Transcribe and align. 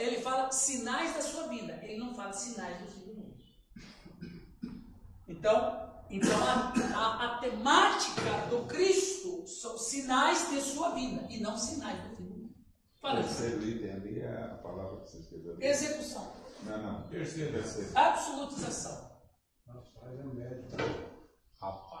ele 0.00 0.20
fala 0.20 0.50
sinais 0.50 1.14
da 1.14 1.22
sua 1.22 1.48
vida, 1.48 1.78
ele 1.82 1.98
não 1.98 2.14
fala 2.14 2.32
sinais 2.32 2.80
do 2.80 2.90
fim 2.90 3.00
do 3.00 3.14
mundo. 3.14 3.36
Então, 5.28 6.04
então 6.10 6.36
a, 6.42 6.72
a, 6.94 7.26
a 7.26 7.38
temática 7.38 8.46
do 8.48 8.66
Cristo 8.66 9.46
são 9.46 9.78
sinais 9.78 10.50
de 10.50 10.60
sua 10.60 10.90
vida 10.90 11.26
e 11.30 11.40
não 11.40 11.56
sinais 11.56 12.02
do 12.02 12.16
fim 12.16 12.24
do 12.24 12.34
mundo. 12.34 12.54
Fala. 13.00 13.22
Terceiro 13.22 13.62
item 13.62 13.90
ali 13.92 14.20
é 14.20 14.42
a 14.44 14.58
palavra 14.62 15.00
que 15.00 15.10
você 15.10 15.18
escreveu. 15.18 15.56
Execução. 15.60 16.32
Não, 16.64 16.82
não. 16.82 17.08
Terceiro, 17.08 17.52
terceiro. 17.52 17.90
Absolutização. 17.94 19.10
Rapaz, 19.66 20.18
é 20.18 20.22
médico. 20.24 20.76
Rapaz. 21.60 22.00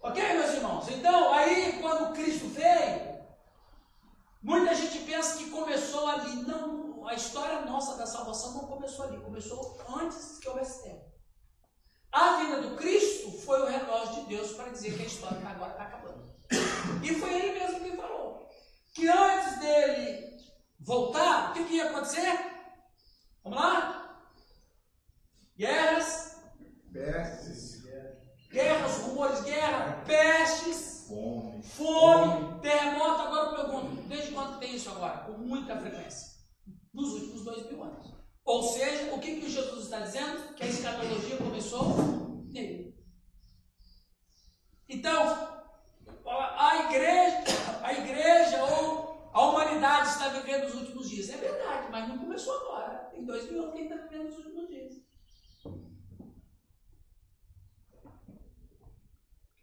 Ok, 0.00 0.22
meus 0.22 0.54
irmãos? 0.54 0.88
Então, 0.88 1.34
aí 1.34 1.80
quando 1.80 2.14
Cristo 2.14 2.46
veio, 2.48 3.17
muita 4.42 4.74
gente 4.74 4.98
pensa 5.00 5.38
que 5.38 5.50
começou 5.50 6.06
ali. 6.06 6.42
Não, 6.42 7.06
a 7.06 7.14
história 7.14 7.64
nossa 7.64 7.96
da 7.96 8.06
salvação 8.06 8.54
não 8.54 8.66
começou 8.66 9.06
ali, 9.06 9.18
começou 9.20 9.78
antes 10.00 10.38
que 10.38 10.48
houvesse 10.48 10.82
tempo. 10.82 11.08
A 12.12 12.36
vinda 12.38 12.62
do 12.62 12.76
Cristo 12.76 13.32
foi 13.40 13.62
o 13.62 13.66
relógio 13.66 14.22
de 14.22 14.36
Deus 14.36 14.52
para 14.52 14.70
dizer 14.70 14.96
que 14.96 15.02
a 15.02 15.06
história 15.06 15.46
agora 15.46 15.72
está 15.72 15.84
acabando. 15.84 16.34
E 17.02 17.14
foi 17.14 17.34
ele 17.34 17.58
mesmo 17.58 17.80
que 17.80 17.96
falou. 17.96 18.48
Que 18.94 19.08
antes 19.08 19.58
dele 19.60 20.38
voltar, 20.80 21.50
o 21.50 21.52
que, 21.52 21.64
que 21.64 21.74
ia 21.74 21.90
acontecer? 21.90 22.38
Vamos 23.44 23.58
lá? 23.58 24.24
Guerras. 25.56 26.36
Pestes. 26.92 27.78
Guerras, 28.50 28.98
rumores 29.02 29.44
de 29.44 29.50
guerra, 29.50 30.02
pestes. 30.06 30.97
Fome. 31.08 31.62
Fome, 31.62 32.60
terremoto. 32.60 33.22
Agora 33.22 33.50
eu 33.50 33.56
pergunto, 33.56 34.02
desde 34.08 34.32
quando 34.32 34.58
tem 34.58 34.74
isso 34.74 34.90
agora? 34.90 35.18
Com 35.24 35.38
muita 35.38 35.74
frequência. 35.80 36.38
Nos 36.92 37.14
últimos 37.14 37.44
dois 37.44 37.66
mil 37.70 37.82
anos. 37.82 38.12
Ou 38.44 38.62
seja, 38.62 39.14
o 39.14 39.18
que, 39.18 39.40
que 39.40 39.50
Jesus 39.50 39.84
está 39.84 40.00
dizendo? 40.00 40.54
Que 40.54 40.64
a 40.64 40.66
escatologia 40.66 41.36
começou 41.38 42.44
nele. 42.50 42.94
Então, 44.88 45.58
a 46.26 46.88
igreja, 46.88 47.44
a 47.82 47.92
igreja 47.92 48.64
ou 48.64 49.30
a 49.32 49.48
humanidade 49.48 50.08
está 50.08 50.28
vivendo 50.28 50.66
os 50.66 50.74
últimos 50.74 51.08
dias. 51.08 51.30
É 51.30 51.36
verdade, 51.36 51.90
mas 51.90 52.08
não 52.08 52.18
começou 52.18 52.54
agora. 52.54 53.10
Tem 53.10 53.24
dois 53.24 53.50
mil 53.50 53.62
anos 53.62 53.74
que 53.74 53.82
está 53.82 53.96
vivendo 53.96 54.28
os 54.28 54.36
últimos 54.36 54.68
dias. 54.68 54.94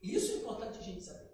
Isso 0.02 0.32
é 0.32 0.36
importante 0.36 0.78
a 0.78 0.82
gente 0.82 1.04
saber. 1.04 1.25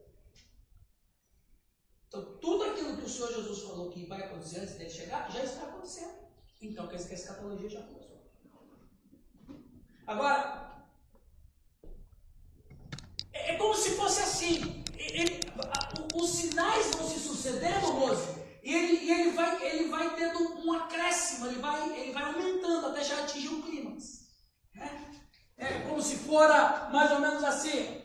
Então, 2.11 2.25
tudo 2.41 2.65
aquilo 2.65 2.97
que 2.97 3.05
o 3.05 3.09
Senhor 3.09 3.31
Jesus 3.31 3.61
falou 3.61 3.89
que 3.89 4.05
vai 4.05 4.21
acontecer 4.21 4.59
antes 4.59 4.75
dele 4.75 4.89
chegar, 4.89 5.31
já 5.31 5.45
está 5.45 5.63
acontecendo. 5.63 6.11
Então, 6.61 6.85
quer 6.85 6.97
dizer 6.97 7.07
que 7.07 7.13
a 7.13 7.17
escatologia 7.17 7.69
já 7.69 7.81
começou. 7.83 8.21
Agora, 10.05 10.83
é, 13.31 13.53
é 13.53 13.57
como 13.57 13.73
se 13.73 13.91
fosse 13.91 14.21
assim. 14.23 14.83
Ele, 14.97 15.39
os 16.13 16.29
sinais 16.31 16.91
vão 16.91 17.07
se 17.07 17.17
sucedendo, 17.17 17.93
moço, 17.93 18.35
e 18.61 18.73
ele, 18.73 19.09
ele, 19.09 19.31
vai, 19.31 19.65
ele 19.65 19.87
vai 19.87 20.13
tendo 20.13 20.59
um 20.59 20.73
acréscimo, 20.73 21.47
ele 21.47 21.59
vai, 21.59 21.97
ele 21.97 22.11
vai 22.11 22.23
aumentando 22.23 22.87
até 22.87 23.05
já 23.05 23.23
atingir 23.23 23.47
o 23.47 23.63
clímax. 23.63 24.27
É, 24.75 25.65
é 25.65 25.79
como 25.87 26.01
se 26.01 26.17
fora 26.17 26.89
mais 26.91 27.09
ou 27.09 27.21
menos 27.21 27.41
assim. 27.41 28.03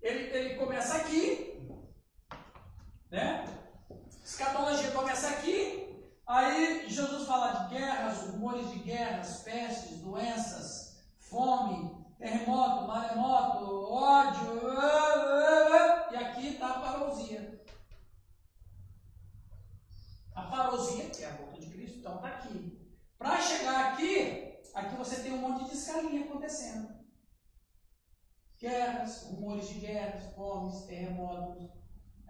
Ele, 0.00 0.34
ele 0.34 0.54
começa 0.54 0.96
aqui, 0.96 1.51
né? 3.12 3.44
Escatologia 4.24 4.90
começa 4.90 5.28
aqui, 5.28 6.02
aí 6.26 6.88
Jesus 6.88 7.26
fala 7.26 7.52
de 7.52 7.74
guerras, 7.74 8.30
rumores 8.30 8.70
de 8.70 8.78
guerras, 8.78 9.42
pestes, 9.42 9.98
doenças, 9.98 11.04
fome, 11.18 12.04
terremoto, 12.18 12.88
maremoto, 12.88 13.92
ódio, 13.92 14.62
e 16.10 16.16
aqui 16.16 16.54
está 16.54 16.70
a 16.70 16.80
parousia. 16.80 17.62
A 20.34 20.42
parousia, 20.44 21.10
que 21.10 21.22
é 21.22 21.28
a 21.28 21.32
boca 21.32 21.60
de 21.60 21.68
Cristo, 21.68 21.98
então 21.98 22.16
está 22.16 22.28
aqui. 22.28 22.80
Para 23.18 23.40
chegar 23.42 23.92
aqui, 23.92 24.58
aqui 24.74 24.96
você 24.96 25.22
tem 25.22 25.32
um 25.32 25.38
monte 25.38 25.68
de 25.68 25.76
escalinha 25.76 26.24
acontecendo 26.24 27.02
guerras, 28.58 29.24
rumores 29.24 29.68
de 29.68 29.80
guerras, 29.80 30.32
fomes, 30.34 30.86
terremotos. 30.86 31.81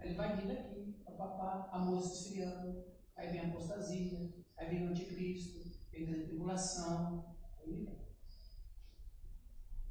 Ele 0.03 0.15
vai 0.15 0.35
vindo 0.35 0.51
aqui, 0.51 1.01
papapá, 1.05 1.69
a 1.71 1.79
moça 1.79 2.13
esfriando, 2.13 2.83
aí 3.15 3.31
vem 3.31 3.41
a 3.41 3.47
apostasia, 3.47 4.33
aí 4.57 4.69
vem 4.69 4.87
o 4.87 4.91
anticristo, 4.91 5.59
vem 5.91 6.09
a 6.09 6.25
tribulação. 6.25 7.33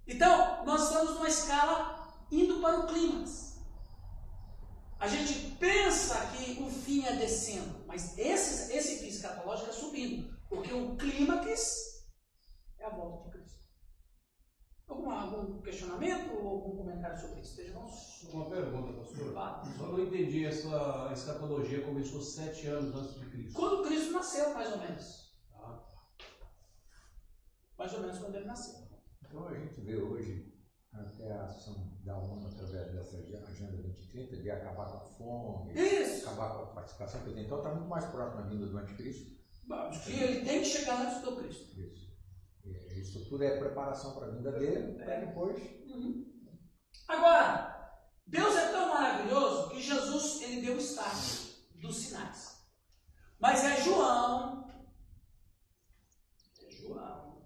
Então, 0.06 0.65
nós 0.67 0.83
estamos 0.83 1.15
numa 1.15 1.28
escala 1.28 2.25
indo 2.31 2.61
para 2.61 2.81
o 2.81 2.87
clímax. 2.87 3.61
A 4.99 5.09
gente 5.09 5.56
pensa 5.56 6.15
que 6.27 6.62
o 6.62 6.71
fim 6.71 7.05
é 7.05 7.17
descendo, 7.17 7.84
mas 7.87 8.17
esse, 8.19 8.73
esse 8.73 8.99
fim 8.99 9.09
escatológico 9.09 9.71
é 9.71 9.73
subindo, 9.73 10.39
porque 10.49 10.73
o 10.73 10.94
clímax 10.97 12.06
é 12.79 12.84
a 12.84 12.91
volta 12.91 13.25
de 13.25 13.31
Cristo. 13.31 13.41
Alguma, 14.92 15.22
algum 15.22 15.62
questionamento 15.62 16.34
ou 16.34 16.48
algum 16.48 16.76
comentário 16.76 17.19
sobre 17.19 17.41
isso? 17.41 17.58
Estejamos... 17.58 18.28
Uma 18.30 18.50
pergunta, 18.50 18.92
pastor. 18.92 19.32
Claro. 19.32 19.66
Só 19.78 19.86
não 19.86 20.00
entendi 20.00 20.44
essa 20.44 21.10
escatologia 21.12 21.82
começou 21.82 22.20
sete 22.20 22.66
anos 22.66 22.94
antes 22.94 23.19
de 23.19 23.26
Cristo. 23.31 23.54
Quando 23.54 23.84
Cristo 23.84 24.12
nasceu, 24.12 24.52
mais 24.52 24.70
ou 24.70 24.78
menos. 24.78 25.34
Tá? 25.50 25.84
Mais 27.78 27.94
ou 27.94 28.00
menos 28.00 28.19
quando 28.19 28.34
ele 28.34 28.44
nasceu. 28.44 28.86
Então 29.26 29.48
a 29.48 29.54
gente 29.54 29.81
vê 29.81 29.97
hoje 29.97 30.52
até 30.92 31.32
a 31.32 31.47
ação 31.47 31.98
da 32.04 32.19
ONU 32.19 32.47
através 32.48 32.92
dessa 32.92 33.16
Agenda 33.16 33.78
2030 33.78 34.36
de 34.36 34.50
acabar 34.50 34.91
com 34.91 34.98
a 34.98 35.00
fome, 35.00 35.72
Isso. 35.72 36.28
acabar 36.28 36.54
com 36.54 36.62
a 36.64 36.66
participação 36.66 37.22
que 37.22 37.32
tem. 37.32 37.47
Então 37.47 37.58
está 37.58 37.75
muito 37.75 37.88
mais 37.88 38.04
próximo 38.04 38.42
da 38.42 38.48
vinda 38.48 38.66
do 38.66 38.76
anticristo. 38.76 39.41
Que 40.04 40.12
ele 40.12 40.44
tem 40.44 40.60
que 40.60 40.66
chegar 40.66 41.00
antes 41.00 41.22
do 41.22 41.36
Cristo. 41.36 41.81
Isso. 41.81 42.12
E 42.65 43.00
Isso 43.00 43.25
tudo 43.28 43.45
é 43.45 43.59
preparação 43.59 44.15
para 44.15 44.27
a 44.27 44.31
vinda 44.31 44.53
dele, 44.53 44.95
para 44.95 45.21
depois. 45.21 45.61
Uhum. 45.87 46.33
Agora, 47.09 47.73
Deus 48.27 48.56
é 48.56 48.71
tão 48.71 48.89
maravilhoso 48.89 49.71
que 49.71 49.83
Jesus 49.83 50.41
ele 50.43 50.62
deu 50.62 50.75
o 50.75 50.78
start 50.78 51.53
dos 51.75 51.97
sinais. 51.97 52.62
Mas 53.39 53.65
é 53.65 53.83
João, 53.83 54.69
é 56.62 56.71
João, 56.71 57.43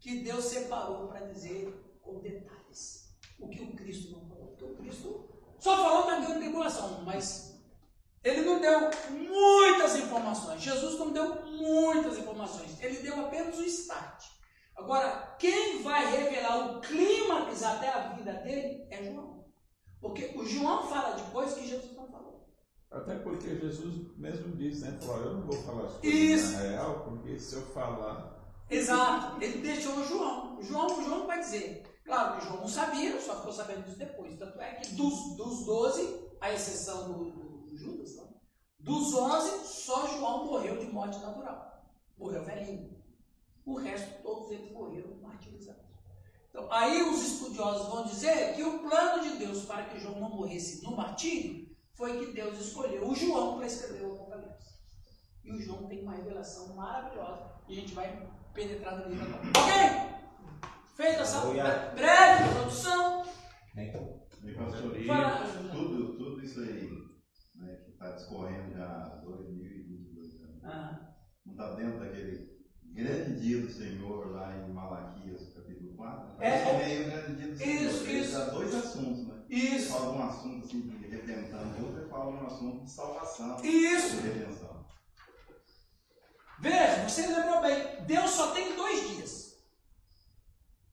que 0.00 0.24
Deus 0.24 0.46
separou 0.46 1.08
para 1.08 1.26
dizer 1.26 1.98
com 2.00 2.20
detalhes 2.20 3.14
o 3.38 3.48
que 3.48 3.62
o 3.62 3.76
Cristo 3.76 4.12
não 4.12 4.26
falou. 4.26 4.46
Porque 4.48 4.64
o 4.64 4.76
Cristo 4.76 5.28
só 5.58 5.76
falou 5.76 6.06
da 6.06 6.20
grande 6.20 6.40
tribulação, 6.40 7.02
mas 7.04 7.51
ele 8.24 8.42
não 8.42 8.60
deu 8.60 8.90
muitas 9.10 9.96
informações. 9.96 10.62
Jesus 10.62 10.98
não 10.98 11.10
deu 11.10 11.42
muitas 11.46 12.18
informações. 12.18 12.80
Ele 12.80 12.98
deu 12.98 13.20
apenas 13.20 13.58
o 13.58 13.64
start. 13.64 14.24
Agora, 14.76 15.36
quem 15.38 15.82
vai 15.82 16.10
revelar 16.10 16.76
o 16.76 16.80
clímax 16.80 17.62
até 17.62 17.88
a 17.88 18.08
vida 18.14 18.32
dele 18.34 18.86
é 18.90 19.02
João. 19.04 19.44
Porque 20.00 20.32
o 20.36 20.44
João 20.44 20.86
fala 20.88 21.14
de 21.14 21.22
coisas 21.30 21.58
que 21.58 21.68
Jesus 21.68 21.94
não 21.96 22.06
falou. 22.08 22.48
Até 22.90 23.16
porque 23.16 23.58
Jesus 23.58 24.16
mesmo 24.16 24.56
disse, 24.56 24.82
né? 24.82 24.98
Falou, 25.00 25.22
eu 25.22 25.34
não 25.34 25.46
vou 25.46 25.62
falar 25.62 25.84
as 25.84 25.96
coisas 25.98 26.20
Isso. 26.20 26.52
na 26.52 26.60
real, 26.60 27.00
porque 27.04 27.38
se 27.38 27.54
eu 27.54 27.62
falar. 27.66 28.40
Exato. 28.70 29.42
Ele 29.42 29.62
deixou 29.62 29.94
o 29.94 30.04
João. 30.04 30.58
O 30.58 30.62
João, 30.62 30.86
o 30.98 31.04
João 31.04 31.26
vai 31.26 31.40
dizer. 31.40 31.82
Claro 32.04 32.36
que 32.36 32.44
o 32.44 32.48
João 32.48 32.60
não 32.60 32.68
sabia, 32.68 33.20
só 33.20 33.36
ficou 33.36 33.52
sabendo 33.52 33.84
disso 33.84 33.98
depois. 33.98 34.36
Tanto 34.38 34.60
é 34.60 34.74
que 34.74 34.94
dos, 34.94 35.36
dos 35.36 35.64
12, 35.64 36.30
a 36.40 36.52
exceção 36.52 37.12
do 37.12 37.41
Judas, 37.76 38.16
não? 38.16 38.32
dos 38.82 39.14
11, 39.14 39.66
só 39.66 40.06
João 40.08 40.46
morreu 40.46 40.76
de 40.78 40.86
morte 40.86 41.18
natural. 41.20 41.84
Morreu 42.18 42.44
velhinho. 42.44 42.90
O 43.64 43.76
resto, 43.76 44.22
todos 44.22 44.50
eles 44.50 44.72
morreram 44.72 45.16
martirizados. 45.22 45.82
Então, 46.50 46.70
aí 46.70 47.00
os 47.02 47.22
estudiosos 47.22 47.88
vão 47.88 48.04
dizer 48.04 48.54
que 48.54 48.62
o 48.62 48.80
plano 48.80 49.22
de 49.22 49.38
Deus 49.38 49.64
para 49.64 49.84
que 49.84 50.00
João 50.00 50.20
não 50.20 50.30
morresse 50.30 50.82
no 50.82 50.96
martírio 50.96 51.70
foi 51.94 52.18
que 52.18 52.32
Deus 52.32 52.58
escolheu 52.58 53.08
o 53.08 53.14
João 53.14 53.56
para 53.56 53.66
escrever 53.66 54.04
o 54.04 54.14
Apocalipse. 54.14 54.74
E 55.44 55.52
o 55.52 55.60
João 55.60 55.86
tem 55.86 56.02
uma 56.02 56.14
revelação 56.14 56.74
maravilhosa. 56.74 57.52
E 57.68 57.72
a 57.72 57.80
gente 57.80 57.94
vai 57.94 58.28
penetrar 58.52 58.98
no 58.98 59.08
livro 59.08 59.26
agora. 59.26 59.48
Ok? 59.48 60.72
Feita 60.96 61.22
essa 61.22 61.40
breve 61.94 62.50
introdução. 62.50 63.24
Fala. 65.06 65.46
tudo, 65.72 66.16
tudo 66.16 66.44
isso 66.44 66.60
aí 66.60 67.01
né, 67.62 67.76
que 67.84 67.90
está 67.90 68.10
discorrendo 68.12 68.72
já 68.74 68.86
há 68.86 69.08
2022 69.24 70.42
anos, 70.42 70.64
Ah, 70.64 71.14
não 71.46 71.52
está 71.52 71.74
dentro 71.74 72.00
daquele 72.00 72.52
grande 72.84 73.40
dia 73.40 73.60
do 73.62 73.70
Senhor 73.70 74.32
lá 74.32 74.56
em 74.56 74.72
Malaquias, 74.72 75.52
capítulo 75.54 75.94
4? 75.96 76.32
É. 76.32 76.36
Parece 76.36 76.64
que 76.64 76.84
meio 76.84 77.04
grande 77.10 77.34
dia 77.36 77.48
do 77.48 77.56
Senhor. 77.56 77.74
Isso, 77.82 78.04
Ele 78.04 78.18
isso. 78.20 78.32
dá 78.38 78.44
dois 78.46 78.74
assuntos, 78.74 79.26
né? 79.26 79.44
isso. 79.48 79.92
Fala 79.92 80.12
de 80.12 80.18
um 80.18 80.22
assunto 80.22 80.66
assim, 80.66 80.80
de 80.80 81.08
redenção, 81.08 81.60
outro 81.84 82.08
fala 82.08 82.32
de 82.32 82.38
um 82.38 82.46
assunto 82.46 82.84
de 82.84 82.90
salvação 82.90 83.56
Isso. 83.64 84.16
e 84.16 84.20
redenção. 84.20 84.72
você 87.08 87.26
lembrou 87.26 87.60
bem. 87.60 88.04
Deus 88.06 88.30
só 88.30 88.52
tem 88.52 88.74
dois 88.76 89.08
dias. 89.10 89.52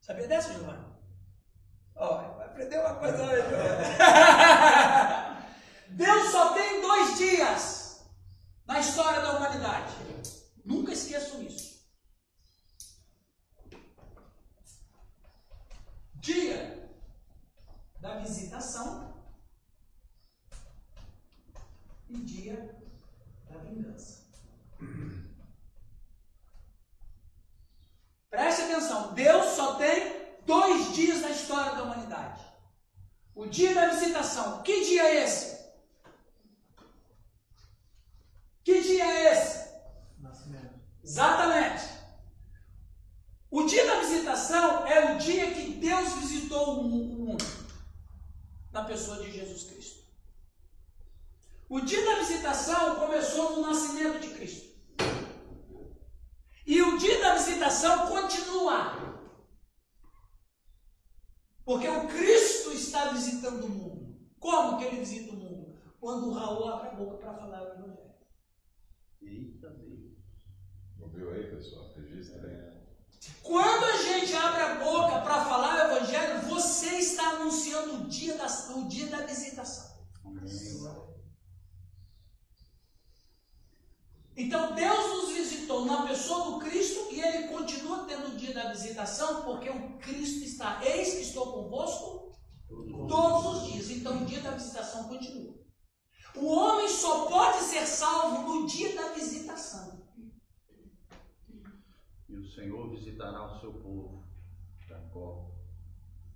Sabia 0.02 0.28
dessa, 0.28 0.54
Giovanni? 0.54 0.86
Ó, 1.96 2.36
vai 2.36 2.48
aprender 2.48 2.80
uma 2.80 2.96
coisa 2.96 3.24
hoje. 3.24 3.44
Deus 6.00 6.32
só 6.32 6.54
tem 6.54 6.80
dois 6.80 7.18
dias 7.18 8.06
na 8.66 8.80
história 8.80 9.20
da 9.20 9.36
humanidade. 9.36 9.94
Nunca 10.64 10.94
esqueçam 10.94 11.44
isso. 11.44 11.86
Dia 16.16 16.90
da 18.00 18.18
visitação 18.20 19.14
e 22.08 22.18
dia 22.20 22.82
da 23.50 23.58
vingança. 23.58 24.24
Preste 28.30 28.62
atenção, 28.62 29.14
Deus 29.14 29.48
só 29.48 29.76
tem 29.76 30.40
dois 30.46 30.94
dias 30.94 31.20
na 31.20 31.32
história 31.32 31.76
da 31.76 31.84
humanidade. 31.84 32.42
O 33.36 33.48
dia 33.48 33.76
da 33.76 33.90
visitação. 33.90 34.64
Que 34.64 34.86
dia 34.86 35.04
é 35.04 35.24
esse? 35.26 35.59
Que 38.70 38.82
dia 38.84 39.04
é 39.04 39.34
esse? 39.34 39.68
Nascimento. 40.20 40.80
Exatamente. 41.04 41.90
O 43.50 43.64
dia 43.64 43.84
da 43.84 44.00
visitação 44.00 44.86
é 44.86 45.12
o 45.12 45.18
dia 45.18 45.52
que 45.56 45.74
Deus 45.74 46.14
visitou 46.14 46.82
o 46.82 46.84
mundo 46.84 47.44
na 48.72 48.84
pessoa 48.84 49.18
de 49.24 49.32
Jesus 49.32 49.64
Cristo. 49.64 50.04
O 51.68 51.82
dia 51.82 52.06
da 52.06 52.20
visitação 52.20 52.98
começou 52.98 53.56
no 53.56 53.68
nascimento 53.68 54.20
de 54.20 54.36
Cristo. 54.36 54.70
E 56.64 56.80
o 56.80 57.00
dia 57.00 57.22
da 57.22 57.34
visitação 57.34 58.06
continua. 58.06 59.26
Porque 61.66 61.90
o 61.90 62.08
Cristo 62.08 62.72
está 62.74 63.06
visitando 63.14 63.64
o 63.64 63.70
mundo. 63.70 64.16
Como 64.40 64.78
que 64.78 64.84
ele 64.84 65.00
visita 65.00 65.34
o 65.34 65.38
mundo? 65.38 65.76
Quando 66.00 66.28
o 66.28 66.34
Raul 66.34 66.68
abre 66.72 66.90
a 66.90 66.92
boca 66.92 67.18
para 67.18 67.34
falar 67.34 67.64
o 67.64 67.74
Evangelho. 67.74 68.09
Eita 69.22 69.70
Deus. 69.70 70.18
Ouviu 71.00 71.32
aí, 71.32 71.56
pessoal? 71.56 71.92
Registra 71.96 72.48
aí. 72.48 72.80
Quando 73.44 73.84
a 73.84 73.98
gente 73.98 74.34
abre 74.36 74.62
a 74.62 74.76
boca 74.76 75.22
para 75.22 75.46
falar 75.46 75.76
o 75.76 75.92
Evangelho, 75.92 76.42
você 76.48 76.98
está 76.98 77.32
anunciando 77.32 78.04
o 78.04 78.08
dia 78.08 78.38
da, 78.38 78.48
o 78.76 78.88
dia 78.88 79.08
da 79.08 79.26
visitação. 79.26 80.00
Então 84.38 84.74
Deus 84.74 85.10
nos 85.10 85.34
visitou 85.34 85.84
na 85.84 86.08
pessoa 86.08 86.52
do 86.52 86.60
Cristo 86.60 87.10
e 87.12 87.20
Ele 87.20 87.50
continua 87.50 88.06
tendo 88.06 88.30
o 88.30 88.38
dia 88.38 88.54
da 88.54 88.72
visitação, 88.72 89.44
porque 89.44 89.70
o 89.70 89.98
Cristo 89.98 90.46
está, 90.46 90.80
eis 90.86 91.16
que 91.16 91.22
estou 91.24 91.52
convosco 91.52 92.32
todos 93.08 93.46
os 93.46 93.72
dias. 93.72 93.90
Então 93.90 94.22
o 94.22 94.26
dia 94.26 94.40
da 94.40 94.52
visitação 94.52 95.10
continua. 95.10 95.59
O 96.36 96.46
homem 96.48 96.88
só 96.88 97.26
pode 97.28 97.58
ser 97.60 97.86
salvo 97.86 98.42
no 98.54 98.68
dia 98.68 98.96
da 98.96 99.10
visitação. 99.14 100.00
E 102.28 102.38
o 102.38 102.46
Senhor 102.48 102.90
visitará 102.90 103.46
o 103.46 103.60
seu 103.60 103.74
povo, 103.74 104.24
Jacó. 104.88 105.52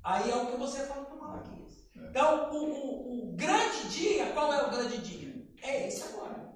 Aí 0.03 0.29
é 0.29 0.35
o 0.35 0.47
que 0.47 0.57
você 0.57 0.85
fala 0.87 1.05
para 1.05 1.15
Malaquias. 1.15 1.87
Então, 1.95 2.51
o, 2.51 2.57
o, 2.57 3.29
o 3.31 3.35
grande 3.35 3.87
dia, 3.89 4.31
qual 4.33 4.51
é 4.53 4.63
o 4.67 4.71
grande 4.71 4.97
dia? 4.97 5.47
É 5.61 5.87
esse 5.87 6.03
agora. 6.03 6.53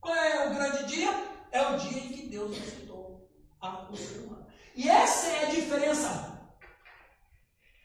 Qual 0.00 0.14
é 0.14 0.48
o 0.48 0.54
grande 0.54 0.86
dia? 0.86 1.10
É 1.50 1.62
o 1.68 1.76
dia 1.78 1.98
em 1.98 2.12
que 2.12 2.28
Deus 2.28 2.56
visitou 2.56 3.28
a- 3.60 3.90
o 3.90 3.96
ser 3.96 4.18
humano. 4.20 4.46
E 4.74 4.88
essa 4.88 5.26
é 5.28 5.46
a 5.46 5.50
diferença 5.50 6.32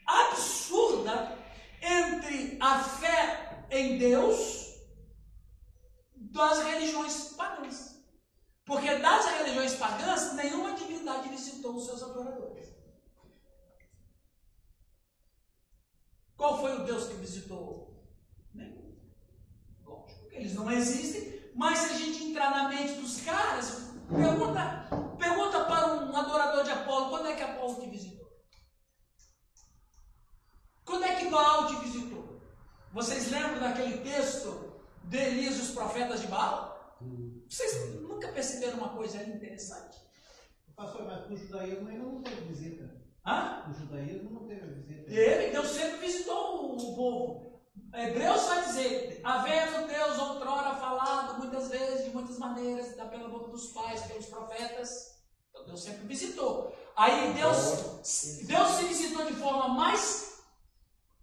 absurda 0.06 1.36
entre 1.82 2.56
a 2.60 2.78
fé 2.80 3.49
em 3.70 3.98
Deus 3.98 4.74
das 6.16 6.62
religiões 6.62 7.34
pagãs. 7.36 8.00
Porque 8.64 8.98
das 8.98 9.26
religiões 9.26 9.74
pagãs, 9.74 10.34
nenhuma 10.34 10.74
divindade 10.74 11.28
visitou 11.28 11.76
os 11.76 11.86
seus 11.86 12.02
adoradores. 12.02 12.68
Qual 16.36 16.58
foi 16.58 16.74
o 16.76 16.84
Deus 16.84 17.08
que 17.08 17.14
visitou? 17.14 18.02
Nenhum. 18.54 18.96
Lógico 19.84 20.28
que 20.28 20.36
eles 20.36 20.54
não 20.54 20.70
existem, 20.70 21.50
mas 21.54 21.78
se 21.78 21.94
a 21.94 21.98
gente 21.98 22.24
entrar 22.24 22.50
na 22.50 22.68
mente 22.68 22.94
dos 22.94 23.20
caras, 23.20 23.90
pergunta, 24.08 24.88
pergunta 25.18 25.64
para 25.64 26.04
um 26.04 26.16
adorador 26.16 26.64
de 26.64 26.70
Apolo, 26.70 27.10
quando 27.10 27.26
é 27.26 27.34
que 27.34 27.42
Apolo 27.42 27.80
te 27.80 27.90
visitou? 27.90 28.20
Quando 30.84 31.04
é 31.04 31.16
que 31.16 31.28
Baal 31.28 31.66
te 31.66 31.76
visitou? 31.84 32.29
Vocês 32.92 33.30
lembram 33.30 33.60
daquele 33.60 33.98
texto 33.98 34.72
de 35.04 35.16
Elias 35.16 35.56
e 35.56 35.60
os 35.60 35.70
profetas 35.70 36.20
de 36.20 36.26
Baal? 36.26 36.98
Vocês 37.48 38.00
nunca 38.00 38.28
perceberam 38.28 38.78
uma 38.78 38.88
coisa 38.88 39.22
interessante? 39.22 39.96
Pastor, 40.74 41.04
mas 41.04 41.30
o 41.30 41.36
judaísmo 41.36 41.88
ainda 41.88 42.04
não 42.04 42.22
teve 42.22 42.42
visita. 42.52 43.00
Hã? 43.24 43.70
O 43.70 43.74
judaísmo 43.74 44.30
não 44.30 44.46
teve 44.48 44.66
visita. 44.74 45.08
Ele, 45.08 45.52
Deus 45.52 45.68
sempre 45.68 45.98
visitou 45.98 46.76
o 46.76 46.96
povo. 46.96 47.60
Hebreus 47.94 48.42
vai 48.46 48.64
dizer, 48.64 49.20
havendo 49.22 49.86
Deus 49.86 50.18
outrora 50.18 50.74
falado 50.74 51.38
muitas 51.38 51.68
vezes, 51.68 52.06
de 52.06 52.10
muitas 52.10 52.38
maneiras, 52.38 52.94
pela 52.94 53.28
boca 53.28 53.50
dos 53.50 53.68
pais, 53.68 54.02
pelos 54.02 54.26
profetas. 54.26 55.22
Então 55.50 55.64
Deus 55.64 55.82
sempre 55.82 56.06
visitou. 56.06 56.74
Aí 56.96 57.34
Deus, 57.34 58.42
Deus 58.46 58.68
se 58.72 58.84
visitou 58.84 59.26
de 59.26 59.34
forma 59.34 59.68
mais 59.68 60.42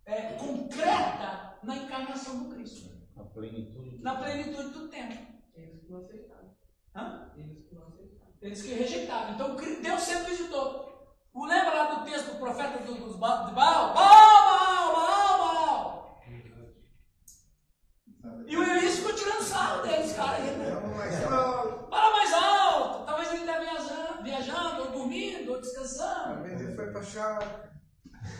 é, 0.05 0.33
concreta 0.33 1.36
na 1.67 1.75
encarnação 1.75 2.43
do 2.43 2.55
Cristo, 2.55 2.89
A 3.17 3.23
plenitude. 3.23 4.01
na 4.01 4.15
plenitude 4.15 4.69
do 4.69 4.87
tempo. 4.87 5.33
Eles 5.53 5.81
que 5.83 5.91
não 5.91 5.99
aceitaram. 5.99 6.55
Hã? 6.95 7.31
Eles 7.35 7.65
que 7.67 7.75
não 7.75 7.87
aceitaram. 7.87 8.31
Eles 8.41 8.61
que 8.61 8.73
rejeitaram. 8.73 9.33
Então 9.33 9.55
Deus 9.81 10.01
sempre 10.01 10.31
visitou. 10.31 10.87
O 11.33 11.45
lembra 11.45 11.73
lá 11.73 11.93
do 11.95 12.05
texto 12.05 12.31
do 12.33 12.39
profeta 12.39 12.79
do- 12.83 12.95
dos 12.95 13.13
de 13.13 13.19
Baal? 13.19 13.53
Baal, 13.53 13.93
Baal, 13.93 14.95
Baal, 14.95 15.37
Baal. 15.37 16.21
E 18.47 18.57
o 18.57 18.63
Elias 18.63 18.95
ficou 18.97 19.13
tirando 19.13 19.41
sarro 19.43 19.81
deles, 19.83 20.13
cara. 20.13 20.39
Ele, 20.39 20.71
Fala 21.89 22.11
mais 22.11 22.33
alto. 22.33 23.05
Talvez 23.05 23.27
ele 23.33 23.41
esteja 23.41 23.59
viajando, 23.59 24.23
viajando, 24.23 24.81
ou 24.83 24.91
dormindo, 24.91 25.51
ou 25.51 25.59
descansando. 25.61 26.45
Ele 26.47 26.75
foi 26.75 27.03
chave. 27.03 27.45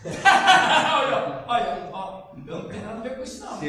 Olha, 0.05 1.43
olha, 1.47 1.89
ó. 1.93 2.27
Eu 2.45 2.59
não 2.63 2.69
tenho 2.69 2.85
nada 2.85 2.99
a 2.99 3.01
ver 3.01 3.15
com 3.17 3.23
isso, 3.23 3.43
não. 3.43 3.59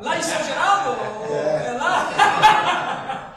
Lá 0.00 0.16
em 0.18 0.22
São 0.22 0.42
Geraldo? 0.44 0.90
ou- 0.90 1.34
É 1.36 1.72
lá? 1.72 3.34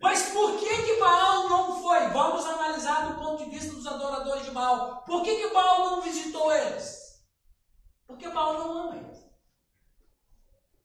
Mas 0.00 0.22
por 0.30 0.58
que 0.58 0.82
que 0.82 0.98
Baal 1.00 1.48
não 1.48 1.80
foi? 1.80 2.08
Vamos 2.08 2.44
analisar 2.44 3.06
do 3.08 3.14
ponto 3.22 3.44
de 3.44 3.50
vista 3.50 3.72
dos 3.74 3.86
adoradores 3.86 4.44
de 4.44 4.50
Baal. 4.50 5.02
Por 5.06 5.22
que 5.22 5.36
que 5.36 5.54
Baal 5.54 5.90
não 5.90 6.02
visitou 6.02 6.52
eles? 6.52 7.00
Porque 8.06 8.28
Baal 8.28 8.54
não 8.54 8.78
ama 8.78 8.96
eles. 8.96 9.18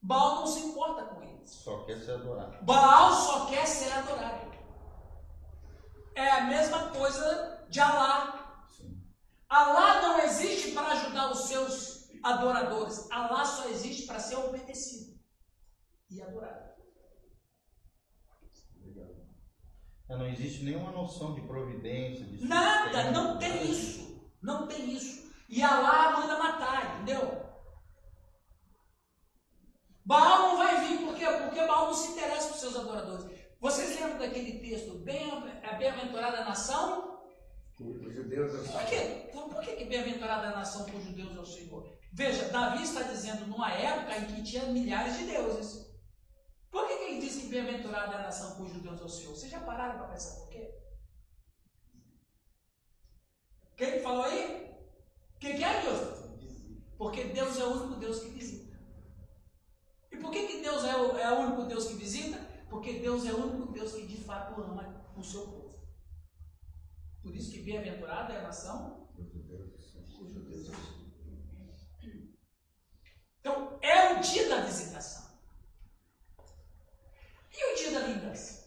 Baal 0.02 0.36
não 0.36 0.48
se 0.48 0.60
importa 0.60 1.04
com 1.04 1.22
eles. 1.24 1.50
Só 1.50 1.80
quer 1.86 1.98
ser 1.98 2.12
adorado. 2.14 2.58
Baal 2.62 3.12
só 3.14 3.46
quer 3.48 3.66
ser 3.66 3.92
adorado. 3.92 4.48
É 6.16 6.30
a 6.32 6.42
mesma 6.42 6.90
coisa 6.90 7.57
de 7.70 7.80
Alá. 7.80 8.66
Alá 9.50 10.02
não 10.02 10.20
existe 10.20 10.72
para 10.72 10.92
ajudar 10.94 11.32
os 11.32 11.48
seus 11.48 12.10
adoradores. 12.24 13.10
Alá 13.12 13.46
só 13.46 13.70
existe 13.70 14.06
para 14.06 14.20
ser 14.20 14.36
obedecido 14.36 15.18
e 16.10 16.22
adorado. 16.22 16.68
É, 20.10 20.16
Não 20.16 20.28
existe 20.28 20.64
nenhuma 20.64 20.92
noção 20.92 21.34
de 21.34 21.42
providência, 21.42 22.26
de 22.26 22.46
Nada, 22.46 23.12
não 23.12 23.38
tem 23.38 23.70
isso. 23.70 24.32
Não 24.42 24.66
tem 24.68 24.96
isso. 24.96 25.30
E 25.50 25.62
Alá 25.62 26.18
manda 26.18 26.38
matar, 26.38 26.96
entendeu? 26.96 27.46
Baal 30.06 30.50
não 30.50 30.58
vai 30.58 30.88
vir, 30.88 31.06
por 31.06 31.16
quê? 31.16 31.26
Porque 31.26 31.68
Baal 31.68 31.88
não 31.88 31.94
se 31.94 32.12
interessa 32.12 32.48
por 32.48 32.58
seus 32.58 32.78
adoradores. 32.78 33.26
Vocês 33.60 34.00
lembram 34.00 34.20
daquele 34.20 34.60
texto, 34.60 34.98
bem, 35.00 35.30
a 35.64 35.74
bem-aventurada 35.74 36.46
nação? 36.46 37.07
Os 37.80 38.14
judeus 38.14 38.54
eu 38.54 38.64
Por 38.64 38.86
quê? 38.86 39.30
Por, 39.32 39.50
por 39.50 39.62
que, 39.62 39.76
que 39.76 39.86
bem-aventurada 39.86 40.48
a 40.48 40.56
nação 40.56 40.86
cujo 40.86 41.14
Deus 41.14 41.36
é 41.36 41.40
o 41.40 41.46
Senhor? 41.46 41.98
Veja, 42.12 42.50
Davi 42.50 42.84
está 42.84 43.04
dizendo 43.04 43.46
numa 43.46 43.72
época 43.72 44.18
em 44.18 44.26
que 44.26 44.44
tinha 44.44 44.66
milhares 44.66 45.18
de 45.18 45.26
deuses. 45.26 45.86
Por 46.72 46.88
que, 46.88 46.98
que 46.98 47.04
ele 47.04 47.22
diz 47.22 47.36
que 47.36 47.48
bem-aventurada 47.48 48.14
é 48.14 48.18
a 48.18 48.24
nação 48.24 48.56
cujo 48.56 48.80
Deus 48.80 49.00
é 49.00 49.04
o 49.04 49.10
Senhor? 49.10 49.36
Vocês 49.36 49.52
já 49.52 49.60
pararam 49.60 50.00
para 50.00 50.08
pensar 50.08 50.40
por 50.40 50.50
quê? 50.50 50.74
Quem 53.76 53.92
que 53.92 54.00
falou 54.00 54.24
aí? 54.24 54.76
O 55.36 55.40
que, 55.40 55.54
que 55.54 55.64
é, 55.64 55.82
Deus? 55.82 56.28
Porque 56.98 57.26
Deus 57.26 57.60
é 57.60 57.64
o 57.64 57.74
único 57.74 58.00
Deus 58.00 58.22
que 58.22 58.30
visita. 58.30 58.76
E 60.12 60.18
por 60.18 60.32
que, 60.32 60.48
que 60.48 60.62
Deus 60.62 60.84
é 60.84 60.96
o, 60.96 61.16
é 61.16 61.32
o 61.32 61.42
único 61.42 61.64
Deus 61.66 61.86
que 61.86 61.94
visita? 61.94 62.40
Porque 62.72 62.94
Deus 62.94 63.24
é 63.28 63.34
o 63.34 63.46
único 63.46 63.72
Deus 63.72 63.94
que 63.94 64.08
de 64.08 64.18
fato 64.18 64.60
ama 64.60 65.06
o 65.16 65.24
seu 65.24 65.42
povo. 65.42 65.67
Por 67.28 67.36
isso 67.36 67.52
que 67.52 67.62
bem-aventurada 67.62 68.34
é 68.34 68.40
a 68.40 68.44
nação 68.44 69.06
é. 69.20 69.58
Então, 73.42 73.80
é 73.82 74.14
o 74.14 74.22
dia 74.22 74.48
da 74.48 74.62
visitação. 74.62 75.38
E 77.52 77.74
o 77.74 77.76
dia 77.76 78.00
da 78.00 78.08
vingança? 78.08 78.66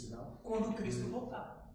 Final. 0.00 0.40
Quando 0.42 0.74
Cristo 0.74 1.08
voltar. 1.08 1.70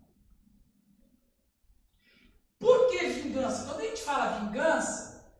Por 2.57 2.89
que 2.89 3.09
vingança? 3.09 3.65
Quando 3.65 3.81
a 3.81 3.85
gente 3.85 4.01
fala 4.01 4.39
vingança, 4.39 5.31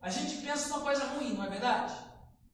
a 0.00 0.08
gente 0.08 0.40
pensa 0.40 0.68
numa 0.68 0.82
coisa 0.82 1.04
ruim, 1.04 1.34
não 1.34 1.44
é 1.44 1.50
verdade? 1.50 1.94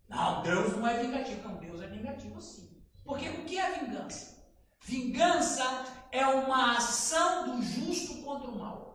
Não, 0.08 0.42
Deus 0.42 0.72
não 0.72 0.86
é 0.86 1.02
vingativo. 1.02 1.48
Não, 1.48 1.56
Deus 1.58 1.82
é 1.82 1.86
vingativo 1.86 2.40
sim. 2.40 2.71
Porque 3.04 3.28
o 3.28 3.44
que 3.44 3.58
é 3.58 3.78
vingança? 3.80 4.42
Vingança 4.80 5.84
é 6.10 6.26
uma 6.26 6.76
ação 6.76 7.56
do 7.56 7.62
justo 7.62 8.22
contra 8.22 8.50
o 8.50 8.58
mal. 8.58 8.92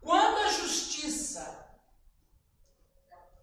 Quando 0.00 0.38
a 0.38 0.48
justiça 0.52 1.66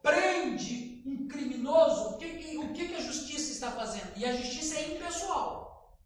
prende 0.01 1.03
um 1.05 1.27
criminoso, 1.27 2.15
o 2.15 2.17
que, 2.17 2.57
o 2.57 2.73
que, 2.73 2.95
a 2.95 2.99
justiça 3.01 3.51
está 3.51 3.71
fazendo? 3.71 4.15
E 4.15 4.25
a 4.25 4.35
justiça 4.35 4.75
é 4.75 4.95
impessoal. 4.95 5.97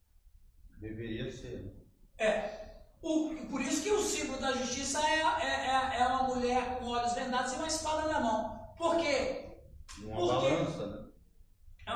Deveria 0.77 1.31
ser. 1.31 1.74
É. 2.17 2.63
O- 3.01 3.35
por 3.50 3.62
isso 3.62 3.83
que 3.83 3.91
o 3.91 4.01
símbolo 4.01 4.39
da 4.39 4.53
justiça 4.53 5.00
é, 5.05 5.19
é, 5.19 5.67
é- 5.67 6.00
é 6.01 6.07
uma 6.07 6.24
mulher 6.24 6.79
com 6.79 6.85
olhos 6.85 7.13
vendados 7.13 7.53
e 7.53 7.55
uma 7.57 7.67
espada 7.67 8.07
na 8.12 8.19
mão. 8.19 8.74
Por 8.77 8.97
quê? 8.97 9.57
Uma 10.01 10.15
Por 10.15 10.39
quê? 10.41 10.50
balança, 10.51 10.88
né? 10.88 11.04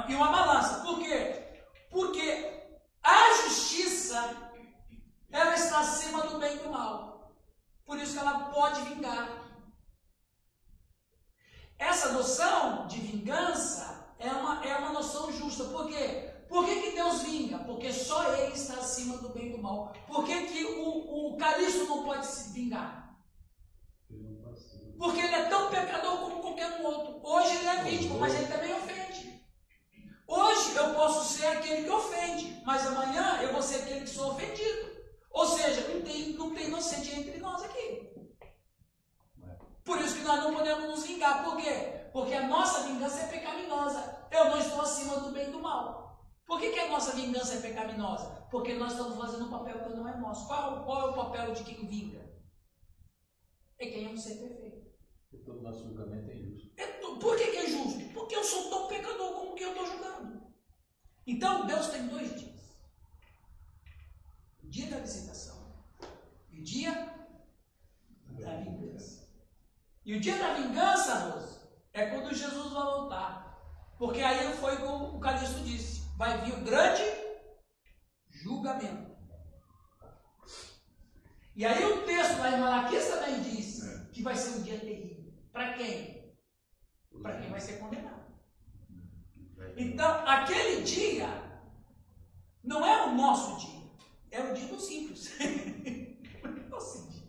E 0.08 0.16
uma 0.16 0.32
balança. 0.32 0.82
Por 0.82 1.00
quê? 1.00 1.64
Porque 1.90 2.78
a 3.04 3.34
justiça 3.44 4.52
ela 5.32 5.54
está 5.56 5.80
acima 5.80 6.24
do 6.24 6.40
bem 6.40 6.56
e 6.56 6.60
do 6.60 6.70
mal. 6.70 7.34
Por 7.86 7.98
isso 8.00 8.14
que 8.14 8.20
ela 8.20 8.52
pode 8.52 8.82
vingar. 8.82 9.50
Essa 11.78 12.12
noção 12.12 12.88
de 12.88 13.00
vingança 13.00 14.16
é 14.20 14.32
uma, 14.32 14.66
é 14.66 14.78
uma 14.78 14.92
noção 14.92 15.32
justa. 15.32 15.64
Por 15.66 15.88
quê? 15.88 16.30
Por 16.50 16.66
que, 16.66 16.82
que 16.82 16.92
Deus 16.92 17.22
vinga? 17.22 17.60
Porque 17.60 17.94
só 17.94 18.34
Ele 18.34 18.54
está 18.54 18.76
acima 18.76 19.18
do 19.18 19.30
bem 19.30 19.50
e 19.50 19.52
do 19.52 19.62
mal. 19.62 19.94
Por 20.08 20.26
que, 20.26 20.48
que 20.48 20.66
o, 20.66 21.34
o 21.34 21.38
Calixto 21.38 21.86
não 21.86 22.04
pode 22.04 22.26
se 22.26 22.52
vingar? 22.54 23.16
Porque 24.98 25.22
ele 25.22 25.34
é 25.34 25.46
tão 25.46 25.70
pecador 25.70 26.20
como 26.20 26.42
qualquer 26.42 26.82
um 26.82 26.86
outro. 26.86 27.22
Hoje 27.24 27.56
ele 27.56 27.68
é 27.68 27.84
vítima, 27.84 28.18
mas 28.18 28.34
ele 28.36 28.48
também 28.48 28.74
ofende. 28.74 29.09
Hoje 30.30 30.76
eu 30.76 30.94
posso 30.94 31.34
ser 31.34 31.48
aquele 31.48 31.86
que 31.86 31.90
ofende, 31.90 32.62
mas 32.64 32.86
amanhã 32.86 33.42
eu 33.42 33.52
vou 33.52 33.64
ser 33.64 33.78
aquele 33.78 34.02
que 34.02 34.10
sou 34.10 34.34
ofendido. 34.34 34.88
Ou 35.32 35.48
seja, 35.48 35.88
não 35.88 36.02
tem, 36.04 36.34
não 36.34 36.54
tem 36.54 36.68
inocente 36.68 37.16
entre 37.16 37.40
nós 37.40 37.64
aqui. 37.64 38.12
Por 39.84 40.00
isso 40.00 40.18
que 40.18 40.24
nós 40.24 40.44
não 40.44 40.54
podemos 40.54 40.88
nos 40.88 41.04
vingar. 41.04 41.44
Por 41.44 41.58
quê? 41.58 42.10
Porque 42.14 42.36
a 42.36 42.48
nossa 42.48 42.84
vingança 42.84 43.22
é 43.22 43.28
pecaminosa. 43.28 44.28
Eu 44.30 44.46
não 44.52 44.60
estou 44.60 44.82
acima 44.82 45.20
do 45.20 45.32
bem 45.32 45.50
e 45.50 45.52
do 45.52 45.60
mal. 45.60 46.22
Por 46.46 46.60
que, 46.60 46.74
que 46.74 46.80
a 46.80 46.90
nossa 46.90 47.16
vingança 47.16 47.56
é 47.56 47.62
pecaminosa? 47.62 48.48
Porque 48.52 48.76
nós 48.76 48.92
estamos 48.92 49.18
fazendo 49.18 49.46
um 49.46 49.50
papel 49.50 49.84
que 49.84 49.96
não 49.96 50.08
é 50.08 50.16
nosso. 50.16 50.46
Qual, 50.46 50.86
qual 50.86 51.08
é 51.08 51.10
o 51.10 51.16
papel 51.16 51.54
de 51.56 51.64
quem 51.64 51.88
vinga? 51.88 52.24
É 53.80 53.88
quem 53.88 54.06
é 54.06 54.10
um 54.10 54.18
ser 54.18 54.36
perfeito. 54.36 54.89
E 55.32 55.38
todo 55.38 55.62
nosso 55.62 55.84
julgamento 55.84 56.32
é 56.32 56.36
injusto. 56.36 56.72
É 56.78 56.88
Por 56.88 57.38
que, 57.38 57.52
que 57.52 57.58
é 57.58 57.68
justo? 57.68 58.14
Porque 58.14 58.36
eu 58.36 58.44
sou 58.44 58.70
tão 58.70 58.88
pecador 58.88 59.34
como 59.34 59.56
que 59.56 59.64
eu 59.64 59.72
estou 59.72 59.86
julgando. 59.86 60.42
Então 61.26 61.68
Deus 61.68 61.88
tem 61.88 62.08
dois 62.08 62.40
dias: 62.40 62.82
o 64.64 64.68
dia 64.68 64.90
da 64.90 65.00
visitação 65.00 65.74
e 66.50 66.60
o 66.60 66.64
dia 66.64 66.92
da 68.40 68.56
vingança. 68.58 69.30
E 70.06 70.16
o 70.16 70.20
dia 70.20 70.38
da 70.38 70.54
vingança, 70.56 71.20
Rose, 71.20 71.60
é 71.94 72.08
quando 72.08 72.34
Jesus 72.34 72.72
vai 72.72 72.84
voltar. 72.84 73.50
Porque 73.98 74.22
aí 74.22 74.54
foi 74.58 74.76
o 74.76 74.78
que 74.78 75.16
o 75.18 75.20
Calixto 75.20 75.60
disse: 75.60 76.02
vai 76.18 76.42
vir 76.42 76.54
o 76.54 76.64
grande 76.64 77.04
julgamento. 78.30 79.10
E 81.56 81.66
aí 81.66 81.84
o 81.86 82.06
texto 82.06 82.40
lá 82.40 82.52
em 82.52 82.60
Malaquias 82.62 83.08
também 83.10 83.42
diz 83.42 83.82
que 84.14 84.24
vai 84.24 84.36
ser 84.36 84.58
um 84.58 84.64
dia 84.64 84.80
terrível. 84.80 85.09
Para 85.52 85.74
quem? 85.74 86.36
Para 87.22 87.40
quem 87.40 87.50
vai 87.50 87.60
ser 87.60 87.80
condenado. 87.80 88.20
Então, 89.76 90.28
aquele 90.28 90.84
dia 90.84 91.28
não 92.64 92.86
é 92.86 93.08
o 93.08 93.16
nosso 93.16 93.66
dia, 93.66 93.92
é 94.32 94.42
o 94.42 94.54
dia 94.54 94.68
dos 94.68 94.90
ímpios. 94.90 95.30
Nosso 96.70 97.10
dia. 97.10 97.20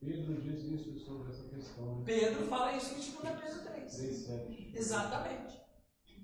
Pedro 0.00 0.40
diz 0.40 0.62
isso 0.64 0.98
sobre 1.00 1.32
essa 1.32 1.48
questão. 1.48 1.96
Né? 1.98 2.02
Pedro 2.04 2.46
fala 2.46 2.72
isso 2.76 2.92
em 2.92 2.96
2 2.96 3.40
Pedro 3.40 3.64
3. 3.64 3.96
3, 3.96 4.16
7. 4.16 4.72
Exatamente. 4.74 5.60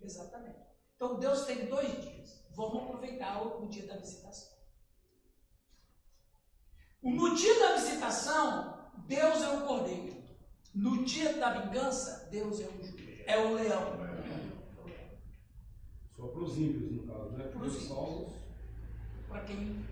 Exatamente. 0.02 0.58
Então 0.94 1.18
Deus 1.18 1.46
tem 1.46 1.66
dois 1.66 1.90
dias. 2.02 2.44
Vamos 2.50 2.82
aproveitar 2.82 3.42
o, 3.42 3.64
o 3.64 3.68
dia 3.68 3.86
da 3.86 3.96
visitação. 3.96 4.50
No 7.02 7.34
dia 7.34 7.58
da 7.58 7.76
visitação, 7.76 8.79
Deus 9.06 9.42
é 9.42 9.49
o 9.49 9.61
cordeiro. 9.66 10.20
No 10.75 11.04
dia 11.04 11.35
da 11.35 11.50
vingança, 11.50 12.28
Deus 12.30 12.61
é 12.61 12.68
o 12.68 12.85
juiz. 12.85 13.20
É 13.26 13.38
o 13.38 13.54
leão. 13.54 13.99
Só 16.16 16.26
para 16.28 16.42
os 16.42 16.59
ímpios, 16.59 16.92
no 16.92 17.12
caso, 17.12 17.30
né? 17.30 17.44
Para 17.44 17.62
os 17.62 17.88
salvos. 17.88 18.32
Para 19.28 19.40
quem, 19.40 19.85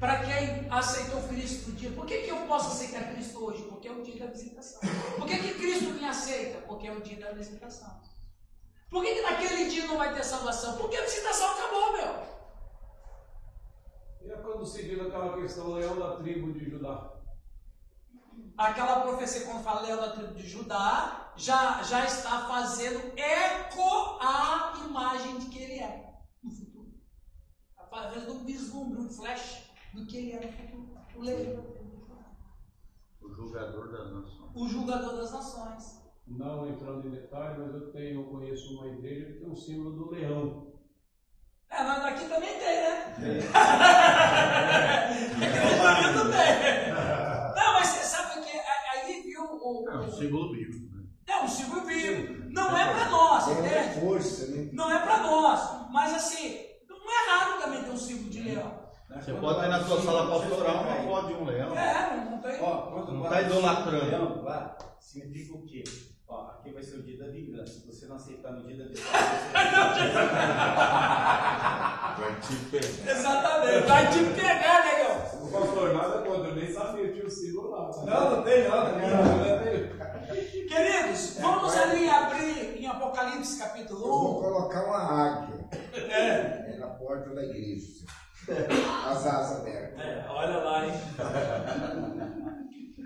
para 0.00 0.24
quem 0.24 0.70
aceitou 0.70 1.22
Cristo 1.28 1.70
no 1.70 1.76
dia. 1.76 1.90
Por 1.90 2.06
que, 2.06 2.22
que 2.22 2.30
eu 2.30 2.46
posso 2.46 2.68
aceitar 2.68 3.12
Cristo 3.12 3.44
hoje? 3.44 3.62
Porque 3.64 3.88
é 3.88 3.92
o 3.92 4.02
dia 4.02 4.24
da 4.24 4.32
visitação. 4.32 4.80
Por 5.16 5.26
que, 5.26 5.38
que 5.38 5.54
Cristo 5.54 5.90
me 5.90 6.04
aceita? 6.04 6.58
Porque 6.66 6.86
é 6.86 6.92
o 6.92 7.00
dia 7.00 7.18
da 7.18 7.32
visitação. 7.32 8.00
Por 8.90 9.04
que, 9.04 9.14
que 9.14 9.22
naquele 9.22 9.68
dia 9.68 9.86
não 9.86 9.98
vai 9.98 10.14
ter 10.14 10.24
salvação? 10.24 10.78
Porque 10.78 10.96
a 10.96 11.02
visitação 11.02 11.50
acabou, 11.50 11.92
meu. 11.92 12.28
E 14.22 14.30
é 14.30 14.36
quando 14.36 14.64
se 14.64 14.82
diz 14.84 15.00
aquela 15.00 15.38
questão 15.40 15.74
leão 15.74 15.98
da 15.98 16.16
tribo 16.16 16.52
de 16.52 16.70
Judá. 16.70 17.17
Aquela 18.58 19.02
profecia, 19.02 19.46
quando 19.46 19.62
fala 19.62 19.82
leão 19.82 20.00
da 20.00 20.10
tribo 20.10 20.34
de 20.34 20.44
Judá, 20.44 21.32
já, 21.36 21.80
já 21.84 22.04
está 22.04 22.48
fazendo 22.48 23.16
eco 23.16 24.18
à 24.20 24.74
imagem 24.84 25.38
de 25.38 25.46
que 25.46 25.62
ele 25.62 25.78
é 25.78 26.12
no 26.42 26.50
futuro. 26.50 26.92
Está 27.70 27.84
fazendo 27.84 28.34
um 28.34 28.44
vislumbre, 28.44 29.00
um 29.00 29.08
flash 29.08 29.62
do 29.94 30.04
que 30.04 30.16
ele 30.16 30.32
é 30.32 30.44
no 30.44 30.52
futuro. 30.52 30.98
O 31.14 31.20
leão 31.22 31.54
da 31.54 31.62
tribo 31.70 31.84
de 31.84 32.00
Judá. 32.00 32.16
O 33.22 33.30
julgador 33.32 33.92
das 33.92 34.12
nações. 34.12 34.50
O 34.52 34.68
julgador 34.68 35.16
das 35.16 35.30
nações. 35.30 36.02
Não 36.26 36.68
entrando 36.68 37.06
em 37.06 37.12
detalhe, 37.12 37.60
mas 37.60 37.74
eu 37.74 37.92
tenho, 37.92 38.22
eu 38.22 38.28
conheço 38.28 38.74
uma 38.74 38.88
igreja 38.88 39.26
que 39.26 39.38
tem 39.38 39.48
um 39.48 39.56
símbolo 39.56 39.92
do 39.92 40.10
leão. 40.10 40.72
É, 41.70 41.84
mas 41.84 42.04
aqui 42.04 42.28
também 42.28 42.58
tem, 42.58 42.82
né? 42.82 43.14
aqui 43.14 43.18
símbolo 50.18 50.52
bíblico, 50.52 50.96
né? 50.96 51.02
não, 51.26 51.44
o 51.44 51.48
Silvio 51.48 51.84
viu. 51.84 52.48
Não 52.50 52.76
é 52.76 52.92
para 52.92 53.08
nós, 53.10 53.46
uma 53.46 53.60
entende? 53.60 54.00
força, 54.00 54.46
né? 54.46 54.68
Não 54.72 54.90
é 54.90 54.98
para 54.98 55.18
nós. 55.22 55.90
Mas 55.90 56.14
assim, 56.14 56.58
não 56.88 56.96
é 56.96 57.30
raro 57.30 57.60
também 57.62 57.82
ter 57.82 57.90
um 57.90 57.96
símbolo 57.96 58.30
de 58.30 58.40
leão. 58.42 58.78
Você 59.10 59.32
pode 59.34 59.60
ter 59.60 59.68
na 59.68 59.82
sua 59.84 60.02
sala 60.02 60.30
pastoral 60.30 60.82
uma 60.84 60.96
foto 60.96 61.26
de 61.28 61.34
um 61.34 61.44
leão. 61.44 61.74
É, 61.76 62.24
não, 62.30 62.38
tem. 62.38 62.60
Ó, 62.62 62.76
quando 62.92 63.12
Não 63.14 63.22
tá 63.22 63.38
o 63.38 63.40
idolatrando. 63.40 64.06
leão 64.06 64.42
lá, 64.42 64.76
significa 65.00 65.54
o 65.56 65.64
quê? 65.64 65.82
Ó, 66.28 66.46
aqui 66.50 66.70
vai 66.72 66.82
ser 66.82 66.96
o 66.96 67.02
dia 67.02 67.18
da 67.18 67.26
vingança. 67.28 67.72
Se 67.80 67.86
você 67.86 68.06
não 68.06 68.16
aceitar 68.16 68.52
no 68.52 68.66
dia 68.66 68.76
da 68.76 68.84
vingança, 68.84 69.02
você 69.08 70.38
Vai 72.18 72.40
te 72.40 72.54
pegar. 72.70 73.10
Exatamente. 73.12 73.86
Vai 73.86 74.10
te 74.10 74.18
pegar, 74.24 74.84
negão. 74.84 75.46
O 75.46 75.50
pastor 75.52 75.94
nada 75.94 76.18
contra, 76.22 76.48
eu 76.50 76.54
nem 76.56 76.70
sabia, 76.72 77.12
tinha 77.12 77.24
o 77.26 77.30
símbolo 77.30 77.70
lá. 77.70 77.90
Não, 78.04 78.36
não 78.36 78.42
tem 78.42 78.68
não, 78.68 78.84
não 78.84 79.00
tem 79.00 79.10
não. 79.10 79.77
Queridos, 80.78 81.38
vamos 81.40 81.76
ali 81.76 82.08
abrir 82.08 82.80
em 82.80 82.86
Apocalipse 82.86 83.58
capítulo 83.58 84.00
Eu 84.00 84.08
vou 84.08 84.38
1. 84.38 84.42
colocar 84.42 84.84
uma 84.84 84.98
águia. 85.26 85.68
É 85.92 86.76
na 86.78 86.86
porta 86.90 87.34
da 87.34 87.42
igreja. 87.42 88.06
As 89.10 89.26
asas 89.26 89.60
abertas. 89.60 89.98
É, 89.98 90.24
olha 90.30 90.58
lá, 90.58 90.86
hein? 90.86 90.92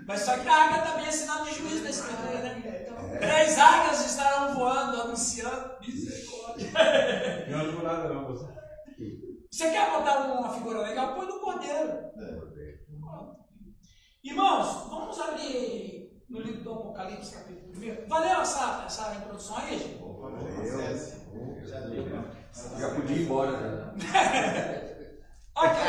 Mas 0.07 0.19
só 0.19 0.37
que 0.37 0.47
a 0.47 0.65
águia 0.65 0.83
também 0.83 1.07
é 1.07 1.11
sinal 1.11 1.43
de 1.45 1.55
juízo 1.55 1.83
da 1.83 1.89
escritura, 1.89 2.41
né? 2.43 2.85
Três 3.19 3.57
águias 3.57 4.05
estarão 4.05 4.53
voando, 4.53 5.01
anunciando 5.01 5.71
misericórdia. 5.81 6.71
Não 7.49 7.59
ajuda 7.59 7.83
nada 7.83 8.09
não, 8.09 8.27
você. 8.27 8.45
Você 9.51 9.71
quer 9.71 9.89
botar 9.91 10.25
uma 10.25 10.53
figura 10.53 10.81
legal? 10.81 11.15
Põe 11.15 11.25
no 11.25 11.39
cordeiro. 11.39 12.11
Irmãos, 14.23 14.89
vamos 14.89 15.19
abrir 15.19 16.02
no 16.33 16.41
livro 16.41 16.63
do 16.63 16.73
Apocalipse 16.73 17.31
capítulo 17.31 17.71
1. 17.77 18.07
Valeu 18.07 18.41
essa, 18.41 18.83
essa 18.87 19.15
introdução 19.15 19.55
aí, 19.57 19.77
gente? 19.77 19.99
Já 21.69 21.79
deu, 21.81 22.05
né? 22.07 22.23
Já 22.79 22.95
podia 22.95 23.15
ir 23.15 23.23
embora, 23.23 23.51
né? 23.93 24.89
Ok. 25.55 25.79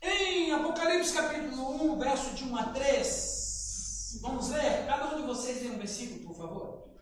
Em 0.00 0.52
Apocalipse 0.52 1.12
capítulo 1.12 1.94
1, 1.94 1.98
verso 1.98 2.34
de 2.36 2.44
1 2.44 2.56
a 2.56 2.64
3, 2.66 4.18
vamos 4.22 4.50
ler? 4.50 4.86
Cada 4.86 5.12
um 5.12 5.20
de 5.20 5.26
vocês 5.26 5.62
lê 5.62 5.68
um 5.70 5.78
versículo, 5.78 6.28
por 6.28 6.36
favor. 6.36 6.92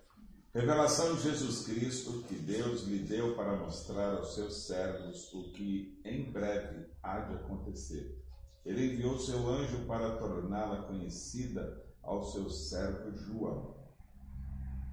Revelação 0.55 1.15
de 1.17 1.23
Jesus 1.23 1.67
Cristo 1.67 2.25
que 2.27 2.35
Deus 2.35 2.85
lhe 2.85 3.01
deu 3.01 3.37
para 3.37 3.57
mostrar 3.57 4.15
aos 4.17 4.35
seus 4.35 4.67
servos 4.67 5.31
o 5.35 5.53
que 5.53 6.01
em 6.03 6.33
breve 6.33 6.87
há 7.03 7.21
de 7.21 7.35
acontecer. 7.35 8.20
Ele 8.65 8.93
enviou 8.95 9.19
seu 9.19 9.49
anjo 9.49 9.87
para 9.87 10.17
torná-la 10.19 10.83
conhecida 10.83 11.85
ao 12.03 12.23
seu 12.23 12.49
servo 12.51 13.17
João. 13.17 13.79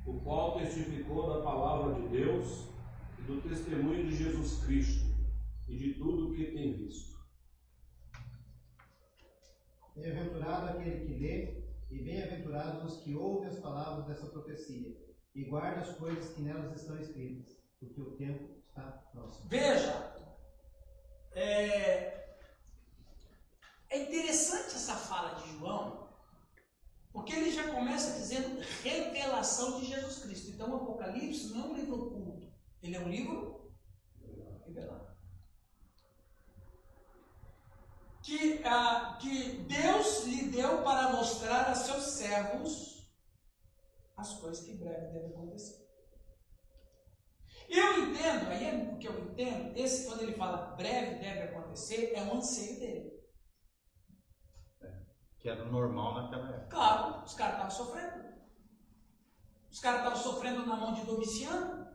o 0.05 0.21
qual 0.21 0.57
testificou 0.57 1.27
da 1.27 1.43
palavra 1.43 1.95
de 1.95 2.07
Deus 2.07 2.69
e 3.19 3.24
do 3.24 3.41
testemunho 3.41 4.07
de 4.09 4.15
Jesus 4.15 4.63
Cristo 4.63 5.05
e 5.67 5.75
de 5.77 5.93
tudo 5.95 6.29
o 6.29 6.33
que 6.33 6.51
tem 6.51 6.77
visto. 6.77 7.17
Bem-aventurado 9.95 10.67
aquele 10.67 11.05
que 11.05 11.19
lê, 11.19 11.67
e 11.89 12.03
bem-aventurados 12.03 12.93
os 12.93 13.01
que 13.01 13.15
ouvem 13.15 13.50
as 13.50 13.59
palavras 13.59 14.05
dessa 14.05 14.27
profecia, 14.27 14.95
e 15.36 15.43
guardam 15.43 15.81
as 15.81 15.95
coisas 15.97 16.33
que 16.33 16.41
nelas 16.41 16.79
estão 16.79 16.97
escritas, 17.00 17.57
porque 17.79 18.00
o 18.00 18.12
tempo 18.15 18.62
está 18.69 18.83
próximo. 19.12 19.50
Veja, 19.50 20.15
é, 21.33 22.38
é 23.89 24.03
interessante 24.03 24.75
essa 24.75 24.95
fala 24.95 25.33
de 25.41 25.57
João, 25.57 26.07
porque 27.12 27.33
ele 27.33 27.51
já 27.51 27.71
começa 27.71 28.19
dizendo 28.19 28.62
revelação 28.83 29.79
de 29.79 29.88
Jesus 29.88 30.19
Cristo. 30.19 30.51
Então, 30.51 30.75
o 30.75 30.86
Apocalipse 30.97 31.53
não 31.53 31.65
é 31.65 31.67
um 31.67 31.75
livro 31.75 32.07
oculto, 32.07 32.51
ele 32.81 32.95
é 32.95 32.99
um 32.99 33.09
livro 33.09 33.71
revelado. 34.65 35.15
Que, 38.23 38.61
ah, 38.65 39.17
que 39.21 39.59
Deus 39.59 40.25
lhe 40.25 40.49
deu 40.49 40.83
para 40.83 41.11
mostrar 41.13 41.69
a 41.69 41.75
seus 41.75 42.03
servos 42.03 43.07
as 44.17 44.33
coisas 44.39 44.65
que 44.65 44.71
em 44.71 44.77
breve 44.77 45.13
devem 45.13 45.29
acontecer. 45.29 45.87
Eu 47.69 48.09
entendo, 48.09 48.49
aí 48.49 48.65
é 48.65 48.91
o 48.91 48.97
que 48.97 49.07
eu 49.07 49.19
entendo, 49.19 49.77
esse 49.77 50.07
quando 50.07 50.23
ele 50.23 50.33
fala 50.33 50.75
breve 50.75 51.19
deve 51.19 51.43
acontecer, 51.43 52.13
é 52.15 52.23
um 52.23 52.37
anseio 52.37 52.79
dele. 52.79 53.17
Que 55.37 55.49
era 55.49 55.63
normal 55.65 56.23
naquela 56.23 56.49
época. 56.49 56.67
Claro, 56.69 57.23
os 57.23 57.35
caras 57.35 57.53
estavam 57.53 57.71
sofrendo. 57.71 58.26
Os 59.71 59.79
caras 59.79 60.00
estavam 60.00 60.19
sofrendo 60.19 60.65
na 60.65 60.75
mão 60.75 60.93
de 60.93 61.05
Domiciano. 61.05 61.88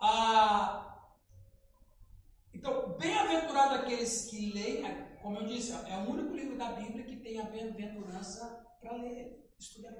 Ah, 0.00 0.92
então, 2.52 2.96
bem-aventurado 2.98 3.74
aqueles 3.74 4.26
que 4.26 4.52
leem, 4.52 4.86
é, 4.86 5.18
como 5.22 5.38
eu 5.38 5.46
disse, 5.46 5.72
é 5.72 5.96
o 5.96 6.10
único 6.10 6.34
livro 6.34 6.56
da 6.56 6.72
Bíblia 6.72 7.04
que 7.04 7.16
tem 7.16 7.40
a 7.40 7.44
bem-aventurança 7.44 8.66
para 8.80 8.92
ler, 8.96 9.52
estudar. 9.58 9.92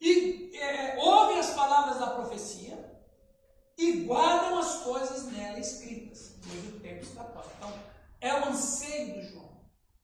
E 0.00 0.56
é, 0.56 0.96
ouvem 0.98 1.38
as 1.38 1.50
palavras 1.50 1.98
da 1.98 2.14
profecia 2.14 3.02
e 3.76 4.04
guardam 4.04 4.58
as 4.58 4.82
coisas 4.82 5.26
nela 5.32 5.58
escritas, 5.58 6.38
pois 6.42 6.74
o 6.74 6.80
tempo 6.80 7.06
próximo. 7.06 7.54
Então, 7.56 7.72
é 8.20 8.34
o 8.34 8.48
anseio 8.48 9.14
do 9.14 9.22
João. 9.22 9.60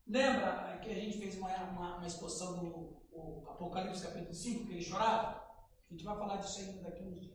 Lembra 0.07 0.79
que 0.83 0.91
a 0.91 0.95
gente 0.95 1.19
fez 1.19 1.37
uma, 1.37 1.49
uma, 1.49 1.97
uma 1.97 2.07
exposição 2.07 2.57
do 2.57 2.94
o 3.15 3.49
Apocalipse 3.49 4.03
capítulo 4.03 4.35
5, 4.35 4.67
que 4.67 4.73
ele 4.73 4.83
chorava? 4.83 5.45
A 5.89 5.93
gente 5.93 6.05
vai 6.05 6.17
falar 6.17 6.37
disso 6.39 6.61
ainda 6.61 6.83
daqui 6.83 7.05
uns 7.05 7.21
dias. 7.21 7.35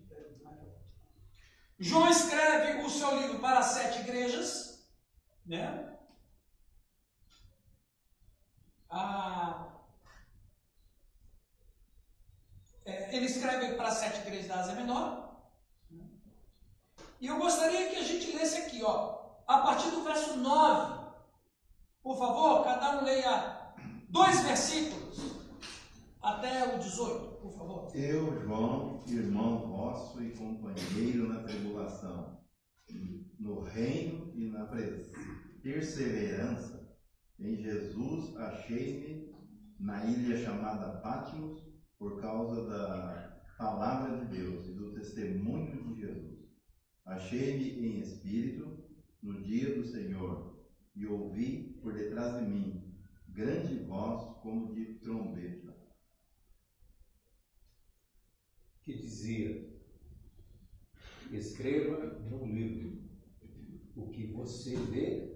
João 1.82 2.10
escreve 2.10 2.84
o 2.84 2.90
seu 2.90 3.18
livro 3.22 3.40
para 3.40 3.62
sete 3.62 4.02
igrejas, 4.02 4.86
né? 5.46 5.98
Ah, 8.90 9.80
é, 12.84 13.16
ele 13.16 13.28
escreve 13.28 13.76
para 13.76 13.92
sete 13.92 14.20
igrejas 14.20 14.48
da 14.48 14.60
Ásia 14.60 14.76
Menor. 14.76 15.30
E 17.22 17.28
eu 17.28 17.38
gostaria 17.38 17.90
que 17.90 17.96
a 17.96 18.04
gente 18.04 18.36
lesse 18.36 18.58
aqui, 18.58 18.84
ó, 18.84 19.38
a 19.48 19.60
partir 19.60 19.90
do 19.92 20.04
verso 20.04 20.36
9. 20.36 21.00
Por 22.02 22.18
favor, 22.18 22.64
cada 22.64 22.98
um 22.98 23.04
leia 23.06 23.74
dois 24.10 24.42
versículos 24.42 24.99
até 26.22 26.76
o 26.76 26.80
18, 26.80 27.38
por 27.42 27.54
favor. 27.54 27.96
Eu, 27.96 28.42
João, 28.42 29.04
irmão 29.08 29.68
vosso 29.68 30.22
e 30.24 30.32
companheiro 30.32 31.28
na 31.28 31.44
tribulação, 31.44 32.40
no 33.40 33.62
reino 33.62 34.32
e 34.36 34.46
na 34.50 34.68
perseverança, 35.62 36.90
em 37.40 37.56
Jesus 37.56 38.36
achei-me 38.36 39.34
na 39.80 40.06
ilha 40.06 40.44
chamada 40.44 41.00
Patmos, 41.00 41.64
por 41.98 42.22
causa 42.22 42.66
da 42.68 43.42
palavra 43.58 44.18
de 44.20 44.38
Deus 44.38 44.68
e 44.68 44.74
do 44.74 44.94
testemunho 44.94 45.94
de 45.94 46.02
Jesus. 46.02 46.40
Achei-me 47.06 47.88
em 47.88 48.00
espírito 48.00 48.84
no 49.22 49.42
dia 49.42 49.76
do 49.76 49.86
Senhor 49.86 50.58
e 50.96 51.06
ouvi 51.06 51.78
por 51.82 51.94
detrás 51.94 52.40
de 52.40 52.50
mim 52.50 52.90
grande 53.28 53.80
voz 53.86 54.38
como 54.42 54.74
de 54.74 54.96
trombeta. 54.96 55.59
Que 58.90 58.96
dizia: 58.96 59.56
escreva 61.32 62.06
num 62.28 62.52
livro 62.52 62.98
o 63.96 64.10
que 64.10 64.24
você 64.24 64.74
vê 64.74 65.30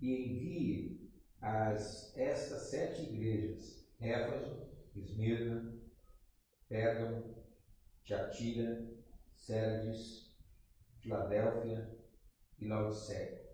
e 0.00 0.28
envie 0.28 1.10
às 1.40 2.14
estas 2.14 2.70
sete 2.70 3.02
igrejas: 3.02 3.84
Éfaso, 3.98 4.64
Esmirna, 4.94 5.76
Pérgamo, 6.68 7.34
Tiatira, 8.04 8.88
Sardes, 9.34 10.24
Filadélfia 11.00 11.84
e 12.60 12.64
Laodiceia. 12.64 13.44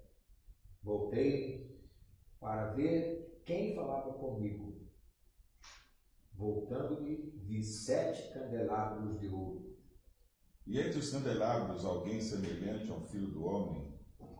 Voltei 0.82 1.66
para 2.38 2.74
ver 2.74 3.40
quem 3.46 3.74
falava 3.74 4.12
comigo. 4.12 4.81
Voltando-me, 6.34 7.32
vi 7.44 7.62
sete 7.62 8.32
candelabros 8.32 9.20
de 9.20 9.28
ouro. 9.28 9.76
E 10.66 10.78
entre 10.78 10.98
os 10.98 11.10
candelabros 11.10 11.84
alguém 11.84 12.20
semelhante 12.20 12.90
a 12.90 12.94
um 12.94 13.06
filho 13.06 13.28
do 13.28 13.44
homem, 13.44 13.92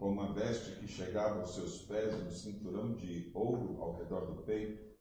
com 0.03 0.11
uma 0.11 0.33
veste 0.33 0.81
que 0.81 0.89
chegava 0.89 1.41
aos 1.41 1.55
seus 1.55 1.83
pés 1.83 2.13
e 2.13 2.17
um 2.17 2.31
cinturão 2.31 2.95
de 2.97 3.31
ouro 3.35 3.81
ao 3.81 3.97
redor 3.99 4.27
do 4.27 4.43
peito. 4.43 4.93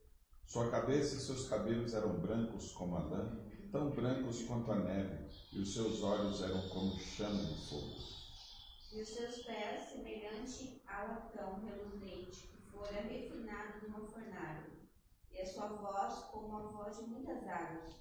Sua 0.46 0.70
cabeça 0.70 1.16
e 1.16 1.20
seus 1.20 1.50
cabelos 1.50 1.94
eram 1.94 2.20
brancos 2.20 2.72
como 2.74 2.96
a 2.96 3.04
lã, 3.04 3.40
tão 3.72 3.90
brancos 3.90 4.44
quanto 4.44 4.72
a 4.72 4.76
neve, 4.76 5.28
e 5.54 5.60
os 5.60 5.74
seus 5.74 6.04
olhos 6.04 6.44
eram 6.44 6.62
como 6.70 7.00
chama 7.00 7.44
de 7.44 7.68
fogo. 7.68 7.96
E 8.94 9.02
os 9.02 9.08
seus 9.08 9.38
pés, 9.44 9.90
semelhante 9.90 10.84
ao 10.86 11.08
latão 11.08 11.62
reluzente, 11.66 12.48
que 12.48 12.62
fora 12.70 13.02
refinado 13.02 13.88
numa 13.88 14.06
fornalha, 14.06 14.81
e 15.34 15.42
a 15.42 15.46
sua 15.46 15.68
voz 15.68 16.26
como 16.32 16.58
a 16.58 16.68
voz 16.68 16.98
de 16.98 17.10
muitas 17.10 17.48
águas. 17.48 17.96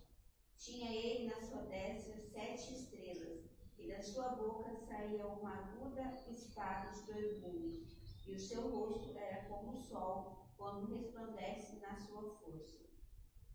Tinha 0.56 0.90
ele 0.92 1.28
na 1.28 1.40
sua 1.40 1.62
destra 1.62 2.18
sete 2.18 2.74
estrelas, 2.74 3.50
e 3.78 3.88
da 3.88 4.02
sua 4.02 4.30
boca 4.30 4.74
saía 4.74 5.26
uma 5.26 5.54
aguda 5.54 6.14
espada 6.28 6.90
de 6.92 7.12
dois 7.12 7.40
gumes, 7.40 7.96
e 8.26 8.34
o 8.34 8.38
seu 8.38 8.68
rosto 8.70 9.16
era 9.16 9.44
como 9.48 9.72
o 9.72 9.80
sol, 9.80 10.50
quando 10.56 10.94
resplandece 10.94 11.80
na 11.80 11.96
sua 11.96 12.34
força. 12.38 12.84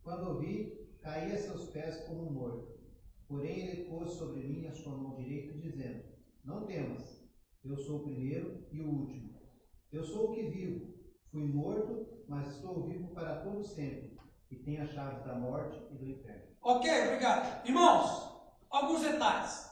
Quando 0.01 0.31
o 0.31 0.39
vi, 0.39 0.97
caí 1.01 1.31
a 1.31 1.37
seus 1.37 1.69
pés 1.69 1.97
como 2.07 2.23
um 2.23 2.31
morto. 2.31 2.75
Porém, 3.27 3.67
ele 3.67 3.89
pôs 3.89 4.11
sobre 4.11 4.43
mim 4.43 4.65
a 4.67 4.73
sua 4.73 4.97
mão 4.97 5.15
direita, 5.15 5.57
dizendo: 5.59 6.03
Não 6.43 6.65
temas, 6.65 7.23
eu 7.63 7.77
sou 7.77 7.99
o 7.99 8.03
primeiro 8.03 8.65
e 8.71 8.81
o 8.81 8.89
último. 8.89 9.39
Eu 9.91 10.03
sou 10.03 10.31
o 10.31 10.33
que 10.33 10.43
vivo. 10.43 10.94
Fui 11.35 11.49
morto, 11.49 12.07
mas 12.29 12.47
estou 12.47 12.87
vivo 12.87 13.13
para 13.13 13.41
todo 13.41 13.61
sempre, 13.61 14.17
e 14.49 14.55
tenho 14.55 14.81
as 14.83 14.91
chaves 14.91 15.21
da 15.25 15.35
morte 15.35 15.77
e 15.91 15.97
do 15.97 16.09
inferno. 16.09 16.55
Ok, 16.61 16.89
obrigado. 17.07 17.67
Irmãos, 17.67 18.31
alguns 18.69 19.01
detalhes. 19.01 19.69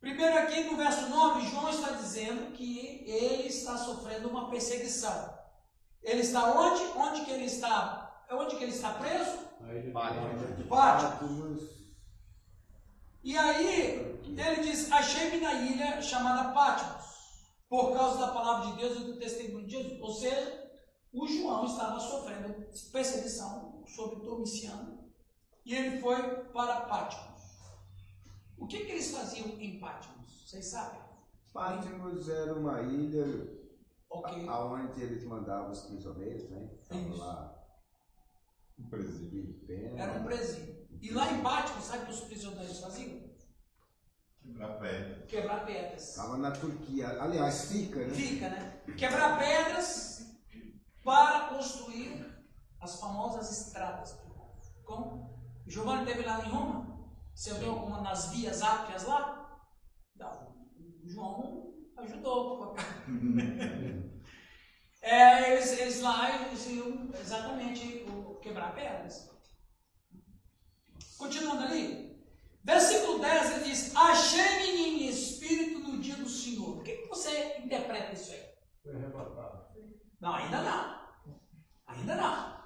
Primeiro 0.00 0.38
aqui 0.38 0.62
no 0.62 0.76
verso 0.76 1.08
9, 1.08 1.48
João 1.48 1.68
está 1.68 1.90
dizendo 1.94 2.52
que 2.52 3.02
ele 3.10 3.48
está 3.48 3.76
sofrendo 3.76 4.28
uma 4.28 4.48
perseguição. 4.48 5.36
Ele 6.00 6.20
está 6.20 6.56
onde? 6.56 6.80
Onde 6.96 7.24
que 7.24 7.32
ele 7.32 7.46
está? 7.46 8.24
Onde 8.30 8.54
que 8.54 8.62
ele 8.62 8.72
está 8.72 8.92
preso? 8.92 9.36
Pátimos. 10.68 11.18
E 13.24 13.36
aí, 13.36 14.20
ele 14.24 14.60
diz, 14.62 14.92
achei-me 14.92 15.40
na 15.40 15.54
ilha 15.54 16.00
chamada 16.00 16.52
Pátimos, 16.52 17.05
por 17.68 17.92
causa 17.92 18.18
da 18.20 18.32
palavra 18.32 18.70
de 18.72 18.76
Deus 18.80 18.96
e 19.00 19.04
do 19.04 19.18
testemunho 19.18 19.66
de 19.66 19.72
Jesus. 19.72 20.00
Ou 20.00 20.12
seja, 20.14 20.70
o 21.12 21.26
João 21.26 21.64
estava 21.66 21.98
sofrendo 21.98 22.54
perseguição 22.92 23.82
sobre 23.86 24.24
Domiciano 24.24 25.10
e 25.64 25.74
ele 25.74 26.00
foi 26.00 26.16
para 26.52 26.82
Pátimos. 26.82 27.42
O 28.58 28.66
que, 28.66 28.84
que 28.84 28.92
eles 28.92 29.10
faziam 29.10 29.48
em 29.60 29.78
Pátimos? 29.80 30.44
Vocês 30.48 30.70
sabem? 30.70 31.00
Pátimos 31.52 32.28
era 32.28 32.54
uma 32.54 32.80
ilha 32.82 33.56
Ok. 34.08 34.48
aonde 34.48 35.02
eles 35.02 35.24
mandavam 35.24 35.70
os 35.72 35.80
prisioneiros, 35.82 36.48
né? 36.50 36.70
Estavam 36.80 37.16
lá 37.16 37.52
Um 38.78 38.88
presídio. 38.88 39.46
de 39.46 39.52
pena. 39.66 40.00
Era 40.00 40.20
um 40.20 40.24
presídio. 40.24 40.86
E 41.02 41.10
lá 41.12 41.32
em 41.32 41.42
Pátimos, 41.42 41.84
sabe 41.84 42.04
o 42.04 42.06
que 42.06 42.12
os 42.12 42.20
prisioneiros 42.20 42.78
faziam? 42.80 43.25
Quebrar 44.46 44.78
pedra. 44.78 45.26
Quebrar 45.26 45.66
pedras. 45.66 46.08
Estava 46.08 46.36
na 46.38 46.50
Turquia. 46.50 47.08
Aliás, 47.22 47.70
fica, 47.70 48.06
né? 48.06 48.14
Fica, 48.14 48.48
né? 48.48 48.80
Quebrar 48.96 49.38
pedras 49.38 50.34
para 51.04 51.48
construir 51.48 52.24
as 52.80 53.00
famosas 53.00 53.50
estradas. 53.66 54.16
Como 54.84 55.36
Giovanni 55.66 56.06
teve 56.06 56.22
lá 56.22 56.44
em 56.44 56.48
Roma, 56.48 57.10
você 57.34 57.52
viu 57.54 57.72
alguma 57.72 58.00
nas 58.02 58.30
vias 58.30 58.62
ápias 58.62 59.04
lá? 59.04 59.60
Não. 60.14 60.56
O 61.04 61.08
João 61.08 61.74
ajudou. 61.98 62.74
É, 65.02 65.52
eles, 65.52 65.70
eles 65.78 66.00
lá 66.00 66.46
eles 66.46 66.66
iam 66.66 67.10
exatamente 67.20 68.04
o- 68.10 68.40
quebrar 68.40 68.74
pedras. 68.74 69.30
Continuando 71.16 71.62
ali. 71.62 72.05
Versículo 72.66 73.20
10 73.20 73.52
ele 73.52 73.64
diz: 73.64 73.94
Achei-me 73.94 74.88
em 74.88 75.08
espírito 75.08 75.78
no 75.78 76.00
dia 76.00 76.16
do 76.16 76.28
Senhor. 76.28 76.78
O 76.78 76.82
que, 76.82 76.96
que 76.96 77.08
você 77.08 77.58
interpreta 77.58 78.12
isso 78.12 78.32
aí? 78.32 78.42
Foi 78.82 78.96
arrebatado. 78.96 79.66
Não, 80.20 80.34
ainda 80.34 80.62
não. 80.62 81.06
Ainda 81.86 82.16
não. 82.16 82.56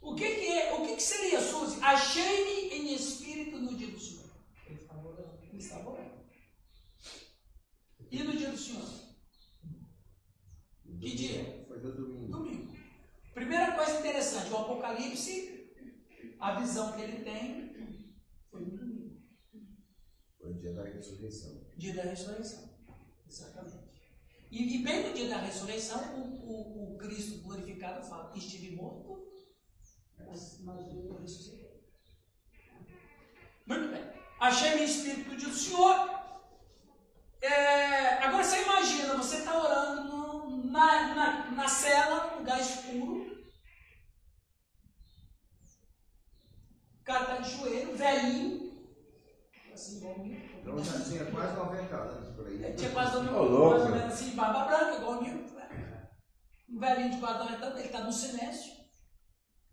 O 0.00 0.16
que, 0.16 0.28
que 0.28 0.48
é? 0.48 0.74
O 0.74 0.84
que, 0.84 0.96
que 0.96 1.02
seria, 1.02 1.40
Suzy? 1.40 1.78
Achei-me 1.80 2.74
em 2.74 2.94
espírito 2.94 3.58
no 3.58 3.76
dia 3.76 3.92
do 3.92 4.00
Senhor. 4.00 4.28
Ele 4.66 4.80
estava 4.80 5.06
orando. 5.06 5.38
Ele 5.40 5.58
estava 5.58 5.90
orando. 5.90 6.24
E 8.10 8.22
no 8.24 8.36
dia 8.36 8.50
do 8.50 8.58
Senhor? 8.58 8.88
Que 10.98 11.14
dia? 11.14 11.64
Foi 11.68 11.78
no 11.78 11.92
domingo. 11.92 12.32
Domingo. 12.32 12.76
Primeira 13.34 13.70
coisa 13.72 14.00
interessante, 14.00 14.52
o 14.52 14.56
Apocalipse, 14.56 15.72
a 16.40 16.58
visão 16.58 16.92
que 16.92 17.02
ele 17.02 17.22
tem 17.22 17.72
foi 18.50 18.60
no 18.62 18.81
dia 20.62 20.72
da 20.74 20.84
ressurreição. 20.84 21.60
dia 21.76 21.94
da 21.94 22.02
ressurreição. 22.02 22.70
Exatamente. 23.28 23.82
E, 24.48 24.76
e 24.76 24.82
bem 24.84 25.08
no 25.08 25.14
dia 25.14 25.28
da 25.28 25.38
ressurreição, 25.38 26.00
o, 26.14 26.22
o, 26.22 26.94
o 26.94 26.98
Cristo 26.98 27.42
glorificado 27.42 28.06
fala: 28.06 28.32
Estive 28.36 28.76
morto, 28.76 29.26
mas, 30.18 30.60
mas 30.60 30.86
eu 30.94 31.18
ressuscitei. 31.20 31.82
Muito 33.66 33.88
bem. 33.88 34.04
Achei 34.38 34.76
meu 34.76 34.84
espírito 34.84 35.34
do 35.34 35.52
Senhor. 35.52 36.22
É, 37.40 38.18
agora 38.24 38.44
você 38.44 38.62
imagina, 38.62 39.16
você 39.16 39.38
está 39.38 39.58
orando 39.58 40.64
na, 40.70 41.14
na, 41.14 41.50
na 41.50 41.68
cela, 41.68 42.30
num 42.30 42.38
lugar 42.38 42.60
escuro. 42.60 43.42
O 47.00 47.04
cara 47.04 47.22
está 47.22 47.36
de 47.38 47.50
joelho, 47.50 47.96
velhinho. 47.96 48.71
Assim. 49.82 49.98
Então 50.60 50.84
já 50.84 51.04
tinha 51.04 51.24
quase 51.30 51.56
90 51.56 51.96
anos 51.96 52.36
por 52.36 52.46
aí. 52.46 52.62
Ele 52.64 52.74
tinha 52.74 52.90
quase 52.92 53.16
Ô, 53.16 53.22
mais 53.22 53.50
louco. 53.50 53.80
ou 53.80 53.88
menos 53.88 54.12
assim, 54.12 54.36
barba 54.36 54.64
branca, 54.64 54.96
igual 54.96 55.18
o 55.18 55.22
meu. 55.22 55.52
Um 56.70 56.78
velhinho 56.78 57.10
de 57.10 57.18
quase 57.18 57.38
90 57.38 57.66
anos, 57.66 57.78
ele 57.78 57.86
está 57.88 58.00
no 58.04 58.12
silêncio, 58.12 58.72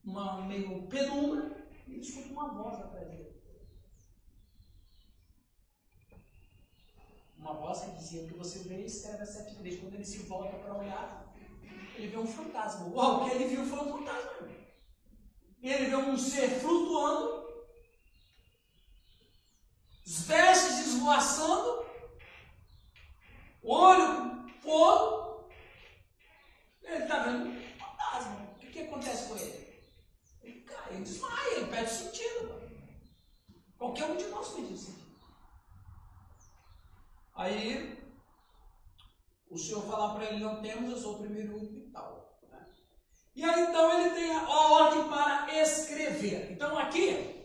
uma 0.03 0.45
meio 0.45 0.87
penumbra, 0.87 1.67
e 1.87 1.93
ele 1.93 2.01
escuta 2.01 2.29
uma 2.29 2.53
voz 2.53 2.79
atrás 2.81 3.07
dele. 3.07 3.29
Uma 7.37 7.53
voz 7.53 7.79
que 7.79 7.91
dizia 7.91 8.27
que 8.27 8.33
você 8.33 8.59
vê 8.67 8.81
e 8.81 8.85
escreve 8.85 9.23
as 9.23 9.29
sete 9.29 9.55
vezes. 9.61 9.79
Quando 9.79 9.93
ele 9.93 10.03
se 10.03 10.19
volta 10.23 10.57
para 10.57 10.77
olhar, 10.77 11.33
ele 11.95 12.07
vê 12.07 12.17
um 12.17 12.27
fantasma. 12.27 12.87
Uau, 12.87 13.21
o 13.21 13.29
que 13.29 13.35
ele 13.35 13.47
viu 13.47 13.65
foi 13.65 13.79
um 13.79 13.97
fantasma. 13.97 14.49
E 15.61 15.69
ele 15.71 15.85
vê 15.85 15.95
um 15.95 16.17
ser 16.17 16.49
flutuando, 16.59 17.48
as 20.05 20.21
vestes 20.23 20.87
esvoaçando, 20.87 21.85
olho 23.63 24.49
fogo. 24.61 25.49
Ele 26.81 27.03
está 27.03 27.19
vendo 27.19 27.49
um 27.49 27.77
fantasma. 27.77 28.49
O 28.53 28.59
que, 28.59 28.67
que 28.67 28.79
acontece 28.81 29.27
com 29.27 29.37
ele? 29.37 29.83
Ele 30.41 30.61
cai, 30.61 30.93
ele 30.93 31.03
desmaia, 31.03 31.57
ele 31.57 31.67
perde 31.67 31.91
sentido. 31.91 32.59
Qualquer 33.77 34.05
um 34.05 34.17
de 34.17 34.27
nós 34.27 34.49
perde 34.49 34.77
sentido. 34.77 35.09
Aí 37.35 37.97
o 39.49 39.57
senhor 39.57 39.81
falar 39.83 40.13
para 40.13 40.25
ele, 40.25 40.43
não 40.43 40.61
temos, 40.61 40.91
eu 40.91 40.97
sou 40.97 41.15
o 41.15 41.19
primeiro 41.19 41.57
único 41.57 41.87
e 41.87 41.91
tal. 41.91 42.39
né? 42.51 42.67
E 43.35 43.43
aí 43.43 43.61
então 43.63 43.99
ele 43.99 44.13
tem 44.13 44.35
a 44.35 44.47
ordem 44.47 45.07
para 45.09 45.61
escrever. 45.61 46.51
Então 46.51 46.77
aqui, 46.77 47.35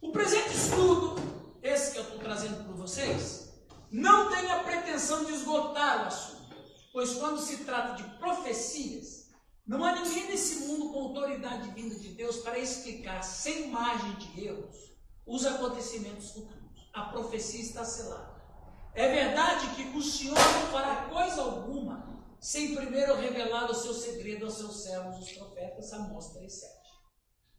o 0.00 0.03
presente 0.14 0.54
estudo, 0.54 1.16
esse 1.60 1.90
que 1.90 1.98
eu 1.98 2.04
estou 2.04 2.18
trazendo 2.20 2.62
para 2.62 2.72
vocês, 2.74 3.52
não 3.90 4.30
tem 4.30 4.48
a 4.48 4.62
pretensão 4.62 5.24
de 5.24 5.32
esgotar 5.32 6.04
o 6.04 6.06
assunto, 6.06 6.54
pois 6.92 7.14
quando 7.14 7.40
se 7.40 7.64
trata 7.64 8.00
de 8.00 8.08
profecias, 8.18 9.28
não 9.66 9.84
há 9.84 9.92
ninguém 9.92 10.28
nesse 10.28 10.66
mundo 10.66 10.92
com 10.92 11.00
autoridade 11.00 11.68
vinda 11.70 11.96
de 11.96 12.10
Deus 12.10 12.36
para 12.38 12.58
explicar 12.58 13.22
sem 13.22 13.70
margem 13.70 14.14
de 14.14 14.46
erros 14.46 14.94
os 15.26 15.44
acontecimentos 15.44 16.30
futuros. 16.30 16.88
A 16.92 17.06
profecia 17.06 17.60
está 17.60 17.84
selada. 17.84 18.40
É 18.94 19.08
verdade 19.08 19.74
que 19.74 19.98
o 19.98 20.02
Senhor 20.02 20.36
não 20.36 20.70
fará 20.70 21.08
coisa 21.08 21.42
alguma 21.42 22.14
sem 22.38 22.76
primeiro 22.76 23.16
revelar 23.16 23.68
o 23.68 23.74
seu 23.74 23.92
segredo 23.92 24.44
aos 24.44 24.54
seus 24.54 24.84
servos, 24.84 25.18
os 25.18 25.32
profetas, 25.32 25.92
Amós 25.92 26.26
3,7. 26.36 26.83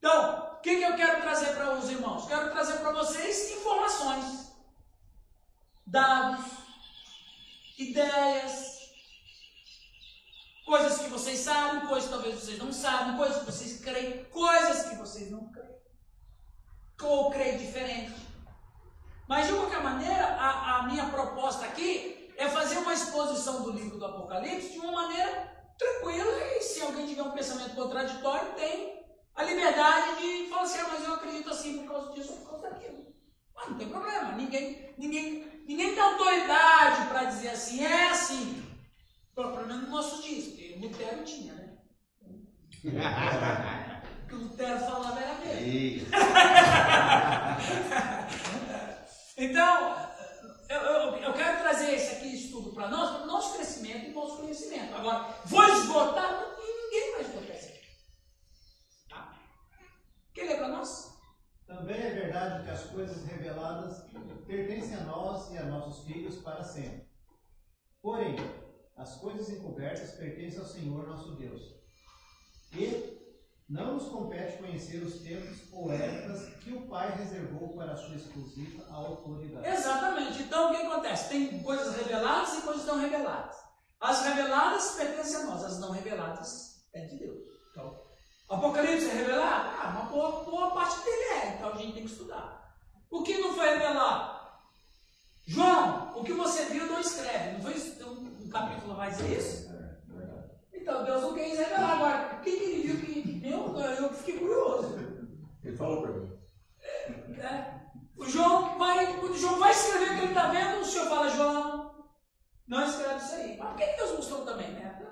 Então, 0.06 0.54
o 0.54 0.62
que, 0.62 0.78
que 0.78 0.84
eu 0.84 0.96
quero 0.96 1.20
trazer 1.20 1.56
para 1.56 1.74
os 1.74 1.90
irmãos? 1.90 2.28
Quero 2.28 2.52
trazer 2.52 2.78
para 2.78 2.92
vocês 2.92 3.50
informações, 3.58 4.52
dados, 5.88 6.46
ideias, 7.76 8.82
coisas 10.64 11.00
que 11.00 11.10
vocês 11.10 11.40
sabem, 11.40 11.88
coisas 11.88 12.04
que 12.08 12.14
talvez 12.14 12.36
vocês 12.36 12.60
não 12.60 12.72
sabem, 12.72 13.18
coisas 13.18 13.40
que 13.40 13.46
vocês 13.52 13.80
creem, 13.84 14.26
coisas 14.26 14.90
que 14.90 14.96
vocês 14.96 15.32
não 15.32 15.52
creem 15.52 15.76
ou 17.02 17.32
creio 17.32 17.58
diferente. 17.58 18.14
Mas 19.28 19.48
de 19.48 19.54
qualquer 19.54 19.82
maneira, 19.82 20.24
a, 20.36 20.82
a 20.82 20.84
minha 20.84 21.10
proposta 21.10 21.66
aqui 21.66 22.32
é 22.38 22.48
fazer 22.48 22.78
uma 22.78 22.94
exposição 22.94 23.64
do 23.64 23.72
livro 23.72 23.98
do 23.98 24.06
Apocalipse 24.06 24.72
de 24.72 24.78
uma 24.78 24.92
maneira 24.92 25.74
tranquila 25.80 26.32
e 26.58 26.62
se 26.62 26.84
alguém 26.84 27.08
tiver 27.08 27.24
um 27.24 27.32
pensamento 27.32 27.74
contraditório, 27.74 28.54
tem 28.54 29.04
a 29.36 29.44
liberdade 29.44 30.22
de 30.22 30.50
falar 30.50 30.62
assim, 30.62 30.80
ah, 30.80 30.88
mas 30.92 31.04
eu 31.04 31.14
acredito 31.14 31.50
assim 31.50 31.80
por 31.80 31.92
causa 31.92 32.14
disso 32.14 32.34
por 32.34 32.52
causa 32.52 32.70
daquilo. 32.70 33.06
Mas 33.54 33.70
não 33.70 33.78
tem 33.78 33.90
problema, 33.90 34.32
ninguém, 34.34 34.94
ninguém, 34.98 35.64
ninguém 35.68 35.94
tem 35.94 36.00
autoridade 36.00 37.08
para 37.08 37.26
dizer 37.26 37.50
assim, 37.50 37.84
é 37.84 38.10
assim. 38.10 38.64
Pelo 39.36 39.68
menos 39.68 39.84
no 39.84 39.90
nosso 39.90 40.22
dias, 40.22 40.46
porque 40.46 40.78
Lutero 40.82 41.24
tinha, 41.24 41.54
né? 41.54 41.78
O 44.26 44.28
que 44.28 44.36
Lutero 44.36 44.80
falava 44.80 45.20
era 45.20 45.36
mesmo. 45.36 46.08
Então, 49.38 49.98
eu, 50.70 50.78
eu, 50.78 51.16
eu 51.18 51.34
quero 51.34 51.60
trazer 51.60 51.94
esse 51.94 52.16
aqui 52.16 52.36
estudo 52.36 52.72
para 52.72 52.88
nós, 52.88 53.10
para 53.12 53.24
o 53.24 53.28
nosso 53.28 53.56
crescimento 53.56 54.06
e 54.06 54.14
nosso 54.14 54.38
conhecimento. 54.38 54.96
Agora, 54.96 55.28
vou 55.44 55.62
esgotar? 55.66 56.56
Ninguém 56.58 57.12
vai 57.12 57.22
esgotar? 57.22 57.55
Quer 60.36 60.48
ler 60.48 60.58
para 60.58 60.68
nós? 60.68 61.18
Também 61.66 61.96
é 61.96 62.10
verdade 62.10 62.66
que 62.66 62.70
as 62.70 62.84
coisas 62.84 63.24
reveladas 63.24 64.04
pertencem 64.46 64.96
a 64.96 65.04
nós 65.06 65.50
e 65.54 65.58
a 65.58 65.64
nossos 65.64 66.06
filhos 66.06 66.36
para 66.40 66.62
sempre. 66.62 67.08
Porém, 68.02 68.36
as 68.98 69.16
coisas 69.16 69.50
encobertas 69.50 70.12
pertencem 70.12 70.60
ao 70.60 70.66
Senhor 70.66 71.08
nosso 71.08 71.38
Deus. 71.38 71.74
E 72.74 73.18
não 73.70 73.94
nos 73.94 74.10
compete 74.10 74.58
conhecer 74.58 74.98
os 74.98 75.22
tempos 75.22 75.72
ou 75.72 75.92
épocas 75.92 76.54
que 76.56 76.74
o 76.74 76.86
Pai 76.88 77.16
reservou 77.16 77.70
para 77.70 77.94
a 77.94 77.98
sua 77.98 78.16
exclusiva 78.16 78.86
autoridade. 78.92 79.68
Exatamente. 79.68 80.44
Então, 80.44 80.70
o 80.70 80.76
que 80.76 80.86
acontece? 80.86 81.30
Tem 81.30 81.64
coisas 81.64 81.96
reveladas 81.96 82.58
e 82.58 82.62
coisas 82.62 82.86
não 82.86 83.00
reveladas. 83.00 83.56
As 84.02 84.22
reveladas 84.26 84.96
pertencem 84.96 85.38
a 85.38 85.46
nós, 85.46 85.64
as 85.64 85.80
não 85.80 85.92
reveladas 85.92 86.86
é 86.94 87.06
de 87.06 87.18
Deus. 87.18 87.55
Então, 88.46 88.58
Apocalipse 88.58 89.10
é 89.10 89.14
revelado? 89.14 89.70
Ah, 89.80 89.90
uma 89.90 90.10
boa, 90.12 90.44
boa 90.44 90.72
parte 90.72 91.04
dele 91.04 91.24
é, 91.34 91.48
então 91.56 91.70
a 91.70 91.76
gente 91.76 91.94
tem 91.94 92.06
que 92.06 92.12
estudar. 92.12 92.78
O 93.10 93.24
que 93.24 93.38
não 93.40 93.54
foi 93.54 93.70
revelado? 93.70 94.36
João, 95.48 96.12
o 96.16 96.24
que 96.24 96.34
você 96.34 96.66
viu 96.66 96.86
não 96.86 97.00
escreve. 97.00 97.54
Não 97.54 97.62
foi, 97.62 97.74
um 98.06 98.50
capítulo 98.50 98.96
vai 98.96 99.10
dizer 99.10 99.38
isso? 99.38 99.70
É, 99.72 99.98
verdade. 100.08 100.52
Então 100.74 101.04
Deus 101.04 101.22
não 101.22 101.34
quer 101.34 101.50
revelar. 101.50 101.92
Agora, 101.92 102.38
o 102.38 102.42
que, 102.42 102.52
que 102.52 102.64
ele 102.64 102.88
viu 102.88 103.06
que 103.06 103.16
meu, 103.46 103.78
eu 103.80 104.10
fiquei 104.14 104.40
curioso. 104.40 104.98
Ele 105.64 105.78
falou 105.78 106.02
para 106.02 106.12
mim. 106.12 106.32
É. 107.40 107.86
O 108.18 108.26
João 108.26 108.78
vai, 108.78 109.18
quando 109.20 109.34
o 109.34 109.38
João 109.38 109.60
vai 109.60 109.72
escrever 109.72 110.06
o 110.06 110.16
que 110.16 110.22
ele 110.22 110.28
está 110.28 110.48
vendo, 110.48 110.82
o 110.82 110.86
senhor 110.86 111.08
fala, 111.08 111.30
João, 111.30 112.06
não 112.68 112.86
escreve 112.86 113.18
isso 113.18 113.36
aí. 113.36 113.58
Mas 113.58 113.68
por 113.70 113.78
que 113.78 113.98
Deus 113.98 114.12
mostrou 114.14 114.46
também, 114.46 114.72
né? 114.72 115.05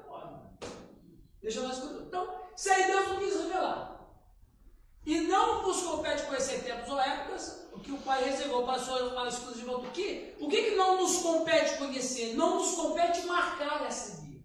Deixa 1.43 1.61
nós 1.61 1.77
Então, 1.77 2.33
isso 2.55 2.71
aí 2.71 2.87
Deus 2.87 3.09
não 3.09 3.19
quis 3.19 3.35
revelar. 3.35 3.99
E 5.05 5.19
não 5.27 5.63
nos 5.63 5.83
compete 5.83 6.23
conhecer 6.23 6.63
tempos 6.63 6.89
ou 6.89 6.99
épocas, 6.99 7.67
o 7.73 7.79
que 7.79 7.91
o 7.91 7.97
Pai 7.97 8.23
reservou 8.23 8.63
para 8.65 8.75
a 8.75 8.79
sua 8.79 9.27
exclusiva 9.27 9.77
do 9.77 9.91
que? 9.91 10.37
O 10.39 10.47
que, 10.47 10.63
que 10.69 10.75
não 10.77 11.01
nos 11.01 11.17
compete 11.17 11.77
conhecer? 11.77 12.35
Não 12.35 12.55
nos 12.55 12.71
compete 12.75 13.25
marcar 13.27 13.85
esse 13.89 14.21
dia. 14.21 14.39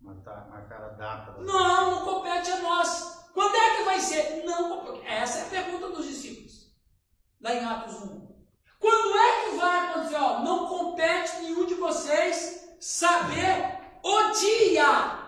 Marcar, 0.00 0.48
marcar 0.48 0.82
a 0.82 0.88
data. 0.88 1.32
da- 1.32 1.42
Não, 1.42 1.90
não 1.90 2.04
compete 2.06 2.50
a 2.50 2.60
nós. 2.60 3.28
Quando 3.34 3.54
é 3.54 3.76
que 3.76 3.82
vai 3.82 4.00
ser? 4.00 4.42
Não. 4.46 4.96
Essa 5.04 5.40
é 5.40 5.42
a 5.42 5.64
pergunta 5.64 5.90
dos 5.90 6.06
discípulos. 6.06 6.70
Lá 7.42 7.54
em 7.54 7.62
Atos 7.64 7.96
1. 7.96 8.30
Quando 8.78 9.14
é 9.18 9.44
que 9.44 9.56
vai 9.56 9.88
acontecer? 9.90 10.16
Ó, 10.16 10.38
não 10.40 10.66
compete 10.66 11.36
nenhum 11.42 11.66
de 11.66 11.74
vocês 11.74 12.74
saber 12.80 13.78
o 14.02 14.30
dia. 14.30 15.19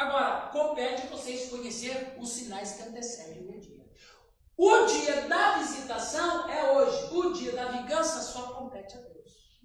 Agora, 0.00 0.48
compete 0.50 1.06
vocês 1.08 1.50
conhecer 1.50 2.16
os 2.18 2.30
sinais 2.30 2.72
que 2.72 2.82
antecedem 2.88 3.48
o 3.50 3.60
dia. 3.60 3.84
O 4.56 4.86
dia 4.86 5.28
da 5.28 5.58
visitação 5.58 6.48
é 6.48 6.72
hoje. 6.72 7.14
O 7.14 7.32
dia 7.34 7.52
da 7.52 7.66
vingança 7.66 8.20
só 8.22 8.54
compete 8.54 8.96
a 8.96 9.00
Deus. 9.00 9.60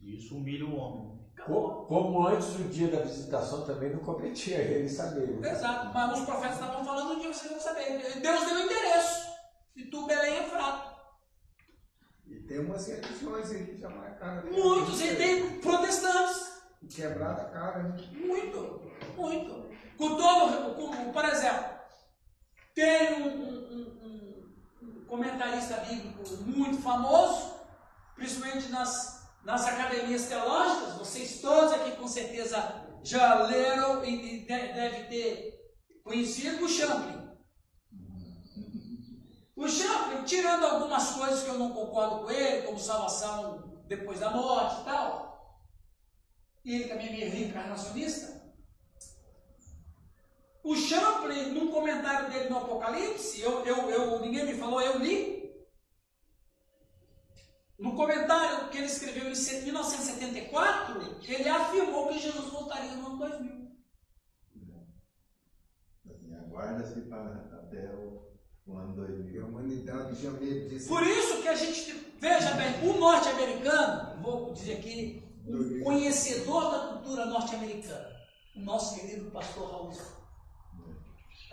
Isso 0.00 0.36
humilha 0.36 0.64
o 0.66 0.74
homem. 0.76 1.16
Co- 1.44 1.84
Como 1.86 2.26
antes 2.26 2.48
o 2.54 2.64
dia 2.64 2.88
da 2.88 3.02
visitação 3.02 3.66
também 3.66 3.92
não 3.92 4.00
competia 4.00 4.56
a 4.58 4.62
ele 4.74 4.88
saber. 4.88 5.38
Exato, 5.44 5.92
mas 5.92 6.18
os 6.18 6.24
profetas 6.24 6.54
estavam 6.54 6.82
falando 6.84 7.12
um 7.12 7.20
dia 7.20 7.32
vocês 7.32 7.50
vão 7.50 7.60
saber. 7.60 7.98
Deus 7.98 8.22
deu 8.46 8.56
o 8.56 8.60
endereço. 8.60 9.26
E 9.76 9.84
tu, 9.90 10.06
Belém, 10.06 10.38
é 10.38 10.42
fraco. 10.48 10.96
E 12.26 12.40
tem 12.40 12.60
umas 12.60 12.86
religiões 12.86 13.50
aí 13.50 13.66
que 13.66 13.78
já 13.78 13.90
marcaram. 13.90 14.50
Muitos, 14.50 14.98
e 15.02 15.14
tem 15.16 15.60
protestantes. 15.60 16.45
Quebrada 16.94 17.44
cara, 17.50 17.82
né? 17.82 17.96
Muito, 18.12 18.80
muito. 19.16 19.66
Com 19.98 20.16
todo, 20.16 20.74
com, 20.74 21.12
por 21.12 21.24
exemplo, 21.24 21.64
tem 22.74 23.14
um, 23.22 23.28
um- 23.28 23.66
um- 24.02 24.54
um 24.82 25.04
comentarista 25.06 25.76
bíblico 25.78 26.22
muito 26.44 26.80
famoso, 26.82 27.54
principalmente 28.14 28.68
nas, 28.68 29.26
nas 29.44 29.66
academias 29.66 30.26
teológicas, 30.26 30.94
vocês 30.94 31.40
todos 31.40 31.72
aqui 31.72 31.92
com 31.92 32.06
certeza 32.06 32.84
já 33.02 33.42
leram 33.44 34.04
e, 34.04 34.14
e 34.14 34.40
de- 34.40 34.46
devem 34.46 35.06
ter 35.08 35.54
conhecido 36.04 36.64
o 36.64 36.68
Champlin. 36.68 37.26
O 39.56 39.66
Champlin, 39.68 40.22
tirando 40.24 40.64
algumas 40.66 41.10
coisas 41.12 41.42
que 41.42 41.48
eu 41.48 41.58
não 41.58 41.70
concordo 41.72 42.24
com 42.24 42.30
ele, 42.30 42.66
como 42.66 42.78
salvação 42.78 43.82
depois 43.88 44.20
da 44.20 44.30
morte 44.30 44.82
e 44.82 44.84
tal, 44.84 45.35
e 46.66 46.74
ele 46.74 46.88
também 46.88 47.06
é 47.06 47.12
meio 47.12 47.30
reencarnacionista. 47.30 48.44
O 50.64 50.74
Champlin, 50.74 51.52
num 51.52 51.70
comentário 51.70 52.28
dele 52.28 52.48
no 52.48 52.58
Apocalipse, 52.58 53.40
eu, 53.40 53.64
eu, 53.64 53.88
eu, 53.88 54.20
ninguém 54.20 54.46
me 54.46 54.54
falou, 54.54 54.82
eu 54.82 54.98
li. 54.98 55.48
No 57.78 57.94
comentário 57.94 58.68
que 58.70 58.78
ele 58.78 58.86
escreveu 58.86 59.30
em 59.30 59.62
1974, 59.62 61.20
ele 61.28 61.48
afirmou 61.48 62.08
que 62.08 62.18
Jesus 62.18 62.50
voltaria 62.50 62.96
no 62.96 63.06
ano 63.06 63.18
2000. 63.18 63.70
Assim, 66.10 66.34
Aguarda-se 66.34 67.00
para 67.02 67.48
até 67.62 67.94
o, 67.94 68.26
o 68.66 68.76
ano 68.76 68.96
2000. 68.96 69.30
E 69.30 69.38
a 69.38 69.46
humanidade 69.46 70.20
já 70.20 70.32
meio 70.32 70.68
disse. 70.68 70.88
Por 70.88 71.06
isso 71.06 71.42
que 71.42 71.48
a 71.48 71.54
gente, 71.54 71.92
veja 72.18 72.54
bem, 72.54 72.90
o 72.90 72.98
norte-americano, 72.98 74.20
vou 74.20 74.52
dizer 74.52 74.78
aqui, 74.78 75.25
um 75.48 75.84
conhecedor 75.84 76.70
da 76.70 76.78
cultura 76.88 77.26
norte-americana, 77.26 78.16
o 78.56 78.60
nosso 78.60 78.98
querido 78.98 79.30
pastor 79.30 79.70
Raul. 79.70 79.92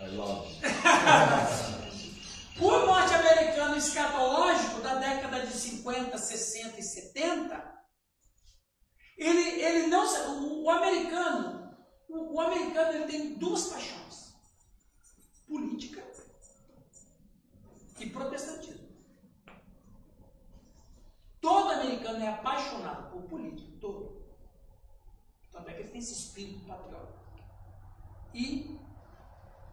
I 0.00 0.08
love. 0.16 0.48
O 2.60 2.70
norte-americano 2.70 3.76
escatológico 3.76 4.80
da 4.80 4.94
década 4.94 5.44
de 5.44 5.52
50, 5.52 6.16
60 6.16 6.78
e 6.78 6.82
70, 6.84 7.74
ele, 9.18 9.60
ele 9.60 9.86
não. 9.88 10.04
O, 10.40 10.62
o 10.62 10.70
americano, 10.70 11.76
o, 12.08 12.34
o 12.34 12.40
americano 12.40 12.92
ele 12.92 13.06
tem 13.06 13.34
duas 13.34 13.66
paixões: 13.66 14.34
política 15.48 16.04
e 17.98 18.10
protestantismo. 18.10 18.83
Todo 21.44 21.72
americano 21.72 22.24
é 22.24 22.28
apaixonado 22.28 23.10
por 23.10 23.20
política, 23.24 23.76
todo. 23.78 24.24
Tanto 25.52 25.68
é 25.68 25.74
que 25.74 25.82
ele 25.82 25.90
tem 25.90 26.00
esse 26.00 26.14
espírito 26.14 26.64
patriota. 26.64 27.12
E 28.32 28.80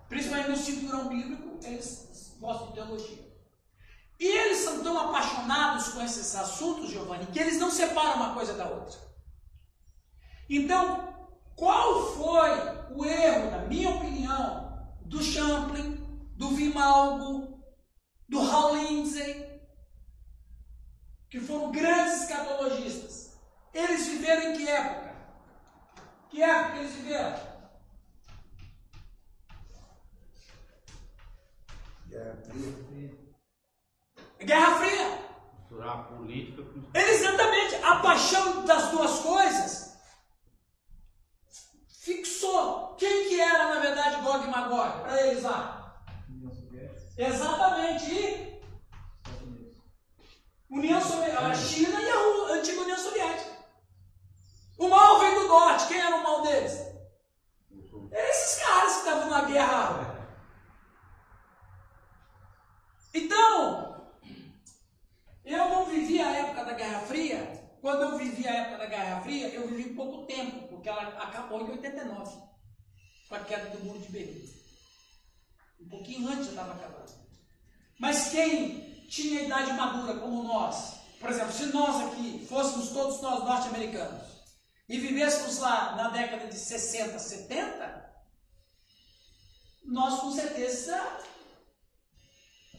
principalmente 0.09 0.49
no 0.49 0.57
cinturão 0.57 1.07
bíblico, 1.07 1.57
eles 1.63 2.35
gostam 2.41 2.67
de 2.67 2.73
teologia. 2.73 3.31
E 4.19 4.27
eles 4.27 4.57
são 4.57 4.83
tão 4.83 4.99
apaixonados 4.99 5.93
com 5.93 6.01
esses 6.01 6.35
assuntos, 6.35 6.89
Giovanni, 6.89 7.27
que 7.27 7.39
eles 7.39 7.57
não 7.57 7.71
separam 7.71 8.17
uma 8.17 8.33
coisa 8.33 8.53
da 8.55 8.67
outra. 8.67 8.99
Então, 10.49 11.13
qual 11.55 12.05
foi 12.15 12.49
o 12.93 13.05
erro, 13.05 13.49
na 13.49 13.59
minha 13.59 13.91
opinião, 13.91 14.91
do 15.05 15.23
Champlin, 15.23 15.95
do 16.35 16.49
Vimalgo, 16.49 17.63
do 18.27 18.41
Hal 18.41 18.75
Lindsey, 18.75 19.50
que 21.31 21.39
foram 21.39 21.71
grandes 21.71 22.23
escatologistas? 22.23 23.39
Eles 23.73 24.05
viveram 24.05 24.51
em 24.51 24.57
que 24.57 24.67
época? 24.67 25.15
Que 26.29 26.43
época 26.43 26.77
eles 26.77 26.91
viveram? 26.91 27.51
Guerra 32.09 32.35
Fria. 32.43 33.17
Guerra 34.39 34.75
Fria. 34.75 35.21
Misturar 35.57 35.89
a 35.89 36.03
política 36.03 36.63
com 36.63 36.99
Exatamente. 36.99 37.75
A 37.75 37.95
paixão 38.01 38.65
das 38.65 38.91
duas 38.91 39.19
coisas 39.19 39.97
fixou. 41.87 42.95
Quem 42.97 43.29
que 43.29 43.39
era, 43.39 43.73
na 43.75 43.79
verdade, 43.79 44.21
Gog 44.21 44.43
e 44.43 44.49
Magog? 44.49 44.99
Para 44.99 45.27
eles 45.27 45.43
lá. 45.43 46.03
Exatamente. 47.17 48.11
E. 48.11 48.50
União 50.71 51.01
Soviética, 51.01 51.39
a 51.39 51.53
China 51.53 52.01
e 52.01 52.09
a 52.09 52.53
antiga 52.53 52.81
União 52.81 52.97
Soviética. 52.97 53.51
O 54.77 54.87
mal 54.87 55.19
veio 55.19 55.41
do 55.41 55.47
norte. 55.49 55.87
Quem 55.89 55.99
era 55.99 56.15
o 56.15 56.23
mal 56.23 56.41
deles? 56.41 56.79
Esses 58.11 58.63
caras 58.63 58.93
que 58.93 58.99
estavam 58.99 59.29
na 59.29 59.41
guerra. 59.41 60.17
Então, 63.13 64.11
eu 65.43 65.69
não 65.69 65.85
vivi 65.85 66.21
a 66.21 66.31
época 66.31 66.63
da 66.63 66.73
Guerra 66.73 67.01
Fria. 67.01 67.61
Quando 67.81 68.03
eu 68.03 68.17
vivi 68.17 68.47
a 68.47 68.53
época 68.53 68.77
da 68.77 68.85
Guerra 68.85 69.21
Fria, 69.21 69.49
eu 69.49 69.67
vivi 69.67 69.93
pouco 69.93 70.25
tempo, 70.25 70.67
porque 70.69 70.87
ela 70.87 71.01
acabou 71.21 71.61
em 71.61 71.71
89, 71.71 72.37
com 73.27 73.35
a 73.35 73.39
queda 73.39 73.69
do 73.71 73.83
muro 73.83 73.99
de 73.99 74.09
Berlim. 74.09 74.49
Um 75.81 75.89
pouquinho 75.89 76.29
antes 76.29 76.45
já 76.45 76.51
estava 76.51 76.73
acabando. 76.73 77.11
Mas 77.99 78.29
quem 78.29 78.90
tinha 79.11 79.41
idade 79.41 79.73
madura 79.73 80.13
como 80.19 80.43
nós, 80.43 80.93
por 81.19 81.29
exemplo, 81.29 81.51
se 81.51 81.65
nós 81.67 82.07
aqui 82.07 82.45
fôssemos 82.49 82.89
todos 82.89 83.21
nós 83.21 83.43
norte-americanos 83.43 84.21
e 84.87 84.97
vivêssemos 84.99 85.59
lá 85.59 85.95
na 85.95 86.09
década 86.09 86.47
de 86.47 86.55
60, 86.55 87.19
70, 87.19 88.11
nós 89.85 90.19
com 90.21 90.31
certeza 90.31 90.97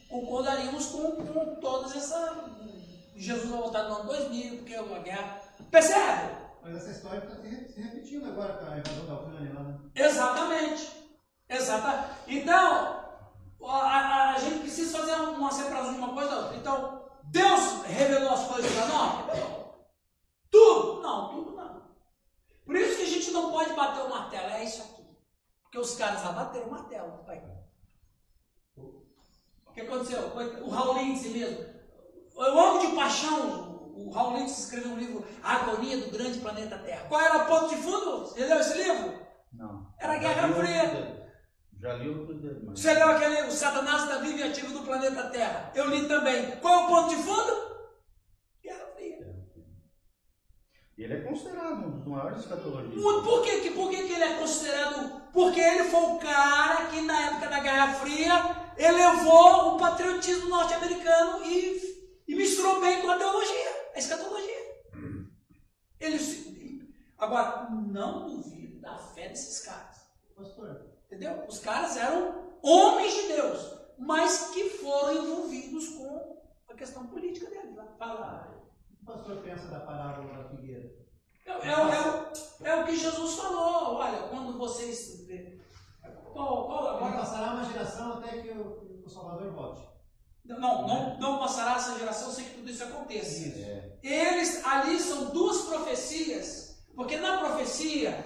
concordaríamos 0.09 0.87
com, 0.87 1.11
com 1.11 1.55
todas 1.61 1.95
essa. 1.95 2.51
Jesus 3.15 3.49
vai 3.49 3.59
voltar 3.59 3.83
no 3.83 3.95
ano 3.97 4.03
2000, 4.05 4.57
porque 4.57 4.73
é 4.73 4.81
uma 4.81 4.99
guerra. 4.99 5.39
Percebe? 5.69 6.35
Mas 6.63 6.75
essa 6.77 6.91
história 6.91 7.19
está 7.19 7.35
se 7.35 7.47
re- 7.47 7.67
se 7.71 7.81
repetindo 7.81 8.25
agora 8.27 8.53
com 8.53 8.65
a 8.71 8.77
invasão 8.77 9.05
da 9.05 9.13
Ucrânia 9.15 9.53
lá, 9.53 9.61
né? 9.63 9.79
Exatamente. 9.95 10.91
Exata. 11.49 12.09
Então, 12.27 13.02
a, 13.69 13.77
a- 13.77 14.33
a 14.35 14.39
gente 14.39 14.59
precisa 14.59 14.97
fazer 14.97 15.13
uma 15.13 15.51
separação 15.51 15.93
de 15.93 15.99
uma 15.99 16.13
coisa 16.13 16.29
da 16.29 16.37
outra. 16.37 16.57
Então, 16.57 17.09
Deus 17.25 17.83
revelou 17.85 18.29
as 18.33 18.47
coisas 18.47 18.71
para 18.71 18.85
nós? 18.87 19.25
Revelou. 19.25 19.87
Tudo? 20.51 21.01
Não, 21.01 21.29
tudo 21.29 21.51
não. 21.55 21.81
Por 22.65 22.75
isso 22.75 22.97
que 22.97 23.03
a 23.03 23.07
gente 23.07 23.31
não 23.31 23.51
pode 23.51 23.73
bater 23.73 24.03
o 24.03 24.09
martelo. 24.09 24.47
É 24.47 24.63
isso 24.63 24.81
aqui. 24.83 25.03
Porque 25.63 25.79
os 25.79 25.95
caras 25.95 26.23
lá 26.23 26.31
bateram 26.33 26.67
o 26.67 26.71
martelo. 26.71 27.23
Pai. 27.25 27.41
O 28.77 29.71
que 29.73 29.81
aconteceu? 29.81 30.19
O 30.63 30.69
Raul 30.69 30.97
Lindsay 30.99 31.31
mesmo. 31.31 31.65
Eu 32.35 32.59
amo 32.59 32.79
de 32.79 32.95
paixão 32.95 33.73
o 33.95 34.09
Raul 34.09 34.33
Lentz 34.33 34.57
escreveu 34.57 34.91
um 34.91 34.97
livro, 34.97 35.23
A 35.43 35.53
Agonia 35.57 35.97
do 35.99 36.09
Grande 36.11 36.39
Planeta 36.39 36.79
Terra. 36.79 37.05
Qual 37.07 37.21
era 37.21 37.43
o 37.43 37.45
ponto 37.45 37.69
de 37.69 37.81
fundo? 37.81 38.21
Você 38.25 38.43
leu 38.43 38.59
esse 38.59 38.75
livro? 38.81 39.19
Não. 39.51 39.93
Era 39.99 40.13
a 40.13 40.15
Já 40.15 40.21
Guerra 40.33 40.53
Fria. 40.55 41.22
Já 41.83 41.93
li 41.95 42.07
outro 42.09 42.33
dele, 42.35 42.61
mas... 42.65 42.79
Você 42.79 42.93
leu 42.93 43.09
aquele, 43.09 43.41
o 43.41 43.51
Satanás 43.51 44.03
está 44.03 44.17
vivo 44.19 44.37
e 44.37 44.43
ativo 44.43 44.71
do 44.79 44.85
planeta 44.85 45.29
Terra. 45.29 45.69
Eu 45.75 45.89
li 45.89 46.07
também. 46.07 46.55
Qual 46.61 46.73
é 46.73 46.83
o 46.85 46.87
ponto 46.87 47.09
de 47.09 47.21
fundo? 47.21 47.51
Guerra 48.63 48.85
Fria. 48.95 49.35
E 50.97 51.03
ele 51.03 51.13
é 51.15 51.21
considerado 51.23 51.85
um 51.85 51.91
dos 51.91 52.07
maiores 52.07 52.39
escatologistas. 52.39 53.03
Por, 53.03 53.43
que, 53.43 53.61
que- 53.61 53.71
por 53.71 53.89
que, 53.89 54.03
que 54.07 54.13
ele 54.13 54.23
é 54.23 54.37
considerado? 54.39 55.23
Porque 55.33 55.59
ele 55.59 55.83
foi 55.89 55.99
o 55.99 56.19
cara 56.19 56.85
que 56.87 57.01
na 57.01 57.19
época 57.31 57.49
da 57.49 57.59
Guerra 57.59 57.93
Fria 57.95 58.33
elevou 58.77 59.75
o 59.75 59.77
patriotismo 59.77 60.47
norte-americano 60.49 61.43
e, 61.43 61.81
e 62.29 62.33
misturou 62.35 62.79
bem 62.79 63.01
com 63.01 63.09
a 63.11 63.17
teologia, 63.17 63.91
a 63.93 63.99
escatologia. 63.99 64.63
Ele, 65.99 66.17
se- 66.17 66.87
agora, 67.17 67.69
não 67.71 68.25
duvido 68.29 68.79
da 68.79 68.97
fé 68.97 69.27
desses 69.27 69.65
caras. 69.65 69.97
Pastor, 70.35 70.92
Entendeu? 71.13 71.45
Os 71.47 71.59
caras 71.59 71.95
eram 71.95 72.57
homens 72.63 73.13
de 73.13 73.27
Deus, 73.27 73.71
mas 73.99 74.49
que 74.49 74.69
foram 74.71 75.23
envolvidos 75.23 75.89
com 75.89 76.41
a 76.67 76.73
questão 76.73 77.05
política 77.05 77.47
deles. 77.51 77.75
lá. 77.75 77.85
Fala. 77.99 78.65
o 78.99 79.05
pastor 79.05 79.37
pensa 79.43 79.67
da 79.67 79.81
parábola 79.81 80.43
da 80.43 80.49
figueira? 80.49 80.91
É, 81.45 81.51
é, 81.51 82.67
é, 82.67 82.71
é 82.71 82.75
o 82.81 82.85
que 82.85 82.95
Jesus 82.95 83.35
falou. 83.35 83.97
Olha, 83.97 84.23
quando 84.29 84.57
vocês. 84.57 85.23
Qual, 86.31 86.65
qual, 86.65 86.97
Agora 86.97 87.17
passará 87.17 87.53
uma 87.53 87.65
geração 87.65 88.13
até 88.13 88.41
que 88.41 88.49
o, 88.49 89.03
o 89.05 89.09
Salvador 89.09 89.51
volte. 89.51 89.87
não, 90.45 90.87
não, 90.87 91.19
não 91.19 91.37
passará 91.37 91.75
essa 91.75 91.99
geração 91.99 92.31
sem 92.31 92.45
que 92.45 92.55
tudo 92.55 92.71
isso 92.71 92.83
aconteça. 92.83 93.49
É. 93.59 93.99
Eles 94.01 94.65
ali 94.65 94.99
são 94.99 95.25
duas 95.25 95.61
profecias, 95.65 96.83
porque 96.95 97.17
na 97.17 97.37
profecia, 97.37 98.25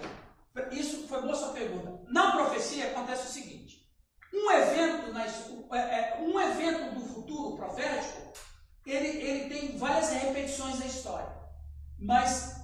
isso 0.72 1.06
foi 1.10 1.22
boa 1.22 1.36
sua 1.36 1.50
pergunta. 1.50 1.97
Na 2.10 2.32
profecia 2.32 2.88
acontece 2.88 3.28
o 3.28 3.32
seguinte: 3.32 3.88
um 4.34 4.52
evento, 4.52 5.74
é, 5.74 5.78
é, 5.78 6.18
um 6.22 6.40
evento 6.40 6.96
do 6.96 7.02
futuro 7.02 7.58
profético, 7.58 8.34
ele, 8.86 9.08
ele 9.08 9.50
tem 9.50 9.78
várias 9.78 10.12
repetições 10.12 10.80
na 10.80 10.86
história, 10.86 11.36
mas 12.00 12.62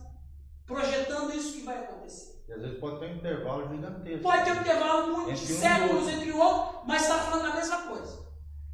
projetando 0.65 1.36
isso 1.36 1.53
que 1.53 1.63
vai 1.63 1.77
acontecer. 1.77 2.43
E 2.47 2.53
às 2.53 2.62
vezes 2.62 2.79
pode 2.79 2.99
ter 2.99 3.06
um 3.08 3.15
intervalo 3.15 3.69
gigantesco. 3.69 4.23
Pode 4.23 4.43
ter 4.43 4.51
um 4.51 4.62
intervalo 4.62 5.13
muito 5.13 5.34
de 5.34 5.41
Entre 5.41 5.53
um 5.53 5.58
e 5.58 5.60
séculos 5.60 6.10
entre 6.10 6.32
o 6.32 6.38
outro, 6.38 6.82
mas 6.86 7.01
está 7.03 7.19
falando 7.19 7.51
a 7.51 7.56
mesma 7.56 7.82
coisa. 7.84 8.23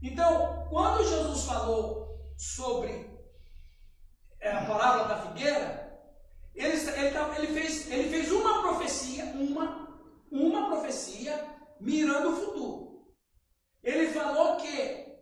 Então, 0.01 0.65
quando 0.69 1.08
Jesus 1.08 1.43
falou 1.43 2.19
sobre 2.38 3.10
é, 4.39 4.51
a 4.51 4.65
parábola 4.65 5.08
da 5.08 5.17
figueira, 5.17 5.89
ele, 6.55 6.75
ele, 6.75 7.17
ele 7.38 7.47
fez, 7.47 7.91
ele 7.91 8.10
fez 8.10 8.32
uma 8.32 8.62
profecia, 8.62 9.25
uma, 9.25 9.78
uma 10.31 10.67
profecia 10.67 11.57
mirando 11.79 12.29
o 12.31 12.35
futuro. 12.35 13.13
Ele 13.83 14.11
falou 14.13 14.57
que, 14.57 15.17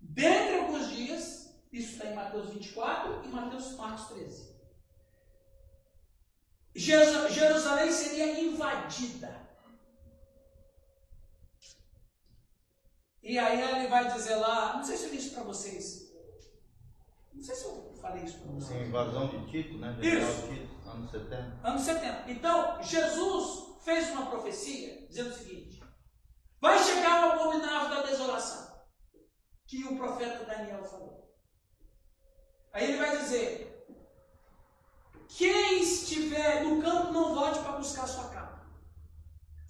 dentre 0.00 0.58
alguns 0.60 0.88
dias, 0.90 1.54
isso 1.72 1.92
está 1.94 2.06
em 2.06 2.14
Mateus 2.14 2.50
24 2.50 3.24
e 3.24 3.28
Mateus 3.28 3.72
Marcos 3.76 4.06
13. 4.08 4.54
Jeru- 6.76 7.28
Jerusalém 7.30 7.90
seria 7.92 8.40
invadida. 8.40 9.42
E 13.22 13.38
aí 13.38 13.60
ele 13.60 13.88
vai 13.88 14.12
dizer 14.12 14.34
lá, 14.36 14.76
não 14.76 14.84
sei 14.84 14.96
se 14.96 15.04
eu 15.06 15.10
disse 15.10 15.30
para 15.30 15.44
vocês, 15.44 16.12
não 17.32 17.42
sei 17.42 17.54
se 17.54 17.64
eu 17.64 17.94
falei 18.00 18.22
isso 18.24 18.38
para 18.40 18.52
vocês. 18.52 18.78
Sim, 18.80 18.88
invasão 18.88 19.28
de 19.28 19.50
Tito, 19.50 19.78
né? 19.78 19.92
Isso. 20.00 20.02
General 20.02 20.48
Tito, 20.48 20.88
anos 20.90 21.10
70. 21.10 21.60
Anos 21.68 21.82
70. 21.82 22.30
Então, 22.30 22.82
Jesus 22.82 23.73
fez 23.84 24.10
uma 24.10 24.26
profecia 24.26 25.06
dizendo 25.06 25.30
o 25.30 25.34
seguinte: 25.34 25.82
vai 26.60 26.78
chegar 26.82 27.28
o 27.28 27.32
abominável 27.32 27.90
da 27.90 28.02
desolação, 28.02 28.82
que 29.66 29.84
o 29.84 29.96
profeta 29.96 30.44
Daniel 30.44 30.84
falou. 30.84 31.34
Aí 32.72 32.84
ele 32.84 32.98
vai 32.98 33.16
dizer: 33.18 33.86
quem 35.28 35.82
estiver 35.82 36.64
no 36.64 36.82
campo 36.82 37.12
não 37.12 37.34
volte 37.34 37.60
para 37.60 37.78
buscar 37.78 38.06
sua 38.06 38.28
capa. 38.30 38.66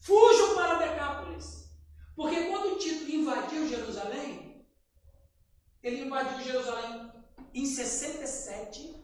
Fujam 0.01 0.55
para 0.55 0.79
Decápolis. 0.79 1.65
Porque 2.15 2.45
quando 2.45 2.79
Tito 2.79 3.11
invadiu 3.11 3.69
Jerusalém, 3.69 4.65
ele 5.83 6.03
invadiu 6.03 6.41
Jerusalém 6.41 7.13
em 7.53 7.67
67 7.67 9.04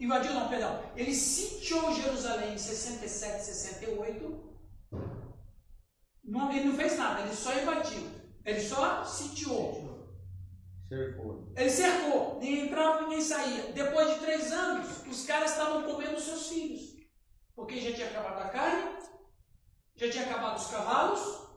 Invadiu 0.00 0.34
não, 0.34 0.48
perdão. 0.48 0.82
Ele 0.96 1.14
sitiou 1.14 1.94
Jerusalém 1.94 2.54
em 2.54 2.58
67, 2.58 3.44
68. 3.44 4.52
Não, 6.24 6.52
ele 6.52 6.64
não 6.64 6.76
fez 6.76 6.98
nada, 6.98 7.22
ele 7.22 7.34
só 7.34 7.52
invadiu. 7.58 8.10
Ele 8.44 8.60
só 8.60 9.04
sitiou. 9.04 9.92
Cercou. 10.88 11.52
Ele 11.56 11.70
cercou. 11.70 12.38
Ninguém 12.40 12.66
entrava, 12.66 13.02
ninguém 13.02 13.20
saía. 13.22 13.72
Depois 13.72 14.12
de 14.12 14.20
três 14.20 14.52
anos, 14.52 15.06
os 15.06 15.24
caras 15.24 15.52
estavam 15.52 15.84
comendo 15.84 16.20
seus 16.20 16.48
filhos. 16.48 16.92
Porque 17.54 17.80
já 17.80 17.92
tinha 17.94 18.08
acabado 18.08 18.42
a 18.42 18.48
carne, 18.48 18.98
já 19.96 20.10
tinha 20.10 20.24
acabado 20.24 20.58
os 20.58 20.66
cavalos, 20.66 21.48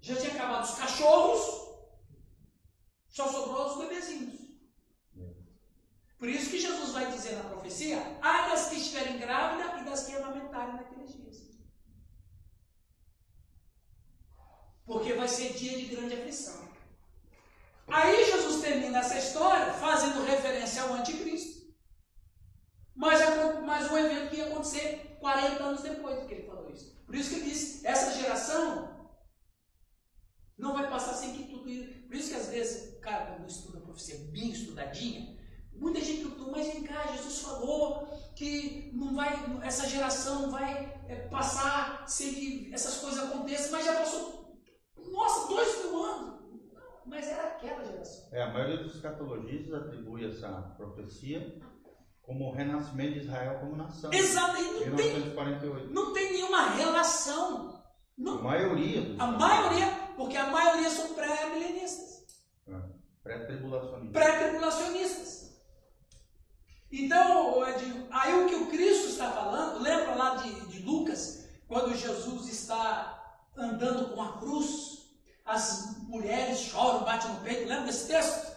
já 0.00 0.16
tinha 0.16 0.32
acabado 0.32 0.64
os 0.64 0.74
cachorros, 0.74 1.62
só 3.08 3.28
sobrou 3.28 3.66
os 3.66 3.78
bebezinhos. 3.78 4.41
Por 6.22 6.28
isso 6.28 6.50
que 6.50 6.60
Jesus 6.60 6.90
vai 6.92 7.10
dizer 7.10 7.34
na 7.34 7.50
profecia: 7.50 7.98
ai 8.22 8.48
das 8.48 8.68
que 8.68 8.76
estiverem 8.76 9.18
grávidas 9.18 9.80
e 9.80 9.84
das 9.84 10.06
que 10.06 10.14
amamentarem 10.14 10.74
naqueles 10.74 11.14
dias. 11.14 11.36
Porque 14.86 15.14
vai 15.14 15.26
ser 15.26 15.52
dia 15.54 15.76
de 15.76 15.86
grande 15.86 16.14
aflição. 16.14 16.68
Aí 17.88 18.24
Jesus 18.24 18.62
termina 18.62 19.00
essa 19.00 19.18
história 19.18 19.72
fazendo 19.72 20.24
referência 20.24 20.82
ao 20.82 20.94
anticristo. 20.94 21.74
Mas, 22.94 23.20
é- 23.20 23.58
um 23.92 23.98
evento 23.98 24.30
que 24.30 24.36
ia 24.36 24.46
acontecer 24.46 25.16
40 25.18 25.60
anos 25.60 25.82
depois 25.82 26.20
do 26.20 26.28
que 26.28 26.34
ele 26.34 26.46
falou 26.46 26.70
isso. 26.70 27.02
Por 27.04 27.16
isso 27.16 27.30
que 27.30 27.40
ele 27.40 27.50
disse: 27.50 27.84
essa 27.84 28.16
geração 28.16 29.10
não 30.56 30.72
vai 30.72 30.88
passar 30.88 31.14
sem 31.14 31.34
que 31.34 31.50
tudo. 31.50 31.64
Por 31.64 32.14
isso 32.14 32.30
que 32.30 32.36
às 32.36 32.46
vezes, 32.46 33.00
cara, 33.00 33.26
quando 33.26 33.50
estuda 33.50 33.78
a 33.78 33.82
profecia 33.82 34.18
bem 34.30 34.52
estudadinha, 34.52 35.41
muita 35.82 36.00
gente 36.00 36.20
perguntou, 36.22 36.50
mas 36.52 36.66
vem 36.68 36.82
cá, 36.84 37.06
Jesus 37.08 37.40
falou 37.42 38.08
que 38.34 38.90
não 38.94 39.14
vai, 39.14 39.32
essa 39.62 39.88
geração 39.88 40.50
vai 40.50 40.94
é, 41.08 41.16
passar 41.28 42.04
sem 42.08 42.32
que 42.32 42.70
essas 42.72 42.98
coisas 42.98 43.24
aconteçam, 43.24 43.72
mas 43.72 43.84
já 43.84 43.96
passou, 43.96 44.56
nossa, 45.10 45.48
dois 45.48 45.84
mil 45.84 46.02
anos. 46.04 46.32
Mas 47.04 47.26
era 47.28 47.48
aquela 47.48 47.84
geração. 47.84 48.28
É, 48.30 48.42
a 48.42 48.52
maioria 48.52 48.78
dos 48.84 48.94
escatologistas 48.94 49.74
atribui 49.74 50.24
essa 50.24 50.48
profecia 50.76 51.60
como 52.22 52.48
o 52.48 52.52
renascimento 52.54 53.14
de 53.14 53.18
Israel 53.26 53.58
como 53.58 53.74
nação. 53.76 54.12
Exato, 54.12 54.56
e 54.56 54.88
não 54.88 54.96
tem, 54.96 55.06
1948. 55.12 55.92
não 55.92 56.12
tem 56.12 56.32
nenhuma 56.32 56.70
relação. 56.70 57.70
A 57.70 57.82
Não, 58.16 58.40
maioria 58.42 59.00
dos 59.00 59.18
a 59.20 59.26
maioria, 59.26 59.86
porque 60.16 60.36
a 60.36 60.46
maioria 60.50 60.88
são 60.88 61.12
pré-milenistas. 61.14 62.24
pré-tribulacionistas. 63.24 64.12
pré-tribulacionistas. 64.12 65.41
Então, 66.92 67.62
aí 68.10 68.34
o 68.34 68.46
que 68.46 68.54
o 68.54 68.66
Cristo 68.66 69.08
está 69.08 69.30
falando, 69.30 69.82
lembra 69.82 70.14
lá 70.14 70.34
de, 70.36 70.66
de 70.66 70.82
Lucas, 70.82 71.48
quando 71.66 71.96
Jesus 71.96 72.52
está 72.52 73.40
andando 73.56 74.14
com 74.14 74.22
a 74.22 74.36
cruz, 74.38 75.10
as 75.42 75.96
mulheres 76.02 76.58
choram, 76.58 77.04
batem 77.04 77.30
no 77.30 77.40
peito, 77.40 77.66
lembra 77.66 77.86
desse 77.86 78.08
texto? 78.08 78.52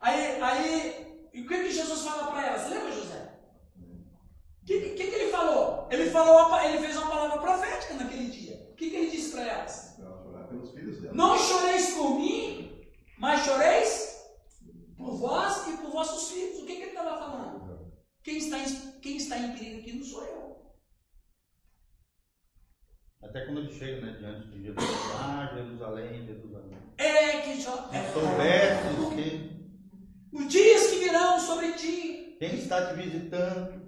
Aí, 0.00 0.40
aí 0.40 1.28
e 1.34 1.42
o 1.42 1.46
que, 1.46 1.58
que 1.58 1.70
Jesus 1.70 2.02
fala 2.02 2.32
para 2.32 2.46
elas? 2.46 2.70
Lembra, 2.70 2.92
José? 2.92 3.34
O 4.62 4.66
que, 4.66 4.80
que, 4.80 4.94
que 4.94 5.14
ele 5.14 5.30
falou? 5.30 5.88
Ele, 5.90 6.10
falou, 6.10 6.58
ele 6.60 6.78
fez 6.78 6.96
uma 6.96 7.10
palavra 7.10 7.38
profética 7.38 7.94
naquele 7.94 8.30
dia. 8.30 8.66
O 8.72 8.76
que, 8.76 8.88
que 8.88 8.96
ele 8.96 9.10
disse 9.10 9.32
para 9.32 9.42
elas? 9.42 9.98
Não 11.12 11.38
choreis 11.38 11.90
por 11.90 12.14
mim, 12.14 12.80
mas 13.18 13.44
choreis 13.44 14.07
por 14.98 15.16
vós 15.16 15.68
e 15.68 15.76
por 15.76 15.90
vossos 15.90 16.32
filhos. 16.32 16.58
O 16.58 16.66
que, 16.66 16.76
que 16.76 16.82
ele 16.82 16.90
estava 16.90 17.18
falando? 17.18 17.92
Quem 18.22 18.36
está, 18.36 18.58
em, 18.58 19.00
quem 19.00 19.16
está 19.16 19.38
em 19.38 19.56
perigo 19.56 19.80
aqui 19.80 19.92
não 19.92 20.04
sou 20.04 20.24
eu. 20.24 20.48
Até 23.22 23.46
quando 23.46 23.60
ele 23.60 23.72
chega 23.72 24.04
né, 24.04 24.16
diante 24.18 24.48
de 24.48 24.62
Jesus, 24.64 24.90
ah, 25.20 25.50
Jerusalém, 25.54 26.26
Jerusalém. 26.26 26.78
É 26.98 27.40
que 27.40 27.54
Se 27.56 27.68
é, 27.68 28.12
soubesses 28.12 29.14
que 29.14 29.58
os 30.32 30.48
dias 30.48 30.86
que 30.88 30.98
virão 30.98 31.40
sobre 31.40 31.72
ti. 31.72 32.36
quem 32.38 32.56
está 32.56 32.88
te 32.88 32.94
visitando, 32.94 33.78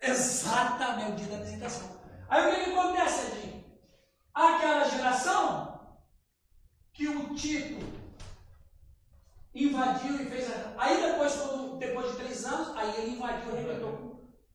Exatamente, 0.00 1.12
o 1.12 1.16
dia 1.16 1.36
da 1.36 1.44
visitação. 1.44 2.00
Aí 2.28 2.44
o 2.46 2.54
que, 2.54 2.64
que 2.64 2.78
acontece, 2.78 3.36
Edinho? 3.36 3.64
Aquela 4.34 4.84
geração 4.84 5.96
que 6.92 7.06
o 7.08 7.34
Tito 7.34 8.01
invadiu 9.54 10.14
e 10.22 10.26
fez. 10.26 10.50
a- 10.50 10.74
Aí 10.78 11.00
depois, 11.02 11.34
quando, 11.34 11.78
depois 11.78 12.10
de 12.12 12.16
três 12.18 12.44
anos, 12.44 12.76
aí 12.76 12.94
ele 13.00 13.16
invadiu, 13.16 13.52
arrebentou. 13.52 14.12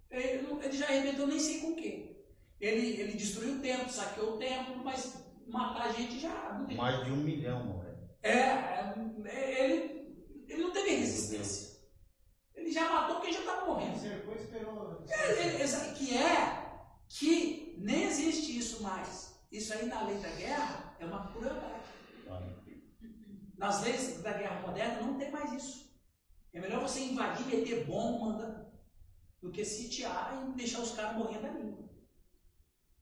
Ele, 0.10 0.48
ele 0.64 0.78
já 0.78 0.86
arrebentou 0.86 1.28
nem 1.28 1.40
sei 1.40 1.60
com 1.62 1.72
o 1.72 1.76
quê. 1.76 2.24
Ele, 2.60 3.00
ele 3.02 3.14
destruiu 3.14 3.56
o 3.56 3.60
templo, 3.60 3.90
saqueou 3.90 4.36
o 4.36 4.38
templo, 4.38 4.78
mas 4.84 5.24
matar 5.48 5.88
a 5.88 5.92
gente 5.92 6.20
já. 6.20 6.54
não 6.58 6.66
tem- 6.66 6.78
Mais 6.78 7.04
de 7.06 7.12
um 7.12 7.18
milhão 7.18 7.64
morreu. 7.66 7.96
É, 8.24 8.32
é, 8.32 8.94
é, 9.26 9.64
ele, 9.66 10.16
ele 10.48 10.62
não 10.64 10.72
teve 10.72 10.96
resistência. 10.96 11.78
Ele 12.56 12.72
já 12.72 12.90
matou 12.90 13.22
quem 13.22 13.32
já 13.32 13.40
estava 13.42 13.66
morrendo. 13.68 14.00
Cercou 14.00 14.34
e 14.34 14.38
esperou. 14.38 15.06
É, 15.08 15.32
é, 15.62 15.94
que 15.94 16.18
é 16.18 16.68
que 17.08 17.76
nem 17.78 18.04
existe 18.06 18.58
isso 18.58 18.82
mais. 18.82 19.38
Isso 19.52 19.72
aí 19.74 19.86
na 19.86 20.04
lei 20.04 20.18
da 20.18 20.30
guerra 20.30 20.96
é 21.00 21.06
uma 21.06 21.28
crueldade. 21.32 21.87
Nas 23.58 23.82
leis 23.82 24.22
da 24.22 24.34
guerra 24.34 24.62
moderna 24.62 25.02
não 25.02 25.18
tem 25.18 25.32
mais 25.32 25.52
isso. 25.54 25.88
É 26.54 26.60
melhor 26.62 26.82
você 26.82 27.00
invadir, 27.02 27.46
meter 27.48 27.86
bomba, 27.86 28.26
mandar, 28.26 28.66
do 29.42 29.52
que 29.52 29.66
sitiar 29.66 30.48
e 30.50 30.54
deixar 30.56 30.80
os 30.82 30.92
caras 30.92 31.18
morrendo 31.18 31.48
ali. 31.48 31.78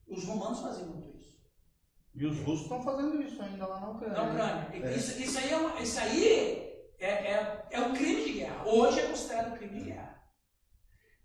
Os 0.08 0.24
romanos 0.26 0.62
faziam 0.62 0.89
muito 0.89 1.18
isso. 1.18 1.36
E 2.14 2.26
os 2.26 2.38
russos 2.39 2.64
estão 2.64 2.82
fazendo 2.82 3.22
isso 3.22 3.41
ainda 3.41 3.66
lá 3.68 3.80
na 3.82 3.89
Ucrânia. 3.91 4.16
Na 4.18 4.24
Ucrânia. 4.30 4.70
É. 4.88 4.95
Isso, 4.95 5.22
isso 5.22 5.38
aí, 5.38 5.51
é, 5.51 5.58
uma- 5.58 5.82
isso 5.82 5.99
aí 5.99 6.28
é, 6.99 7.08
é, 7.10 7.68
é 7.72 7.80
um 7.82 7.93
crime 7.93 8.24
de 8.24 8.34
guerra. 8.34 8.66
Hoje 8.66 8.99
é 9.01 9.08
considerado 9.08 9.53
um 9.53 9.58
crime 9.58 9.80
de 9.80 9.86
guerra. 9.86 10.16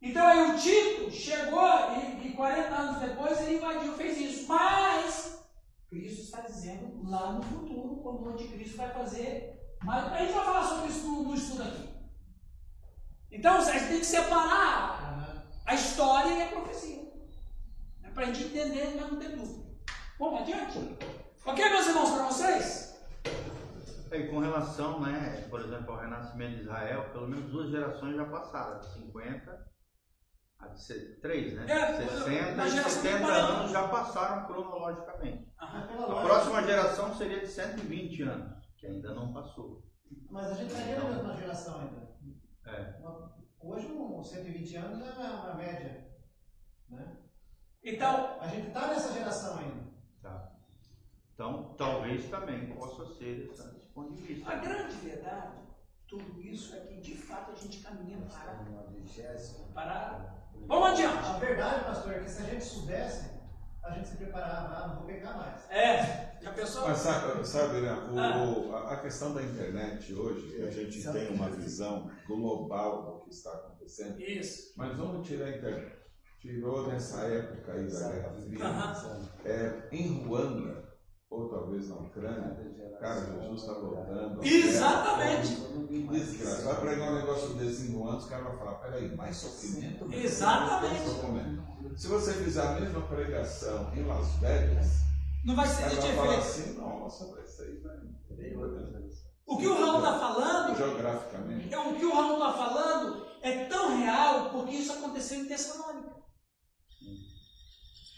Então 0.02 0.26
aí 0.26 0.50
o 0.50 0.56
Tito 0.58 1.10
chegou 1.10 1.62
e, 2.22 2.28
e 2.28 2.32
40 2.32 2.74
anos 2.74 3.00
depois 3.02 3.40
ele 3.42 3.56
invadiu, 3.56 3.92
fez 3.94 4.18
isso. 4.18 4.48
Mas 4.48 4.79
está 6.40 6.52
dizendo 6.52 7.08
lá 7.08 7.32
no 7.32 7.42
futuro, 7.42 7.96
quando 8.02 8.22
o 8.24 8.28
anticristo 8.30 8.76
vai 8.76 8.90
fazer. 8.92 9.76
Mas 9.82 10.12
a 10.12 10.18
gente 10.18 10.32
vai 10.32 10.44
falar 10.44 10.64
sobre 10.64 10.88
isso 10.88 11.06
no, 11.06 11.22
no 11.24 11.34
estudo 11.34 11.62
aqui. 11.62 11.88
Então 13.32 13.56
a 13.58 13.60
gente 13.60 13.88
tem 13.88 13.98
que 14.00 14.06
separar 14.06 15.44
a 15.64 15.74
história 15.74 16.30
e 16.32 16.42
a 16.42 16.48
profecia. 16.48 17.02
Né, 18.00 18.10
para 18.12 18.24
a 18.24 18.26
gente 18.26 18.44
entender 18.44 18.92
e 18.92 19.00
não 19.00 19.16
ter 19.18 19.30
dúvida. 19.36 19.70
Vamos 20.18 20.40
adiante? 20.42 20.96
Ok, 21.46 21.68
meus 21.70 21.86
irmãos, 21.86 22.10
para 22.10 22.26
vocês? 22.26 23.00
E 24.12 24.26
com 24.28 24.40
relação, 24.40 25.00
né, 25.00 25.46
por 25.48 25.60
exemplo, 25.60 25.92
ao 25.94 26.00
renascimento 26.00 26.56
de 26.56 26.62
Israel, 26.62 27.08
pelo 27.12 27.28
menos 27.28 27.50
duas 27.50 27.70
gerações 27.70 28.16
já 28.16 28.24
passaram, 28.24 28.80
de 28.80 28.92
50 28.94 29.50
a 29.50 29.56
de 29.56 29.62
se- 29.62 29.69
três, 31.20 31.54
né? 31.54 31.66
É, 31.68 32.08
60 32.08 32.54
na 32.56 32.66
e 32.66 32.70
geração 32.70 33.02
de 33.02 33.08
70 33.08 33.20
40. 33.20 33.46
anos 33.46 33.70
já 33.70 33.88
passaram 33.88 34.46
cronologicamente. 34.46 35.52
Aham. 35.60 36.18
A 36.18 36.22
próxima 36.22 36.62
geração 36.62 37.14
seria 37.14 37.40
de 37.40 37.46
120 37.48 38.22
anos, 38.22 38.66
que 38.76 38.86
ainda 38.86 39.14
não 39.14 39.32
passou. 39.32 39.82
Mas 40.30 40.46
a 40.52 40.54
gente 40.54 40.72
estaria 40.72 40.98
na 40.98 41.10
mesma 41.10 41.36
geração 41.36 41.80
ainda. 41.80 42.10
É. 42.66 43.00
Hoje, 43.60 43.86
um 43.92 44.22
120 44.22 44.76
anos 44.76 45.06
é 45.06 45.12
uma, 45.12 45.54
média. 45.54 46.08
Né? 46.88 47.16
Então, 47.82 48.40
A 48.40 48.46
gente 48.48 48.68
está 48.68 48.88
nessa 48.88 49.12
geração 49.12 49.58
ainda. 49.58 49.90
Tá. 50.22 50.52
Então, 51.34 51.74
talvez 51.76 52.28
também 52.28 52.74
possa 52.74 53.06
ser 53.14 53.50
essa- 53.50 53.74
esse 53.76 53.88
ponto 53.88 54.14
de 54.14 54.22
vista. 54.22 54.50
a 54.50 54.56
grande 54.56 54.96
verdade, 54.96 55.56
tudo 56.06 56.40
isso 56.42 56.74
é 56.74 56.80
que 56.80 57.00
de 57.00 57.16
fato 57.16 57.52
a 57.52 57.54
gente 57.54 57.80
caminha 57.80 58.18
para. 58.26 58.64
para... 59.72 60.39
Vamos 60.66 60.90
adiante. 60.90 61.24
A 61.26 61.38
verdade, 61.38 61.84
pastor, 61.84 62.12
é 62.14 62.18
que 62.20 62.30
se 62.30 62.42
a 62.42 62.46
gente 62.46 62.64
soubesse, 62.64 63.30
a 63.82 63.90
gente 63.92 64.08
se 64.08 64.16
preparava, 64.16 64.74
ah, 64.76 64.88
não 64.88 64.96
vou 64.98 65.06
pecar 65.06 65.36
mais. 65.36 65.68
É, 65.70 66.36
já 66.40 66.52
pensou? 66.52 66.86
Mas 66.88 66.98
sabe, 66.98 67.46
sabe 67.46 67.80
né, 67.80 67.92
o- 67.92 68.18
Ah. 68.18 68.36
o- 68.44 68.76
a, 68.76 68.96
questão 68.98 69.34
da 69.34 69.42
internet 69.42 70.14
hoje, 70.14 70.62
a 70.62 70.70
gente 70.70 71.02
tem 71.12 71.28
uma 71.34 71.48
visão 71.50 72.10
global 72.26 73.02
do 73.04 73.20
que 73.24 73.30
está 73.30 73.50
acontecendo. 73.52 74.20
Isso. 74.20 74.72
Mas 74.76 74.96
vamos 74.96 75.26
tirar 75.26 75.46
a 75.46 75.56
internet. 75.56 75.98
Tirou 76.40 76.86
nessa 76.86 77.20
época 77.22 77.72
aí 77.72 77.86
da 77.90 78.08
Guerra 78.08 78.94
Fria. 78.94 79.28
É, 79.44 79.88
em 79.92 80.24
Ruanda, 80.24 80.89
ou 81.30 81.48
talvez 81.48 81.88
na 81.88 81.94
Ucrânia, 81.96 82.96
cara, 83.00 83.20
Jesus 83.20 83.60
está 83.60 83.72
voltando. 83.74 84.44
Exatamente. 84.44 85.54
Que 85.88 86.02
desgraça. 86.08 86.62
Vai 86.64 86.80
pregar 86.80 87.12
um 87.12 87.16
negócio 87.16 87.54
desse 87.54 87.86
em 87.88 87.94
Ruanda, 87.94 88.18
os 88.18 88.26
caras 88.26 88.44
vão 88.46 88.58
falar, 88.58 88.74
peraí, 88.74 89.14
mais 89.14 89.36
sofrimento? 89.36 90.12
Exatamente. 90.12 91.04
Sofrimento. 91.08 91.98
Se 91.98 92.08
você 92.08 92.32
fizer 92.34 92.62
a 92.66 92.80
mesma 92.80 93.00
pregação 93.02 93.92
em 93.94 94.04
Las 94.04 94.26
Vegas, 94.40 94.88
Não 95.44 95.54
vai 95.54 95.66
ser 95.68 95.88
de 95.88 95.94
vão 95.96 96.16
falar 96.16 96.38
efeito. 96.38 96.60
assim, 96.60 96.78
nossa, 96.78 97.26
vai 97.34 97.46
sair, 97.46 97.80
vai. 97.80 97.96
O 99.46 99.56
que 99.58 99.66
o 99.66 99.74
Raul 99.74 99.98
está 99.98 100.18
falando, 100.18 100.76
Geograficamente. 100.76 101.74
é 101.74 101.78
o 101.78 101.94
que 101.94 102.04
o 102.04 102.12
Raul 102.14 102.34
está 102.34 102.52
falando 102.52 103.26
é 103.42 103.64
tão 103.66 103.98
real 103.98 104.50
porque 104.50 104.72
isso 104.76 104.92
aconteceu 104.92 105.40
em 105.40 105.46
Tessalônica. 105.46 106.10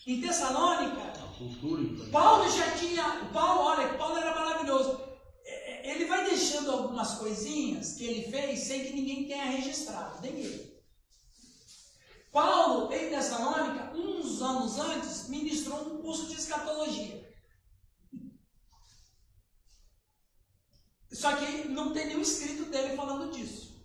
Em 0.07 0.21
Tessalônica. 0.21 1.13
Paulo 2.11 2.51
já 2.51 2.71
tinha. 2.73 3.29
Paulo, 3.33 3.63
olha, 3.63 3.97
Paulo 3.97 4.17
era 4.17 4.35
maravilhoso. 4.35 5.01
É, 5.45 5.91
é, 5.91 5.95
Ele 5.95 6.07
vai 6.07 6.25
deixando 6.25 6.71
algumas 6.71 7.15
coisinhas 7.15 7.95
que 7.95 8.05
ele 8.05 8.31
fez 8.31 8.61
sem 8.61 8.85
que 8.85 8.93
ninguém 8.93 9.27
tenha 9.27 9.45
registrado, 9.45 10.21
nem 10.23 10.33
ele. 10.39 10.73
Paulo, 12.33 12.93
em 12.93 13.11
Tessalônica, 13.11 13.95
uns 13.95 14.41
anos 14.41 14.79
antes, 14.79 15.29
ministrou 15.29 15.79
um 15.81 16.03
curso 16.03 16.29
de 16.29 16.35
escatologia. 16.35 17.23
Só 21.13 21.37
que 21.37 21.69
não 21.69 21.93
tem 21.93 22.07
nenhum 22.07 22.23
escrito 22.23 22.71
dele 22.71 22.97
falando 22.97 23.31
disso. 23.31 23.77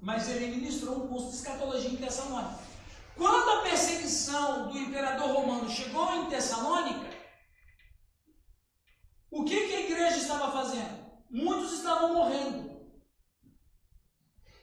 Mas 0.00 0.28
ele 0.28 0.56
ministrou 0.56 1.04
um 1.04 1.08
curso 1.08 1.30
de 1.30 1.36
escatologia 1.36 1.90
em 1.90 1.96
Tessalônica. 1.96 2.73
Quando 3.16 3.50
a 3.50 3.62
perseguição 3.62 4.68
do 4.68 4.78
imperador 4.78 5.28
romano 5.28 5.70
chegou 5.70 6.14
em 6.14 6.28
Tessalônica, 6.28 7.14
o 9.30 9.44
que, 9.44 9.68
que 9.68 9.74
a 9.74 9.80
igreja 9.80 10.16
estava 10.16 10.50
fazendo? 10.50 11.04
Muitos 11.30 11.72
estavam 11.72 12.14
morrendo. 12.14 12.74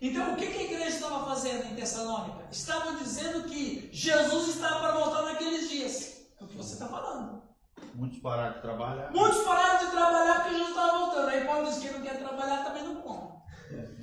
Então, 0.02 0.34
o 0.34 0.36
que, 0.36 0.48
que 0.48 0.58
a 0.58 0.64
igreja 0.64 0.96
estava 0.96 1.26
fazendo 1.26 1.66
em 1.66 1.76
Tessalônica? 1.76 2.48
Estavam 2.52 2.96
dizendo 2.96 3.48
que 3.48 3.90
Jesus 3.94 4.48
estava 4.56 4.80
para 4.80 5.00
voltar 5.00 5.22
naqueles 5.24 5.70
dias. 5.70 6.26
É 6.40 6.44
o 6.44 6.48
que 6.48 6.58
você 6.58 6.74
está 6.74 6.88
falando. 6.88 7.44
Muitos 7.94 8.20
pararam 8.20 8.56
de 8.56 8.62
trabalhar. 8.62 9.12
Muitos 9.12 9.44
pararam 9.44 9.86
de 9.86 9.92
trabalhar 9.92 10.36
porque 10.36 10.52
Jesus 10.52 10.70
estava 10.70 10.98
voltando. 10.98 11.30
Aí 11.30 11.46
Paulo 11.46 11.66
diz 11.68 11.78
que 11.80 11.90
não 11.90 12.02
quer 12.02 12.18
trabalhar 12.18 12.64
também 12.64 12.84
não 12.84 13.02
come. 13.02 13.32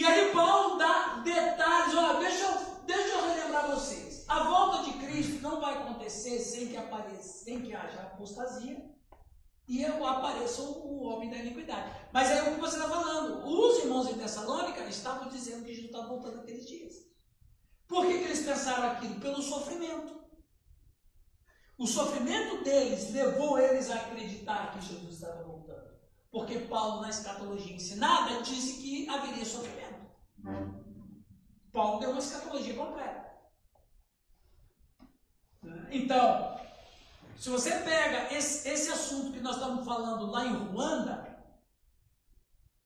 E 0.00 0.04
aí 0.06 0.32
Paulo 0.32 0.78
dá 0.78 1.20
detalhes, 1.22 1.94
olha, 1.94 2.20
deixa 2.20 2.46
eu, 2.46 2.84
deixa 2.86 3.16
eu 3.16 3.22
relembrar 3.22 3.70
vocês. 3.70 4.24
A 4.26 4.44
volta 4.44 4.84
de 4.84 4.92
Cristo 4.94 5.42
não 5.42 5.60
vai 5.60 5.74
acontecer 5.74 6.38
sem 6.38 6.68
que 6.68 6.76
apareça, 6.78 7.44
sem 7.44 7.60
que 7.60 7.74
haja 7.74 8.00
apostasia 8.00 8.82
e 9.68 9.84
apareça 9.84 10.62
o 10.62 11.02
homem 11.02 11.28
da 11.28 11.36
iniquidade. 11.36 11.92
Mas 12.14 12.30
é 12.30 12.44
o 12.44 12.54
que 12.54 12.60
você 12.62 12.76
está 12.76 12.88
falando. 12.88 13.46
Os 13.46 13.80
irmãos 13.80 14.08
em 14.08 14.14
Tessalônica 14.14 14.82
estavam 14.84 15.28
dizendo 15.28 15.66
que 15.66 15.74
Jesus 15.74 15.94
está 15.94 16.06
voltando 16.06 16.36
naqueles 16.36 16.66
dias. 16.66 16.94
Por 17.86 18.06
que, 18.06 18.20
que 18.20 18.24
eles 18.24 18.46
pensaram 18.46 18.92
aquilo? 18.92 19.20
Pelo 19.20 19.42
sofrimento. 19.42 20.18
O 21.76 21.86
sofrimento 21.86 22.64
deles 22.64 23.12
levou 23.12 23.58
eles 23.58 23.90
a 23.90 23.96
acreditar 23.96 24.72
que 24.72 24.80
Jesus 24.80 25.16
estava 25.16 25.42
voltando. 25.42 25.90
Porque 26.30 26.58
Paulo, 26.60 27.02
na 27.02 27.10
escatologia 27.10 27.76
ensinada, 27.76 28.40
disse 28.40 28.80
que 28.80 29.06
haveria 29.06 29.44
sofrimento. 29.44 29.79
Paulo 31.72 32.00
deu 32.00 32.10
uma 32.10 32.18
escatologia 32.18 32.74
completa. 32.74 33.30
Então, 35.90 36.58
se 37.36 37.48
você 37.48 37.70
pega 37.70 38.34
esse, 38.34 38.68
esse 38.68 38.90
assunto 38.90 39.32
que 39.32 39.40
nós 39.40 39.56
estamos 39.56 39.84
falando 39.84 40.26
lá 40.26 40.46
em 40.46 40.52
Ruanda, 40.54 41.30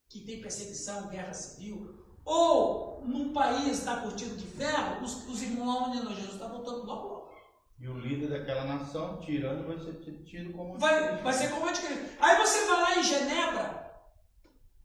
que 0.09 0.21
tem 0.25 0.41
perseguição, 0.41 1.09
guerra 1.09 1.33
civil, 1.33 2.05
ou 2.25 3.05
num 3.05 3.33
país 3.33 3.85
da 3.85 4.01
cortina 4.01 4.35
de 4.37 4.47
ferro, 4.47 5.03
os, 5.03 5.27
os 5.29 5.43
irmãos 5.43 5.89
onde 5.89 6.15
Jesus 6.15 6.35
está 6.35 6.47
voltando 6.47 6.85
logo 6.85 7.09
logo. 7.09 7.35
E 7.79 7.89
o 7.89 7.99
líder 7.99 8.31
daquela 8.31 8.65
nação, 8.65 9.21
tirando, 9.21 9.67
vai 9.67 9.79
ser 9.79 10.25
tido 10.25 10.53
como. 10.53 10.79
Vai, 10.79 11.21
vai 11.23 11.33
ser 11.33 11.51
como 11.51 11.69
anticristo. 11.69 12.17
Aí 12.21 12.37
você 12.39 12.65
vai 12.67 12.81
lá 12.81 12.99
em 12.99 13.03
Genebra. 13.03 13.85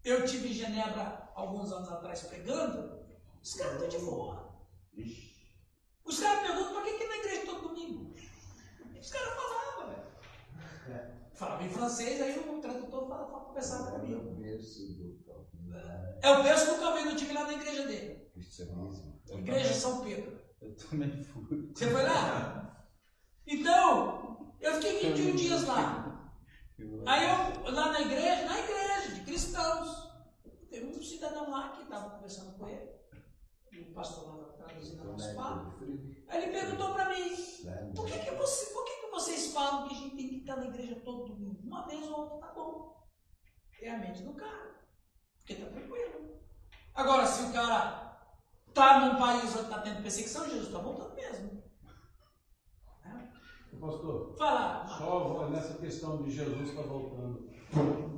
Eu 0.03 0.25
tive 0.25 0.49
em 0.49 0.53
Genebra 0.53 1.28
alguns 1.39 1.71
anos 1.71 1.89
atrás 1.89 2.23
pregando. 2.23 2.99
Os 3.41 3.53
caras 3.53 3.73
estão 3.73 3.87
de 3.87 3.97
boa. 3.99 4.49
Os 6.03 6.19
caras 6.19 6.47
perguntam 6.47 6.73
por 6.73 6.83
que, 6.83 6.97
que 6.97 7.07
na 7.07 7.17
igreja 7.17 7.45
todo 7.45 7.67
domingo? 7.69 8.13
Os 8.99 9.09
caras 9.09 9.33
falavam, 9.33 9.95
velho. 9.95 11.13
Falava 11.33 11.63
em 11.63 11.69
francês, 11.69 12.21
aí 12.21 12.39
o 12.39 12.59
tradutor 12.59 13.07
falava, 13.07 13.45
conversava 13.45 13.91
comigo. 13.91 14.39
É 16.21 16.31
o 16.31 16.43
berço 16.43 16.73
do 16.73 16.79
Calvino, 16.79 17.11
eu 17.11 17.15
tive 17.15 17.33
lá 17.33 17.43
na 17.45 17.53
igreja 17.53 17.85
dele. 17.85 18.29
Cristianismo. 18.33 19.21
Igreja 19.29 19.73
São 19.73 20.01
Pedro. 20.03 20.37
Eu 20.61 20.75
também 20.75 21.23
fui. 21.23 21.71
Você 21.73 21.89
foi 21.89 22.03
lá? 22.03 22.85
Então, 23.47 24.53
eu 24.59 24.73
fiquei 24.73 25.13
21 25.13 25.35
dias 25.35 25.63
lá. 25.65 26.33
Aí 27.05 27.23
eu, 27.23 27.71
lá 27.71 27.93
na 27.93 28.01
igreja, 28.01 28.45
na 28.45 28.59
igreja, 28.59 29.23
cristãos. 29.23 30.08
Teve 30.69 30.85
um 30.85 31.01
cidadão 31.01 31.49
lá 31.49 31.69
que 31.69 31.83
estava 31.83 32.09
conversando 32.11 32.57
com 32.57 32.67
ele, 32.67 32.89
o 33.81 33.93
pastor 33.93 34.37
lá 34.37 34.53
traduzindo 34.53 35.01
o 35.01 35.11
nosso 35.11 35.35
papo. 35.35 35.83
Aí 36.27 36.43
ele 36.43 36.51
perguntou 36.51 36.93
para 36.93 37.09
mim, 37.09 37.35
por 37.95 38.05
que, 38.05 38.19
que, 38.19 38.31
você, 38.31 38.73
por 38.73 38.85
que, 38.85 39.01
que 39.01 39.11
vocês 39.11 39.53
falam 39.53 39.87
que 39.87 39.95
a 39.95 39.97
gente 39.97 40.15
tem 40.15 40.29
que 40.29 40.35
estar 40.37 40.57
na 40.57 40.67
igreja 40.67 41.01
todo 41.03 41.33
domingo? 41.33 41.59
Uma 41.63 41.87
vez 41.87 42.07
ou 42.07 42.19
outra 42.19 42.47
tá 42.47 42.53
bom. 42.53 43.07
É 43.81 43.91
a 43.91 43.97
mente 43.97 44.23
do 44.23 44.33
cara. 44.33 44.75
Porque 45.39 45.55
tá 45.55 45.69
tranquilo. 45.69 46.39
Agora, 46.93 47.25
se 47.25 47.43
o 47.43 47.53
cara 47.53 48.19
tá 48.73 48.99
num 48.99 49.19
país 49.19 49.55
onde 49.55 49.63
está 49.63 49.81
tendo 49.81 50.01
perseguição, 50.01 50.45
Jesus 50.45 50.67
está 50.67 50.79
voltando 50.79 51.15
mesmo. 51.15 51.63
Pastor, 53.79 54.35
Fala. 54.37 54.85
só 54.89 55.49
nessa 55.49 55.75
questão 55.75 56.21
de 56.21 56.31
Jesus 56.31 56.69
está 56.69 56.81
voltando. 56.81 57.49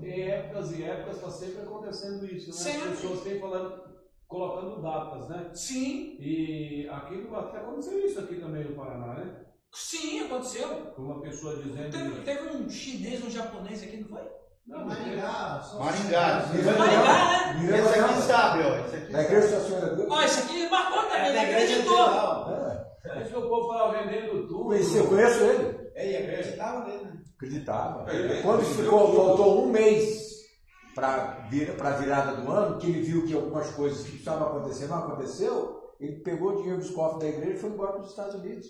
Em 0.03 0.29
épocas 0.29 0.71
e 0.71 0.83
épocas 0.83 1.15
está 1.17 1.29
sempre 1.29 1.61
acontecendo 1.61 2.25
isso, 2.25 2.49
né? 2.49 2.55
Sempre. 2.55 2.89
As 2.89 2.99
pessoas 2.99 3.21
têm 3.21 3.39
falando, 3.39 3.83
colocando 4.27 4.81
datas, 4.81 5.29
né? 5.29 5.49
Sim, 5.53 6.17
E 6.19 6.87
aqui 6.89 7.15
no 7.15 7.35
até 7.35 7.57
aconteceu 7.59 7.99
isso 7.99 8.19
aqui 8.19 8.35
também 8.35 8.63
no 8.63 8.75
Paraná, 8.75 9.13
né? 9.15 9.35
sim, 9.73 10.19
aconteceu. 10.21 10.67
Com 10.95 11.01
uma 11.03 11.21
pessoa 11.21 11.55
dizendo. 11.57 11.91
Teve, 11.91 12.21
teve 12.23 12.55
um 12.55 12.69
chinês, 12.69 13.23
um 13.23 13.29
japonês 13.31 13.81
aqui, 13.83 13.97
não 13.97 14.09
foi? 14.09 14.27
Não, 14.67 14.85
Maringá, 14.85 15.61
só 15.63 15.79
Maringá. 15.79 16.45
Maringá, 16.77 17.53
né? 17.53 17.79
Esse 17.79 17.99
aqui 17.99 18.21
sabe, 18.21 18.63
ó. 18.63 18.85
Esse 18.85 18.95
aqui 18.95 19.11
Na 19.11 19.23
igreja 19.23 19.47
da 19.47 19.59
Senhora 19.65 19.95
Deus. 19.95 20.07
Ó, 20.11 20.23
isso 20.23 20.39
aqui 20.41 20.69
marcou 20.69 21.03
também, 21.03 21.17
É, 21.17 21.27
ele 21.27 21.35
na 21.35 21.43
igreja 21.43 21.73
acreditou. 21.73 22.07
É. 22.51 23.21
Esse 23.21 23.31
que 23.31 23.37
o 23.37 23.49
povo 23.49 23.67
fala 23.67 23.91
vendendo 24.03 24.47
tudo. 24.47 24.73
Eu 24.73 25.07
conheço 25.07 25.43
ele. 25.43 25.91
É, 25.95 26.11
e 26.11 26.17
acreditava 26.17 26.87
nele, 26.87 27.03
né? 27.05 27.10
Acreditava. 27.41 28.05
É, 28.11 28.41
Quando 28.43 28.61
ele- 28.63 28.75
ficou, 28.75 29.15
faltou 29.15 29.65
um 29.65 29.71
mês 29.71 30.45
para 30.93 31.47
vir, 31.49 31.75
a 31.81 31.89
virada 31.91 32.35
do 32.35 32.51
ano, 32.51 32.77
que 32.77 32.85
ele 32.85 33.01
viu 33.01 33.25
que 33.25 33.33
algumas 33.33 33.71
coisas 33.71 34.03
que 34.03 34.11
precisavam 34.11 34.47
acontecer 34.49 34.85
não 34.87 34.99
aconteceu, 34.99 35.81
ele 35.99 36.17
pegou 36.17 36.51
o 36.51 36.57
dinheiro 36.57 36.77
dos 36.77 36.91
cofres 36.91 37.19
da 37.19 37.27
igreja 37.27 37.57
e 37.57 37.59
foi 37.59 37.71
embora 37.71 37.93
para 37.93 38.01
os 38.01 38.09
Estados 38.09 38.35
Unidos. 38.35 38.67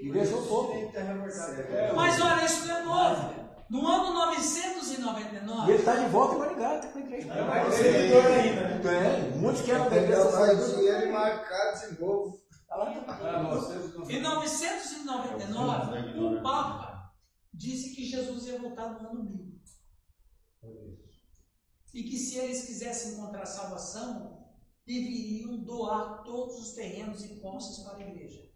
E 0.00 0.10
deixou 0.10 0.40
o 0.40 0.46
povo. 0.46 0.72
É, 0.94 1.92
Mas 1.94 2.20
olha, 2.20 2.44
isso 2.44 2.66
não 2.66 2.76
é 2.76 2.82
novo. 2.84 3.46
No 3.68 3.86
ano 3.86 4.06
E 4.06 4.14
999, 4.14 5.72
ele 5.72 5.78
está 5.78 5.96
de 5.96 6.06
volta 6.06 6.36
em 6.36 6.38
Maringá, 6.38 6.76
está 6.76 6.88
com 6.88 6.98
a 6.98 7.02
igreja. 7.02 7.32
É 7.32 7.44
mais 7.44 7.74
seguidor 7.74 8.24
ainda, 8.26 8.60
né? 8.60 8.80
Tem, 8.80 9.38
muitos 9.40 9.62
que 9.62 9.70
eram 9.72 9.90
da 9.90 9.96
igreja. 9.96 10.22
Mais 10.22 10.34
saíram. 10.34 10.76
dinheiro 10.76 11.06
e 11.08 11.12
marcar 11.12 11.72
de 11.72 12.00
novo. 12.00 12.38
Ah, 12.70 13.42
999. 13.42 14.14
em 14.14 14.22
999, 14.22 16.20
o 16.20 16.42
Papa 16.42 16.95
disse 17.56 17.94
que 17.94 18.04
Jesus 18.04 18.46
ia 18.46 18.58
voltar 18.58 19.02
no 19.02 19.08
ano 19.08 19.24
1000. 19.24 19.56
E 21.94 22.02
que 22.04 22.18
se 22.18 22.36
eles 22.36 22.66
quisessem 22.66 23.14
encontrar 23.14 23.46
salvação, 23.46 24.46
deveriam 24.84 25.56
doar 25.64 26.22
todos 26.22 26.58
os 26.58 26.72
terrenos 26.74 27.24
e 27.24 27.40
posses 27.40 27.82
para 27.82 28.04
a 28.04 28.08
igreja. 28.08 28.46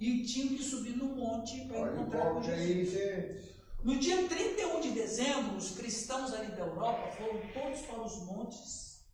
E 0.00 0.24
tinham 0.24 0.56
que 0.56 0.62
subir 0.62 0.96
no 0.96 1.14
monte 1.14 1.66
para 1.66 1.92
encontrar 1.92 2.32
com 2.32 2.42
Jesus. 2.42 2.96
aí. 2.96 3.50
No 3.84 3.98
dia 3.98 4.26
31 4.28 4.80
de 4.80 4.90
dezembro, 4.92 5.56
os 5.56 5.72
cristãos 5.72 6.32
ali 6.32 6.52
da 6.52 6.66
Europa 6.66 7.12
foram 7.12 7.40
todos 7.52 7.80
para 7.82 8.02
os 8.02 8.26
montes, 8.26 9.06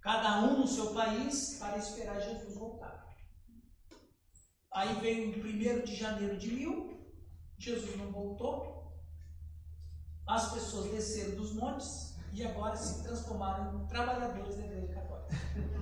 cada 0.00 0.42
um 0.42 0.60
no 0.60 0.66
seu 0.66 0.94
país, 0.94 1.56
para 1.58 1.78
esperar 1.78 2.20
Jesus 2.20 2.54
voltar. 2.54 3.06
Aí 4.72 4.94
veio 5.00 5.30
o 5.30 5.80
1 5.80 5.84
de 5.84 5.96
janeiro 5.96 6.36
de 6.36 6.52
mil, 6.52 6.95
Jesus 7.58 7.96
não 7.96 8.10
voltou, 8.12 8.92
as 10.26 10.52
pessoas 10.52 10.90
desceram 10.90 11.36
dos 11.36 11.52
montes 11.54 12.14
e 12.32 12.44
agora 12.44 12.76
se 12.76 13.02
transformaram 13.02 13.80
em 13.82 13.86
trabalhadores 13.86 14.56
da 14.56 14.64
Igreja 14.64 14.88
Católica. 14.88 15.26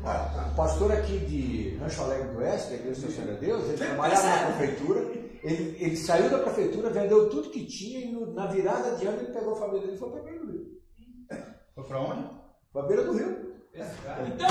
Ah, 0.04 0.50
O 0.52 0.54
pastor 0.56 0.92
aqui 0.92 1.18
de 1.18 1.76
Rancho 1.78 2.02
Alegre 2.02 2.28
do 2.28 2.38
Oeste, 2.38 2.70
da 2.70 2.74
Igreja 2.76 3.06
da 3.06 3.12
Senhora 3.12 3.34
de 3.34 3.40
Deus, 3.40 3.64
ele 3.64 3.76
trabalhava 3.78 4.26
na 4.50 4.56
prefeitura, 4.56 5.00
ele, 5.42 5.76
ele 5.82 5.96
saiu 5.96 6.30
da 6.30 6.38
prefeitura, 6.38 6.90
vendeu 6.90 7.28
tudo 7.30 7.50
que 7.50 7.66
tinha 7.66 8.00
e 8.00 8.12
no- 8.12 8.32
na 8.32 8.46
virada 8.46 8.96
de 8.96 9.06
ano 9.06 9.18
ele 9.18 9.32
pegou 9.32 9.54
a 9.54 9.58
família 9.58 9.80
dele 9.80 9.94
e 9.94 9.98
foi 9.98 10.10
para 10.10 10.20
a 10.20 10.22
beira 10.22 10.40
do 10.40 10.52
rio. 10.52 10.80
Foi 11.74 11.84
pra 11.84 12.00
onde? 12.00 12.30
Para 12.72 12.82
a 12.82 12.86
beira 12.86 13.04
do 13.04 13.12
rio. 13.16 13.54
Então, 13.74 14.48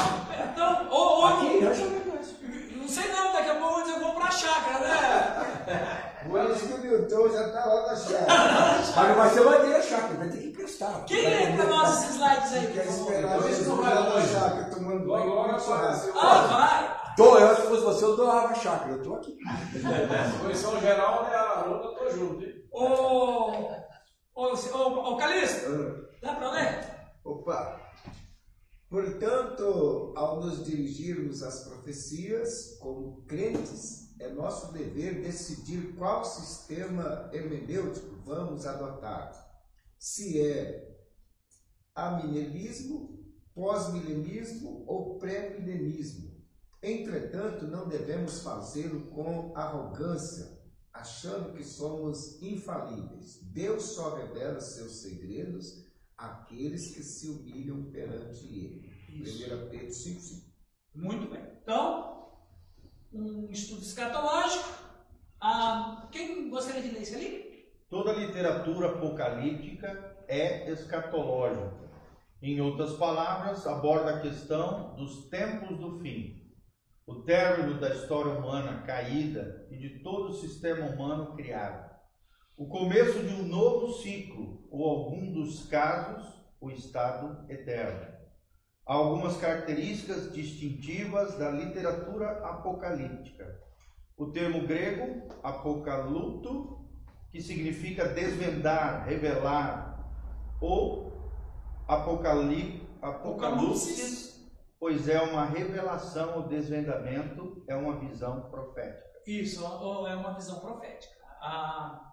então 0.51 0.89
ou, 0.91 1.19
ou 1.19 1.25
Aqui, 1.25 1.59
do 1.61 1.67
Oeste. 1.67 2.75
não 2.75 2.87
sei 2.89 3.07
não, 3.07 3.31
daqui 3.31 3.49
a 3.49 3.55
pouco 3.59 3.79
eu 3.89 3.99
vou 4.01 4.13
para 4.15 4.25
a 4.25 4.31
chácara, 4.31 4.79
né? 4.81 6.12
Que 6.23 6.73
o 6.73 6.77
Newton 6.77 7.29
já 7.29 7.49
tá 7.49 7.65
lá 7.65 7.87
na 7.87 7.95
chave. 7.95 8.25
Mas 8.95 9.07
não 9.09 9.15
vai 9.15 9.29
ser 9.29 9.41
madeira 9.41 9.81
chácara, 9.81 10.13
vai 10.15 10.29
ter 10.29 10.37
que 10.37 10.47
emprestar. 10.47 11.05
Quem 11.05 11.21
lê 11.29 11.57
para 11.57 11.65
nós 11.65 12.03
esses 12.03 12.15
slides 12.15 12.53
aí, 12.53 12.73
Quer 12.73 12.85
esperar 12.87 13.39
lá 13.99 14.19
na 14.19 14.21
chácara 14.21 14.69
tomando 14.69 15.07
banho 15.07 15.59
churrasco. 15.59 15.73
apareceu. 15.73 16.13
Ah, 16.15 16.47
vai! 16.47 17.03
Tô, 17.15 17.37
eu, 17.37 17.55
se 17.55 17.61
fosse 17.63 17.83
você, 17.83 18.05
eu 18.05 18.15
doava 18.15 18.47
a 18.47 18.55
chácara, 18.55 18.91
eu 18.91 18.97
estou 18.97 19.15
aqui. 19.15 19.37
Foi 20.41 20.55
São 20.55 20.79
Geraldo 20.79 21.29
e 21.29 21.33
Araruca, 21.33 21.85
eu 21.85 21.95
tô 21.95 22.09
junto, 22.09 22.43
hein? 22.43 22.53
Ô, 22.71 22.85
ô, 24.33 24.51
ô, 24.73 25.13
ô 25.13 25.17
Calixto, 25.17 26.09
dá 26.21 26.33
para 26.33 26.51
ler? 26.51 26.85
Opa! 27.23 27.79
Portanto, 28.89 30.13
ao 30.15 30.39
nos 30.39 30.63
dirigirmos 30.63 31.41
às 31.43 31.63
profecias, 31.67 32.77
como 32.79 33.23
crentes, 33.27 34.02
é 34.23 34.33
nosso 34.33 34.71
dever 34.71 35.21
decidir 35.21 35.95
qual 35.95 36.23
sistema 36.23 37.29
hermenêutico 37.33 38.15
vamos 38.25 38.65
adotar. 38.65 39.31
Se 39.99 40.41
é 40.41 40.97
amilenismo, 41.93 43.21
pós-milenismo 43.53 44.83
ou 44.87 45.19
pré-milenismo. 45.19 46.33
Entretanto, 46.81 47.67
não 47.67 47.87
devemos 47.87 48.41
fazê-lo 48.41 49.07
com 49.11 49.55
arrogância, 49.55 50.61
achando 50.91 51.53
que 51.53 51.63
somos 51.63 52.41
infalíveis. 52.41 53.41
Deus 53.43 53.83
só 53.95 54.15
revela 54.15 54.59
seus 54.59 55.01
segredos 55.01 55.85
àqueles 56.17 56.93
que 56.93 57.03
se 57.03 57.27
humilham 57.29 57.91
perante 57.91 58.45
Ele. 58.47 58.93
1 59.09 59.69
Pedro 59.69 59.87
5,5. 59.87 60.43
Muito 60.95 61.29
bem. 61.29 61.43
Então, 61.61 62.22
um 63.13 63.49
estudo 63.49 63.81
escatológico. 63.81 64.69
Ah, 65.39 66.07
quem 66.11 66.49
gostaria 66.49 66.81
de 66.81 66.89
ler 66.89 67.01
isso 67.01 67.15
ali? 67.15 67.65
Toda 67.89 68.13
literatura 68.13 68.87
apocalíptica 68.89 70.17
é 70.27 70.69
escatológica. 70.71 71.83
Em 72.41 72.59
outras 72.59 72.93
palavras, 72.93 73.65
aborda 73.67 74.15
a 74.15 74.21
questão 74.21 74.95
dos 74.95 75.29
tempos 75.29 75.77
do 75.77 75.99
fim, 75.99 76.51
o 77.05 77.21
término 77.21 77.79
da 77.79 77.93
história 77.93 78.31
humana 78.31 78.83
caída 78.83 79.67
e 79.69 79.77
de 79.77 79.99
todo 80.01 80.29
o 80.29 80.33
sistema 80.33 80.87
humano 80.87 81.35
criado, 81.35 81.93
o 82.57 82.67
começo 82.67 83.19
de 83.19 83.33
um 83.33 83.47
novo 83.47 83.93
ciclo, 83.93 84.67
ou 84.69 84.89
algum 84.89 85.31
dos 85.31 85.67
casos, 85.67 86.43
o 86.59 86.69
estado 86.71 87.49
eterno. 87.49 88.22
Algumas 88.85 89.37
características 89.37 90.33
distintivas 90.33 91.37
da 91.37 91.49
literatura 91.49 92.45
apocalíptica. 92.45 93.61
O 94.17 94.27
termo 94.27 94.67
grego, 94.67 95.27
apocaluto, 95.41 96.85
que 97.31 97.41
significa 97.41 98.07
desvendar, 98.09 99.05
revelar, 99.05 100.07
ou 100.61 101.11
apocalip, 101.87 102.87
apocalipse, 103.01 104.49
pois 104.79 105.07
é 105.07 105.19
uma 105.21 105.45
revelação 105.45 106.35
ou 106.35 106.47
desvendamento, 106.47 107.63
é 107.67 107.75
uma 107.75 107.97
visão 107.99 108.49
profética. 108.49 109.03
Isso, 109.25 109.65
ou 109.65 110.07
é 110.07 110.15
uma 110.15 110.33
visão 110.33 110.59
profética. 110.59 111.15
Ah, 111.41 112.12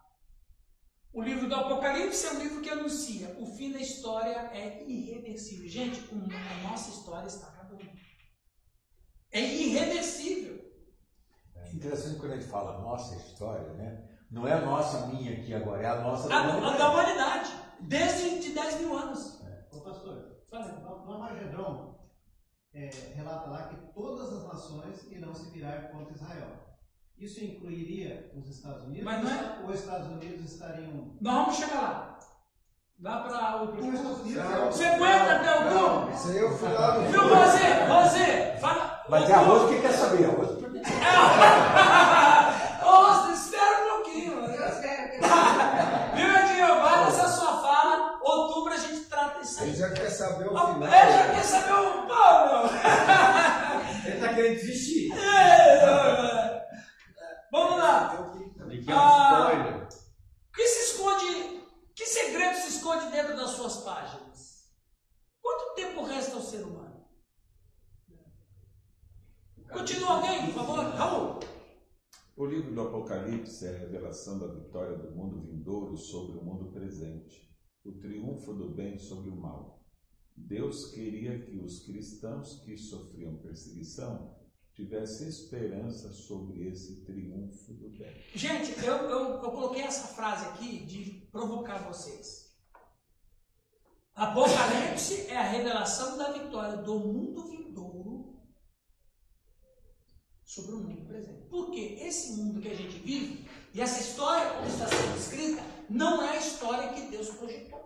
o 1.13 1.23
livro 1.23 1.49
do 1.49 1.55
Apocalipse 1.55 2.27
é 2.27 2.33
um 2.33 2.39
livro 2.39 2.61
que 2.61 2.71
anuncia 2.71 3.37
o 3.41 3.47
fim 3.47 3.73
da 3.73 3.81
história 3.81 4.51
é 4.53 4.85
irreversível. 4.89 5.69
Gente, 5.69 6.09
a 6.13 6.69
nossa 6.69 6.91
história 6.91 7.27
está 7.27 7.49
acabando. 7.49 7.91
É 9.33 9.41
irreversível. 9.41 10.61
É 11.57 11.73
interessante 11.73 12.19
quando 12.19 12.33
a 12.33 12.37
gente 12.37 12.49
fala 12.49 12.81
nossa 12.81 13.17
história, 13.17 13.73
né? 13.75 14.09
Não 14.31 14.47
é 14.47 14.53
a 14.53 14.61
nossa, 14.61 15.09
minha 15.09 15.33
aqui 15.33 15.53
agora, 15.53 15.83
é 15.83 15.87
a 15.87 16.01
nossa 16.01 16.29
da 16.29 16.37
A, 16.37 16.39
a 16.39 16.43
humanidade. 16.57 16.79
da 16.79 16.91
humanidade. 16.91 17.51
Desde 17.81 18.39
de 18.41 18.53
10 18.53 18.81
mil 18.81 18.97
anos. 18.97 19.41
Ô 19.73 19.81
pastor, 19.81 20.43
Fala. 20.49 20.73
no 20.73 21.07
no 21.07 21.23
Armagedon, 21.23 21.99
é, 22.73 22.91
relata 23.15 23.51
lá 23.51 23.69
que 23.69 23.93
todas 23.93 24.33
as 24.33 24.45
nações 24.45 25.11
irão 25.11 25.35
se 25.35 25.51
virar 25.51 25.91
contra 25.91 26.15
Israel. 26.15 26.70
Isso 27.21 27.45
incluiria 27.45 28.31
os 28.35 28.49
Estados 28.49 28.85
Unidos? 28.87 29.05
Mas 29.05 29.23
não 29.23 29.31
é- 29.31 29.59
Ou 29.63 29.71
os 29.71 29.81
Estados 29.81 30.07
Unidos 30.09 30.53
estariam. 30.53 31.13
Nós 31.21 31.35
vamos 31.35 31.57
chegar 31.57 31.81
lá. 31.83 32.19
Lá 33.03 33.17
para 33.23 33.59
Porque 33.59 33.89
os 33.89 33.95
Estados 33.95 34.21
outubro. 34.21 34.73
Você 34.73 34.85
aguenta 34.85 35.33
até 35.37 35.55
outubro? 35.55 36.13
isso 36.15 36.29
aí 36.31 36.39
eu 36.39 36.57
fui 36.59 36.69
lá 36.73 36.95
no. 36.99 37.09
Viu, 37.11 37.23
Rosê? 37.23 37.85
Rosê, 37.89 38.57
fala. 38.61 39.03
Mas 39.09 39.29
é 39.31 39.35
arroz 39.35 39.69
que 39.71 39.81
quer 39.81 39.93
saber, 39.93 40.25
arroz 40.27 40.49
por 40.51 40.71
Ô, 42.87 43.33
espera 43.33 43.85
um 43.85 43.89
pouquinho. 44.03 44.33
Eu 44.45 44.69
espero 44.69 45.11
que 45.11 45.19
Viu, 46.17 46.29
Edinho? 46.37 46.81
Vai 46.83 47.05
nessa 47.05 47.29
sua 47.29 47.61
fala. 47.63 48.19
Outubro 48.23 48.73
a 48.73 48.77
gente 48.77 49.01
saber 50.15 50.47
o 50.49 50.51
final. 50.51 50.85
é, 50.85 51.13
já 51.13 51.31
quer 51.35 51.43
saber 51.43 51.73
o 51.73 52.07
meu. 52.07 52.71
Ele 54.05 54.21
tá 54.21 54.35
querendo 54.35 54.55
desistir. 54.57 55.13
É, 55.13 56.10
Vamos 57.51 57.79
lá. 57.79 58.33
Um 58.33 58.93
Ah. 58.93 59.51
spoiler. 59.53 59.89
O 59.89 60.53
que 60.53 60.67
se 60.67 60.93
esconde, 60.93 61.67
que 61.95 62.07
segredo 62.07 62.57
se 62.57 62.77
esconde 62.77 63.11
dentro 63.11 63.37
das 63.37 63.51
suas 63.51 63.79
páginas? 63.79 64.73
Quanto 65.41 65.75
tempo 65.75 66.05
resta 66.05 66.37
ao 66.37 66.43
ser 66.43 66.63
humano? 66.65 67.05
Continua 69.73 70.17
alguém, 70.17 70.47
por 70.47 70.55
favor? 70.55 70.85
Raul. 70.95 71.41
O 72.37 72.47
livro 72.47 72.75
do 72.75 72.81
Apocalipse 72.81 73.67
é 73.67 73.77
a 73.77 73.79
revelação 73.79 74.39
da 74.39 74.47
vitória 74.49 74.97
do 74.97 75.11
mundo 75.15 75.41
vindouro 75.43 75.97
sobre 75.97 76.39
o 76.39 76.43
mundo 76.45 76.73
presente, 76.73 77.55
o 77.85 77.93
triunfo 77.93 78.55
do 78.55 78.71
bem 78.71 78.99
sobre 78.99 79.31
o 79.31 79.37
mal. 79.37 79.85
Deus 80.37 80.91
queria 80.93 81.39
que 81.45 81.59
os 81.59 81.85
cristãos 81.85 82.61
que 82.65 82.77
sofriam 82.77 83.37
perseguição 83.37 84.40
tivessem 84.85 85.29
esperança 85.29 86.13
sobre 86.13 86.69
esse 86.69 87.05
triunfo 87.05 87.73
do 87.75 87.91
bem. 87.91 88.23
Gente, 88.35 88.73
eu, 88.85 88.95
eu, 88.95 89.29
eu 89.43 89.51
coloquei 89.51 89.83
essa 89.83 90.09
frase 90.09 90.47
aqui 90.47 90.85
de 90.87 91.29
provocar 91.31 91.79
vocês. 91.87 92.51
Apocalipse 94.15 95.27
é 95.29 95.37
a 95.37 95.43
revelação 95.43 96.17
da 96.19 96.33
vitória 96.33 96.79
do 96.79 96.99
mundo 96.99 97.49
vindouro 97.49 98.41
sobre 100.45 100.75
o 100.75 100.81
mundo 100.81 101.07
presente. 101.07 101.47
Porque 101.49 101.79
esse 102.01 102.37
mundo 102.37 102.61
que 102.61 102.69
a 102.69 102.75
gente 102.75 102.99
vive, 102.99 103.49
e 103.73 103.81
essa 103.81 104.01
história 104.01 104.53
como 104.55 104.67
está 104.67 104.87
sendo 104.89 105.17
escrita, 105.17 105.63
não 105.89 106.23
é 106.23 106.31
a 106.31 106.37
história 106.39 106.93
que 106.93 107.11
Deus 107.11 107.29
projetou. 107.31 107.81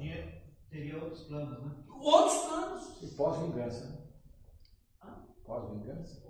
Tinha- 0.00 0.44
Teria 0.70 1.00
outros 1.04 1.22
planos, 1.24 1.62
né? 1.64 1.84
Outros 1.88 2.42
planos. 2.46 3.02
E 3.02 3.14
pós-vingança. 3.14 4.03
Pós-vingança? 5.44 6.22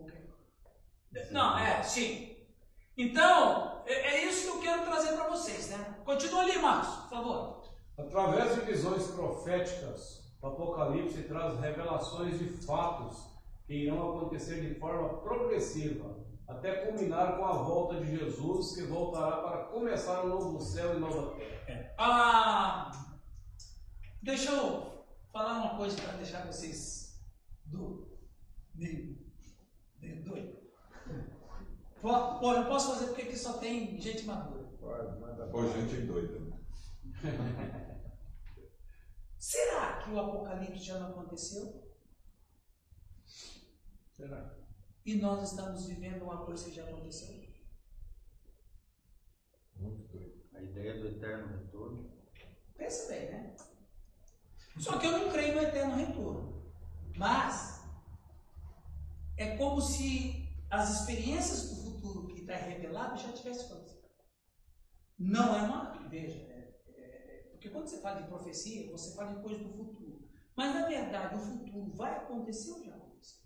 Não, 1.30 1.58
é, 1.58 1.82
sim. 1.82 2.36
Então, 2.96 3.82
é, 3.86 3.92
é 3.92 4.24
isso 4.24 4.50
que 4.50 4.56
eu 4.58 4.62
quero 4.62 4.84
trazer 4.84 5.16
para 5.16 5.28
vocês, 5.28 5.70
né? 5.70 5.96
Continua 6.04 6.42
ali, 6.42 6.58
Marcos, 6.58 6.94
por 6.94 7.10
favor. 7.10 7.64
Através 7.96 8.54
de 8.54 8.60
visões 8.62 9.06
proféticas, 9.08 10.34
o 10.42 10.46
Apocalipse 10.46 11.22
traz 11.22 11.58
revelações 11.60 12.38
de 12.38 12.48
fatos 12.48 13.34
que 13.66 13.74
irão 13.74 14.16
acontecer 14.16 14.60
de 14.60 14.78
forma 14.78 15.20
progressiva, 15.20 16.16
até 16.46 16.86
culminar 16.86 17.38
com 17.38 17.44
a 17.44 17.52
volta 17.52 18.00
de 18.00 18.16
Jesus, 18.16 18.74
que 18.74 18.82
voltará 18.82 19.38
para 19.38 19.64
começar 19.64 20.24
um 20.24 20.28
novo 20.28 20.60
céu 20.60 20.96
e 20.96 21.00
nova 21.00 21.34
terra. 21.36 21.94
Ah, 21.96 22.90
deixa 24.22 24.50
eu 24.50 25.04
falar 25.32 25.58
uma 25.58 25.76
coisa 25.76 26.00
para 26.02 26.18
deixar 26.18 26.46
vocês 26.46 27.18
do 27.64 28.13
meio, 28.74 29.18
meio 30.00 30.24
doido. 30.24 30.64
Pô, 32.00 32.38
pô, 32.38 32.52
eu 32.52 32.66
posso 32.66 32.92
fazer 32.92 33.06
porque 33.06 33.22
aqui 33.22 33.36
só 33.36 33.54
tem 33.54 33.98
gente 34.00 34.26
madura. 34.26 34.64
Pode, 34.78 35.18
manda 35.20 35.48
gente 35.72 36.06
doida. 36.06 36.38
Será 39.38 39.98
que 39.98 40.10
o 40.10 40.18
Apocalipse 40.18 40.84
já 40.84 40.98
não 40.98 41.10
aconteceu? 41.10 41.82
Será? 44.12 44.54
E 45.04 45.16
nós 45.16 45.50
estamos 45.50 45.86
vivendo 45.86 46.22
uma 46.22 46.44
coisa 46.44 46.64
que 46.64 46.74
já 46.74 46.84
aconteceu? 46.84 47.44
Muito 49.76 50.08
doido. 50.08 50.42
A 50.54 50.62
ideia 50.62 50.98
do 50.98 51.08
eterno 51.08 51.58
retorno. 51.58 52.10
Pensa 52.76 53.08
bem, 53.08 53.30
né? 53.30 53.56
Só 54.78 54.98
que 54.98 55.06
eu 55.06 55.12
não 55.12 55.30
creio 55.30 55.54
no 55.54 55.62
eterno 55.62 55.94
retorno. 55.94 56.72
Mas 57.16 57.83
é 59.36 59.56
como 59.56 59.80
se 59.80 60.48
as 60.70 61.00
experiências 61.00 61.68
do 61.70 61.76
futuro 61.82 62.26
que 62.28 62.40
está 62.40 62.56
revelado 62.56 63.16
já 63.20 63.32
tivessem 63.32 63.66
acontecido. 63.66 64.04
Não 65.18 65.54
é 65.56 65.62
uma. 65.62 66.08
Veja, 66.08 66.38
é- 66.38 66.74
é- 66.88 67.48
porque 67.52 67.68
quando 67.70 67.86
você 67.88 68.00
fala 68.00 68.20
de 68.22 68.28
profecia, 68.28 68.90
você 68.90 69.14
fala 69.14 69.34
de 69.34 69.42
coisa 69.42 69.62
do 69.62 69.72
futuro. 69.72 70.28
Mas 70.56 70.74
na 70.74 70.86
verdade, 70.86 71.34
o 71.36 71.38
futuro 71.38 71.92
vai 71.96 72.16
acontecer 72.16 72.72
ou 72.72 72.84
já 72.84 72.94
aconteceu? 72.94 73.40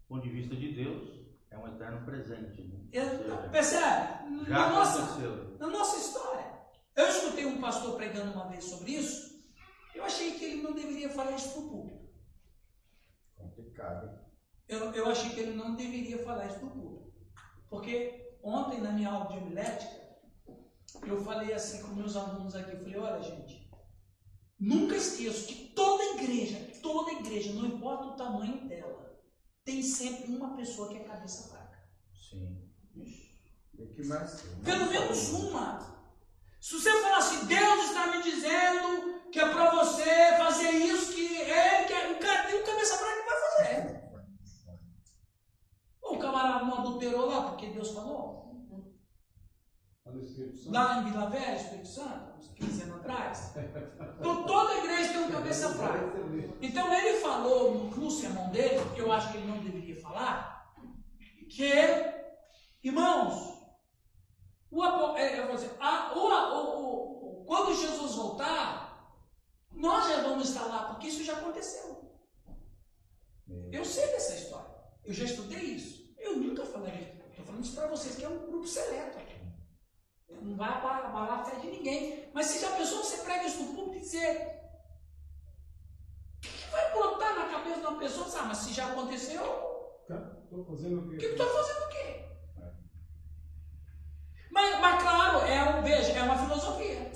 Do 0.00 0.06
ponto 0.08 0.22
de 0.22 0.30
vista 0.30 0.54
de 0.54 0.74
Deus, 0.74 1.26
é 1.50 1.58
um 1.58 1.66
eterno 1.74 2.04
presente. 2.04 2.62
Né? 2.62 2.88
Eu- 2.92 3.50
Percebe? 3.50 4.44
já 4.46 4.48
Na 4.48 4.68
nossa, 4.70 5.02
aconteceu. 5.04 5.58
na 5.58 5.66
nossa 5.68 5.96
história. 5.98 6.54
Eu 6.96 7.08
escutei 7.08 7.46
um 7.46 7.60
pastor 7.60 7.96
pregando 7.96 8.32
uma 8.32 8.48
vez 8.48 8.64
sobre 8.64 8.92
isso. 8.92 9.34
Eu 9.94 10.04
achei 10.04 10.32
que 10.38 10.44
ele 10.44 10.62
não 10.62 10.72
deveria 10.72 11.08
falar 11.10 11.32
isso 11.32 11.50
para 11.50 11.60
o 11.62 11.68
público. 11.70 11.93
Complicado. 13.74 14.06
hein? 14.06 14.18
Eu, 14.68 14.92
eu 14.92 15.10
achei 15.10 15.30
que 15.30 15.40
ele 15.40 15.54
não 15.54 15.74
deveria 15.74 16.24
falar 16.24 16.46
isso 16.46 16.58
para 16.58 16.68
o 16.68 16.70
público. 16.70 17.12
Porque 17.68 18.38
ontem, 18.42 18.80
na 18.80 18.92
minha 18.92 19.10
aula 19.10 19.26
de 19.26 19.38
homilética, 19.38 20.04
eu 21.06 21.22
falei 21.22 21.52
assim 21.52 21.82
com 21.82 21.94
meus 21.94 22.16
alunos 22.16 22.54
aqui. 22.54 22.72
Eu 22.72 22.78
falei, 22.78 22.96
olha, 22.98 23.22
gente, 23.22 23.68
nunca 24.58 24.96
esqueço 24.96 25.46
que 25.46 25.68
toda 25.74 26.22
igreja, 26.22 26.58
toda 26.80 27.12
igreja, 27.12 27.52
não 27.52 27.66
importa 27.66 28.04
o 28.04 28.16
tamanho 28.16 28.66
dela, 28.68 29.20
tem 29.64 29.82
sempre 29.82 30.34
uma 30.34 30.56
pessoa 30.56 30.88
que 30.88 30.98
é 30.98 31.04
cabeça 31.04 31.48
fraca. 31.48 31.78
Sim. 32.30 32.70
E 32.96 33.86
que 33.86 34.04
mais? 34.04 34.42
Pelo 34.64 34.86
menos 34.86 35.30
uma. 35.30 35.94
Se 36.60 36.74
você 36.74 36.90
falar 37.02 37.18
assim, 37.18 37.44
Deus 37.46 37.84
está 37.84 38.06
me 38.06 38.22
dizendo 38.22 39.30
que 39.30 39.40
é 39.40 39.48
para 39.48 39.74
você 39.74 40.36
fazer 40.38 40.70
isso, 40.70 41.12
que 41.12 41.42
é, 41.42 41.84
que 41.84 41.92
é, 41.92 42.12
o 42.12 42.18
cara 42.18 42.46
tem 42.46 42.62
um 42.62 42.64
cabeça 42.64 42.96
fraca 42.96 43.20
que 43.20 43.28
vai 43.28 43.40
fazer. 43.40 44.04
O 46.34 46.36
camarada 46.36 46.64
não 46.64 46.74
adulterou 46.78 47.26
lá 47.26 47.42
porque 47.50 47.68
Deus 47.68 47.90
falou. 47.92 48.42
Lá 50.66 50.98
em 50.98 51.04
Vila 51.04 51.30
Velha, 51.30 51.54
Espírito 51.56 51.86
Santo, 51.88 52.36
uns 52.38 52.48
15 52.48 52.82
anos 52.82 52.96
atrás. 52.96 53.54
Então 54.18 54.44
toda 54.44 54.78
igreja 54.78 55.12
tem 55.12 55.22
um 55.24 55.30
cabeça 55.30 55.68
fraca. 55.74 56.04
Então 56.60 56.92
ele 56.92 57.20
falou 57.20 57.74
no, 57.74 57.84
no 57.96 58.10
sermão 58.10 58.50
dele, 58.50 58.80
que 58.94 59.00
eu 59.00 59.12
acho 59.12 59.30
que 59.30 59.38
ele 59.38 59.46
não 59.46 59.58
deveria 59.62 60.00
falar, 60.00 60.74
que, 61.48 61.72
irmãos, 62.82 63.54
o, 64.72 64.84
é, 65.16 65.46
dizer, 65.54 65.76
a- 65.78 66.12
o, 66.16 66.18
o- 66.18 67.42
o- 67.42 67.44
quando 67.44 67.74
Jesus 67.76 68.16
voltar, 68.16 69.08
nós 69.72 70.08
já 70.08 70.22
vamos 70.22 70.48
estar 70.48 70.64
lá, 70.66 70.88
porque 70.88 71.06
isso 71.06 71.22
já 71.22 71.34
aconteceu. 71.34 72.12
Eu 73.70 73.84
sei 73.84 74.06
dessa 74.08 74.34
história. 74.34 74.74
Eu 75.04 75.14
já 75.14 75.24
estudei 75.24 75.60
isso. 75.60 76.03
Eu 76.24 76.36
nunca 76.36 76.64
falei. 76.64 77.20
Estou 77.30 77.44
falando 77.44 77.64
isso 77.64 77.74
para 77.76 77.86
vocês, 77.88 78.16
que 78.16 78.24
é 78.24 78.28
um 78.28 78.46
grupo 78.50 78.66
seleto 78.66 79.18
aqui. 79.18 79.34
Não 80.42 80.56
vai 80.56 80.68
abalar 80.68 81.40
a 81.40 81.44
fé 81.44 81.56
de 81.60 81.68
ninguém. 81.68 82.30
Mas 82.34 82.46
se 82.46 82.60
já 82.60 82.70
pensou 82.76 83.00
que 83.00 83.06
você 83.06 83.18
prega 83.24 83.46
isso 83.46 83.62
no 83.62 83.74
público 83.74 83.96
e 83.96 84.00
dizer. 84.00 84.60
O 86.36 86.40
que 86.40 86.48
que 86.48 86.70
vai 86.70 86.92
brotar 86.92 87.34
na 87.38 87.48
cabeça 87.48 87.80
de 87.80 87.86
uma 87.86 87.98
pessoa? 87.98 88.26
Ah, 88.40 88.44
mas 88.46 88.58
se 88.58 88.72
já 88.74 88.90
aconteceu, 88.90 89.42
Estou 90.02 90.64
fazendo 90.66 91.00
o 91.00 91.06
o 91.06 91.10
quê? 91.10 91.16
que 91.16 91.26
estou 91.26 91.46
fazendo 91.48 91.84
o 91.84 91.88
quê? 91.88 92.24
Mas, 94.50 94.80
mas 94.80 95.02
claro, 95.02 95.38
é 95.46 95.76
um, 95.78 95.82
veja, 95.82 96.12
é 96.12 96.22
uma 96.22 96.36
filosofia. 96.38 97.12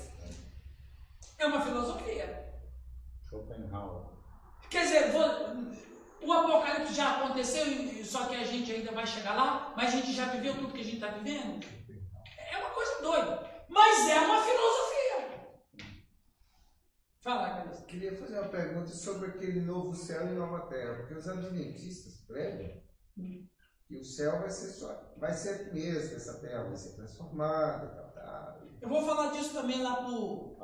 É 1.37 1.45
uma 1.45 1.61
filosofia. 1.61 2.53
Schopenhauer. 3.29 4.05
Quer 4.69 4.83
dizer, 4.83 5.11
vo- 5.11 5.71
o 6.21 6.31
apocalipse 6.33 6.93
já 6.93 7.17
aconteceu, 7.17 7.65
e- 7.67 8.03
só 8.05 8.25
que 8.27 8.35
a 8.35 8.43
gente 8.43 8.71
ainda 8.71 8.91
vai 8.91 9.05
chegar 9.07 9.35
lá, 9.35 9.73
mas 9.75 9.93
a 9.93 9.97
gente 9.97 10.13
já 10.13 10.25
viveu 10.25 10.55
tudo 10.55 10.73
que 10.73 10.81
a 10.81 10.83
gente 10.83 10.95
está 10.95 11.07
vivendo. 11.09 11.65
É 12.51 12.57
uma 12.57 12.69
coisa 12.71 13.01
doida. 13.01 13.49
Mas 13.69 14.09
é 14.09 14.19
uma 14.19 14.41
filosofia. 14.41 15.49
Fala, 17.21 17.49
Carlos. 17.49 17.79
Queria 17.81 18.15
fazer 18.17 18.39
uma 18.39 18.49
pergunta 18.49 18.87
sobre 18.89 19.29
aquele 19.29 19.61
novo 19.61 19.93
céu 19.93 20.27
e 20.27 20.31
nova 20.35 20.67
terra, 20.67 20.95
porque 20.95 21.13
os 21.13 21.27
adventistas 21.27 22.15
pregam 22.27 22.81
que 23.15 23.97
o 23.97 24.03
céu 24.05 24.39
vai 24.39 24.49
ser 24.49 24.69
só, 24.69 25.13
vai 25.17 25.33
ser 25.33 25.73
mesmo, 25.73 26.15
essa 26.15 26.39
terra 26.39 26.63
vai 26.63 26.75
ser 26.77 26.95
transformada, 26.95 27.87
tal, 27.87 28.11
tal. 28.11 28.59
Eu 28.81 28.87
vou 28.87 29.03
falar 29.05 29.31
disso 29.31 29.53
também 29.53 29.81
lá 29.81 29.95
pro 29.95 30.55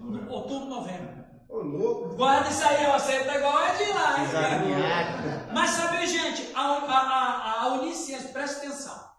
no 0.00 0.30
outubro, 0.30 0.68
novembro. 0.68 1.24
Ô, 1.52 1.58
louco! 1.58 2.16
Guarda 2.16 2.48
isso 2.48 2.64
aí, 2.64 2.86
ó, 2.86 2.98
você 2.98 3.24
tá 3.24 3.36
igual 3.36 3.58
a 3.58 3.74
de 3.74 3.84
lá, 3.92 4.20
hein? 4.20 5.52
Mas 5.52 5.70
sabe, 5.72 6.06
gente, 6.06 6.50
a, 6.54 6.60
a, 6.60 6.98
a, 6.98 7.62
a 7.62 7.68
Unicens, 7.74 8.30
presta 8.30 8.56
atenção. 8.56 9.12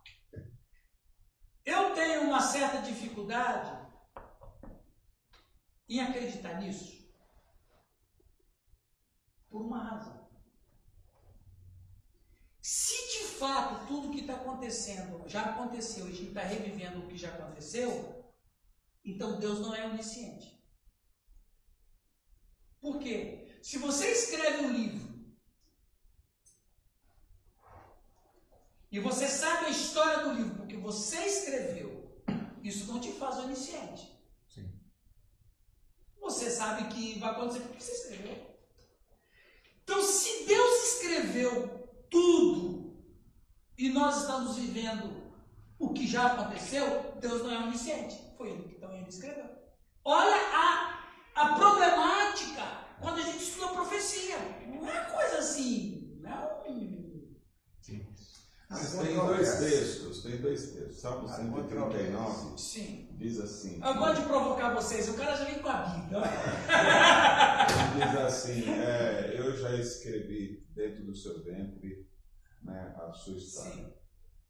Eu 1.64 1.94
tenho 1.94 2.24
uma 2.24 2.42
certa 2.42 2.82
dificuldade 2.82 3.72
em 5.88 6.02
acreditar 6.02 6.56
nisso 6.56 7.08
por 9.48 9.62
uma 9.62 9.84
razão. 9.84 10.28
Se 12.64 13.20
de 13.20 13.26
fato 13.28 13.86
tudo 13.86 14.10
que 14.10 14.22
está 14.22 14.34
acontecendo 14.34 15.30
já 15.30 15.44
aconteceu 15.44 16.08
e 16.08 16.12
a 16.12 16.16
gente 16.16 16.30
está 16.30 16.42
revivendo 16.42 16.98
o 16.98 17.08
que 17.08 17.16
já 17.16 17.30
aconteceu, 17.30 18.26
então 19.06 19.38
Deus 19.38 19.60
não 19.60 19.76
é 19.76 19.86
onisciente. 19.86 20.53
Por 22.84 23.00
quê? 23.00 23.48
Se 23.62 23.78
você 23.78 24.12
escreve 24.12 24.66
um 24.66 24.74
livro 24.74 25.14
e 28.92 29.00
você 29.00 29.26
sabe 29.26 29.68
a 29.68 29.70
história 29.70 30.26
do 30.26 30.34
livro 30.34 30.56
porque 30.58 30.76
você 30.76 31.24
escreveu, 31.26 32.22
isso 32.62 32.92
não 32.92 33.00
te 33.00 33.14
faz 33.14 33.38
onisciente. 33.38 34.12
Sim. 34.50 34.70
Você 36.20 36.52
sabe 36.52 36.94
que 36.94 37.18
vai 37.20 37.32
acontecer 37.32 37.62
porque 37.62 37.82
você 37.82 37.94
escreveu. 37.94 38.54
Então, 39.84 40.02
se 40.04 40.46
Deus 40.46 40.84
escreveu 40.84 41.90
tudo 42.12 43.02
e 43.78 43.88
nós 43.92 44.22
estamos 44.22 44.58
vivendo 44.58 45.32
o 45.80 45.94
que 45.94 46.06
já 46.06 46.34
aconteceu, 46.34 47.14
Deus 47.22 47.44
não 47.44 47.52
é 47.54 47.60
onisciente. 47.60 48.18
Foi 48.38 48.50
ele 48.50 48.64
que 48.64 48.76
então 48.76 48.94
ele 48.94 49.08
escreveu. 49.08 49.50
Olha 50.04 50.36
a, 50.36 51.03
a 51.36 51.56
problemática 51.56 52.64
quando 53.00 53.20
a 53.20 53.24
gente 53.24 53.44
estuda 53.44 53.74
profecia. 53.74 54.38
Não 54.68 54.88
é 54.88 55.06
coisa 55.06 55.40
assim. 55.40 56.20
Não. 56.22 56.64
Mas 58.74 58.92
tem 58.92 59.16
dois 59.16 59.60
textos, 59.60 60.24
tem 60.24 60.38
dois 60.38 60.72
textos. 60.72 61.00
Salmo 61.00 61.28
139 61.28 62.58
Sim. 62.58 63.08
diz 63.12 63.40
assim. 63.40 63.80
Eu 63.84 63.94
gosto 63.96 64.22
de 64.22 64.28
provocar 64.28 64.74
vocês. 64.74 65.10
O 65.10 65.14
cara 65.14 65.36
já 65.36 65.46
vem 65.46 65.60
com 65.60 65.70
a 65.70 65.84
Bíblia. 65.84 66.22
Diz 67.94 68.20
assim, 68.20 68.68
é, 68.68 69.36
eu 69.38 69.56
já 69.56 69.76
escrevi 69.76 70.66
dentro 70.74 71.06
do 71.06 71.16
seu 71.16 71.44
ventre 71.44 72.10
né, 72.64 72.96
a 72.98 73.14
sua 73.14 73.38
história. 73.38 73.94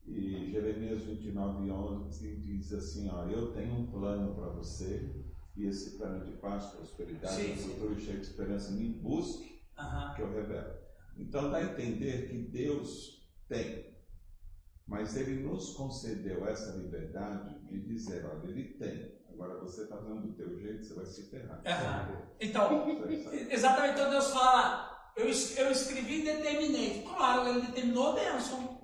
E 0.06 0.52
Jeremias 0.52 1.04
29, 1.04 1.70
11 1.70 2.36
diz 2.38 2.72
assim, 2.72 3.10
ó, 3.10 3.26
eu 3.26 3.52
tenho 3.52 3.74
um 3.74 3.88
plano 3.88 4.34
para 4.36 4.50
você, 4.50 5.10
e 5.56 5.66
esse 5.68 5.98
plano 5.98 6.26
de 6.26 6.32
paz, 6.38 6.66
prosperidade, 6.66 7.36
Sim, 7.36 7.56
sim. 7.56 7.70
futuro 7.70 8.00
cheio 8.00 8.20
de 8.20 8.26
esperança, 8.26 8.72
me 8.72 8.90
busque, 8.90 9.62
Aham. 9.78 10.14
que 10.16 10.22
eu 10.22 10.34
revelo. 10.34 10.74
Então 11.18 11.52
dá 11.52 11.58
a 11.58 11.64
entender 11.64 12.28
que 12.30 12.38
Deus 12.38 13.24
tem, 13.48 13.94
mas 14.88 15.16
Ele 15.16 15.44
nos 15.44 15.74
concedeu 15.76 16.48
essa 16.48 16.76
liberdade 16.76 17.60
de 17.68 17.80
dizer, 17.82 18.26
olha, 18.26 18.50
Ele 18.50 18.74
tem, 18.74 19.14
agora 19.32 19.60
você 19.60 19.84
está 19.84 19.98
fazendo 19.98 20.22
do 20.22 20.34
teu 20.34 20.60
jeito, 20.60 20.84
você 20.84 20.94
vai 20.96 21.06
se 21.06 21.30
ferrar. 21.30 21.62
Aham. 21.66 22.22
Então, 22.40 22.88
exatamente, 23.50 23.94
então 23.94 24.10
Deus 24.10 24.32
fala, 24.32 25.12
eu, 25.16 25.26
eu 25.26 25.72
escrevi 25.72 26.22
e 26.22 26.26
determinei. 26.26 27.04
Claro, 27.04 27.48
ele 27.48 27.62
determinou 27.68 28.12
a 28.12 28.16
bênção. 28.16 28.83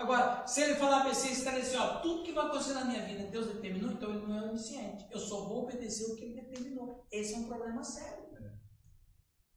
Agora, 0.00 0.46
se 0.46 0.62
ele 0.62 0.76
falar 0.76 1.02
para 1.02 1.12
você, 1.12 1.28
esclarecer, 1.28 1.78
ó, 1.78 1.98
tudo 1.98 2.22
que 2.22 2.32
vai 2.32 2.46
acontecer 2.46 2.72
na 2.72 2.86
minha 2.86 3.02
vida, 3.02 3.24
Deus 3.24 3.48
determinou, 3.48 3.90
então 3.90 4.08
ele 4.08 4.26
não 4.26 4.38
é 4.38 4.42
onisciente. 4.48 5.06
Eu 5.10 5.20
só 5.20 5.42
vou 5.42 5.64
obedecer 5.64 6.10
o 6.10 6.16
que 6.16 6.24
ele 6.24 6.40
determinou. 6.40 7.06
Esse 7.12 7.34
é 7.34 7.36
um 7.36 7.44
problema 7.44 7.84
sério. 7.84 8.30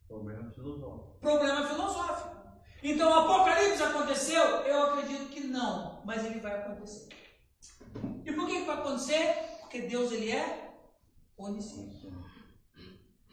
Problema 0.06 0.52
filosófico. 0.52 1.18
Problema 1.22 1.66
filosófico. 1.66 2.36
Então, 2.84 3.10
o 3.10 3.14
Apocalipse 3.14 3.82
aconteceu? 3.84 4.44
Eu 4.44 4.84
acredito 4.84 5.30
que 5.30 5.40
não, 5.40 6.04
mas 6.04 6.26
ele 6.26 6.42
vai 6.42 6.60
acontecer. 6.60 7.08
E 8.26 8.34
por 8.34 8.46
que 8.46 8.60
que 8.60 8.66
vai 8.66 8.80
acontecer? 8.80 9.34
Porque 9.62 9.84
Deus, 9.84 10.12
ele 10.12 10.30
é 10.30 10.76
onisciente. 11.38 12.14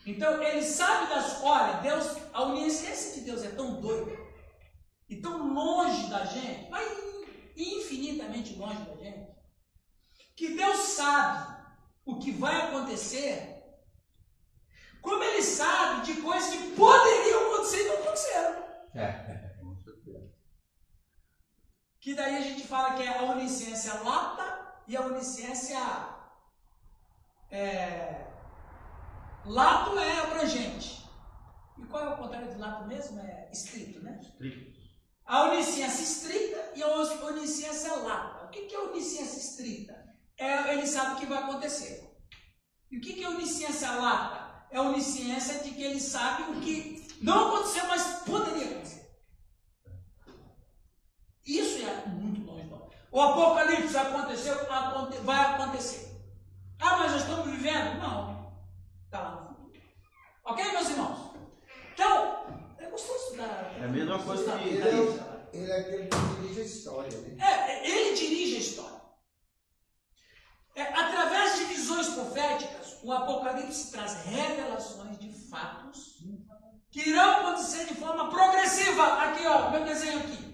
Então, 0.07 0.41
ele 0.41 0.63
sabe 0.63 1.13
das. 1.13 1.43
Olha, 1.43 1.81
Deus, 1.81 2.17
a 2.33 2.45
onisciência 2.45 3.19
de 3.19 3.27
Deus 3.27 3.43
é 3.43 3.51
tão 3.51 3.81
doida 3.81 4.30
e 5.11 5.21
tão 5.21 5.53
longe 5.53 6.09
da 6.09 6.25
gente, 6.25 6.71
mas 6.71 6.89
infinitamente 7.57 8.55
longe 8.55 8.83
da 8.85 8.95
gente, 8.95 9.29
que 10.37 10.55
Deus 10.55 10.79
sabe 10.79 11.61
o 12.07 12.19
que 12.21 12.31
vai 12.31 12.57
acontecer, 12.63 13.61
como 15.03 15.23
ele 15.23 15.43
sabe 15.43 16.07
de 16.07 16.23
coisas 16.23 16.51
que 16.51 16.77
poderiam 16.77 17.53
acontecer 17.53 17.83
e 17.83 17.89
não 17.89 17.99
aconteceram. 18.03 18.65
É. 18.95 19.41
Que 22.01 22.15
daí 22.15 22.37
a 22.37 22.41
gente 22.41 22.67
fala 22.67 22.95
que 22.95 23.03
é 23.03 23.19
a 23.19 23.23
onisciência 23.25 23.93
lata 24.03 24.83
e 24.87 24.97
a 24.97 25.03
onisciência. 25.03 25.79
É, 27.51 28.27
lato 29.45 29.99
é 29.99 30.21
abrangente. 30.21 31.05
E 31.77 31.85
qual 31.87 32.05
é 32.05 32.15
o 32.15 32.17
contrário 32.17 32.49
de 32.49 32.59
lato 32.59 32.87
mesmo? 32.87 33.21
É 33.21 33.51
estrito, 33.53 34.01
né? 34.03 34.19
Estrito. 34.21 34.70
A 35.31 35.45
onisciência 35.45 36.03
estrita 36.03 36.73
e 36.75 36.83
a 36.83 36.89
onisciência 36.89 37.95
lata. 37.95 38.47
O 38.47 38.49
que 38.51 38.75
é 38.75 38.79
onisciência 38.81 39.39
estrita? 39.39 39.95
É, 40.37 40.73
ele 40.75 40.85
sabe 40.89 41.15
o 41.15 41.17
que 41.21 41.27
vai 41.27 41.39
acontecer. 41.39 42.05
E 42.91 42.99
o 42.99 43.01
que 43.01 43.23
é 43.23 43.29
onisciência 43.29 43.93
lata? 43.93 44.67
É 44.73 44.81
onisciência 44.81 45.61
de 45.61 45.71
que 45.71 45.85
ele 45.85 46.01
sabe 46.01 46.51
o 46.51 46.61
que 46.61 47.07
não 47.23 47.49
aconteceu, 47.49 47.87
mas 47.87 48.03
poderia 48.25 48.71
acontecer. 48.73 49.09
Isso 51.47 51.87
é 51.87 52.07
muito 52.09 52.45
longe. 52.45 52.67
Não. 52.69 52.89
O 53.13 53.21
apocalipse 53.21 53.97
aconteceu, 53.97 54.55
aconte- 54.73 55.19
vai 55.19 55.55
acontecer. 55.55 56.11
Ah, 56.81 56.97
mas 56.99 57.13
nós 57.13 57.21
estamos 57.23 57.47
vivendo? 57.51 57.99
Não. 58.01 58.53
Está 59.05 59.21
lá 59.21 59.31
no 59.43 59.49
futuro. 59.49 59.81
Ok, 60.45 60.73
meus 60.73 60.89
irmãos? 60.89 61.31
Então, 61.93 62.40
é 63.09 63.17
estudar. 63.17 63.77
É 63.81 63.85
a 63.85 63.89
mesma 63.89 64.19
coisa 64.23 64.43
estudar. 64.43 64.59
que- 64.63 64.69
Ele 64.69 64.83
é, 64.89 65.49
ele 65.53 65.71
é 65.71 65.77
aquele 65.81 66.09
que 66.09 66.41
dirige 66.43 66.61
a 66.61 66.65
história, 66.65 67.19
né? 67.21 67.37
É, 67.45 67.91
ele 67.91 68.17
dirige 68.17 68.57
a 68.57 68.59
história. 68.59 69.01
É, 70.75 70.83
através 70.83 71.59
de 71.59 71.65
visões 71.65 72.09
proféticas, 72.11 72.99
o 73.03 73.13
Apocalipse 73.13 73.91
traz 73.91 74.25
revelações 74.25 75.19
de 75.19 75.31
fatos 75.51 76.19
que 76.91 77.09
irão 77.09 77.31
acontecer 77.49 77.87
de 77.87 77.95
forma 77.95 78.31
progressiva. 78.31 79.05
Aqui, 79.25 79.47
ó, 79.47 79.71
meu 79.71 79.85
desenho 79.85 80.19
aqui. 80.21 80.50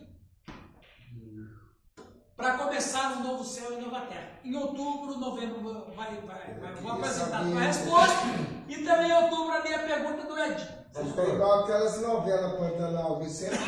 Para 2.37 2.59
começar 2.59 3.13
um 3.13 3.23
novo 3.23 3.43
céu 3.43 3.73
e 3.73 3.83
nova 3.83 4.03
terra. 4.03 4.29
Em 4.45 4.55
outubro, 4.55 5.19
novembro, 5.19 5.59
vai, 5.97 6.21
vai, 6.21 6.55
vai, 6.61 6.75
vou 6.75 6.93
apresentar 6.93 7.41
a 7.41 7.45
tua 7.45 7.61
resposta. 7.61 8.27
E 8.69 8.85
também 8.85 9.11
em 9.11 9.15
outubro 9.25 9.55
a 9.55 9.63
minha 9.63 9.79
pergunta 9.79 10.27
do 10.27 10.39
Edinho. 10.39 10.69
Foi 11.15 11.33
igual 11.33 11.65
aquelas 11.65 12.03
novelas 12.03 12.53
Pantanal 12.59 13.19
Vicente. 13.21 13.59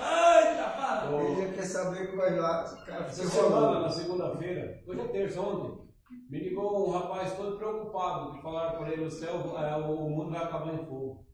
Ai, 0.00 0.56
tá 0.56 0.68
para. 0.76 1.12
Ele 1.22 1.52
quer 1.52 1.64
saber 1.64 2.06
como 2.06 2.22
vai 2.22 2.38
lá. 2.38 2.64
O 2.64 2.86
cara 2.86 3.04
Essa 3.04 3.26
semana, 3.28 3.80
na 3.80 3.90
segunda-feira, 3.90 4.80
hoje 4.86 5.00
é 5.00 5.08
terça, 5.08 5.40
ontem, 5.40 5.82
me 6.30 6.38
ligou 6.38 6.88
um 6.88 6.92
rapaz 6.92 7.32
todo 7.32 7.56
preocupado, 7.58 8.32
que 8.32 8.42
falaram 8.42 8.78
para 8.78 8.92
ele, 8.92 9.06
o 9.06 9.10
céu, 9.10 9.56
é, 9.58 9.76
o 9.76 10.08
mundo 10.08 10.30
vai 10.30 10.42
acabar 10.44 10.72
em 10.72 10.86
fogo. 10.86 11.26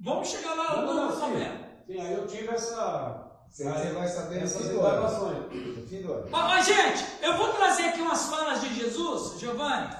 Vamos 0.00 0.28
chegar 0.28 0.54
lá, 0.54 0.76
Não, 0.76 0.86
no 0.86 0.94
não, 0.94 1.06
novo 1.06 1.20
problema. 1.20 1.60
Sim, 1.86 2.00
aí 2.00 2.12
eu 2.14 2.26
tive 2.26 2.48
essa... 2.48 3.21
Você 3.52 3.64
você 3.64 3.92
vai 3.92 4.08
saber 4.08 4.42
essas. 4.42 4.62
Ó, 6.32 6.36
ó, 6.38 6.60
gente, 6.62 7.04
eu 7.22 7.36
vou 7.36 7.52
trazer 7.52 7.84
aqui 7.88 8.00
umas 8.00 8.26
falas 8.28 8.60
de 8.62 8.74
Jesus, 8.74 9.38
Giovanni, 9.38 9.94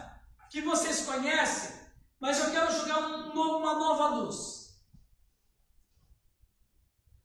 que 0.51 0.63
vocês 0.63 1.05
conhecem, 1.05 1.77
mas 2.19 2.39
eu 2.39 2.51
quero 2.51 2.73
jogar 2.73 2.99
um 3.01 3.35
novo- 3.35 3.59
uma 3.59 3.75
nova 3.79 4.09
luz. 4.17 4.63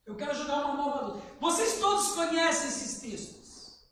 Eu 0.06 0.16
quero 0.16 0.36
jogar 0.36 0.66
uma 0.66 0.74
nova 0.76 1.02
luz. 1.06 1.24
Vocês 1.40 1.80
todos 1.80 2.12
conhecem 2.14 2.68
esses 2.70 3.00
textos, 3.00 3.90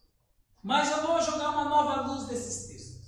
mas 0.63 0.89
eu 0.91 1.05
vou 1.07 1.21
jogar 1.21 1.49
uma 1.51 1.65
nova 1.69 2.01
luz 2.01 2.25
desses 2.27 2.67
textos. 2.67 3.05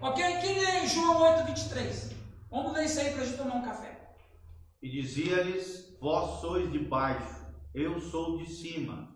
Ok? 0.00 0.22
Quem 0.40 0.58
lê 0.60 0.86
João 0.86 1.22
8, 1.22 1.44
23? 1.46 2.10
Vamos 2.50 2.72
ler 2.72 2.84
isso 2.86 3.00
aí 3.00 3.12
para 3.12 3.22
a 3.22 3.24
gente 3.26 3.36
tomar 3.38 3.54
um 3.56 3.62
café. 3.64 4.14
E 4.82 4.90
dizia-lhes: 4.90 5.96
Vós 6.00 6.40
sois 6.40 6.70
de 6.70 6.78
baixo, 6.80 7.35
eu 7.76 8.00
sou 8.00 8.38
de 8.38 8.50
cima. 8.50 9.14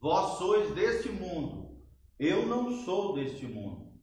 Vós 0.00 0.36
sois 0.38 0.74
deste 0.74 1.08
mundo, 1.10 1.80
eu 2.18 2.44
não 2.44 2.84
sou 2.84 3.14
deste 3.14 3.46
mundo. 3.46 3.94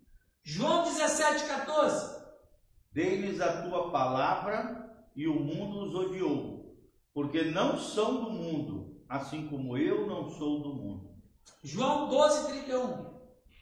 João 0.41 0.85
17, 0.85 1.45
14. 1.45 2.21
Dei-lhes 2.93 3.41
a 3.41 3.63
tua 3.63 3.91
palavra 3.91 4.89
e 5.13 5.27
o 5.27 5.35
mundo 5.35 5.83
os 5.83 5.93
odiou, 5.93 6.73
porque 7.13 7.43
não 7.43 7.77
são 7.77 8.23
do 8.23 8.31
mundo, 8.31 9.03
assim 9.09 9.47
como 9.49 9.77
eu 9.77 10.07
não 10.07 10.29
sou 10.29 10.63
do 10.63 10.73
mundo. 10.73 11.11
João 11.61 12.07
12, 12.07 12.47
31. 12.47 13.11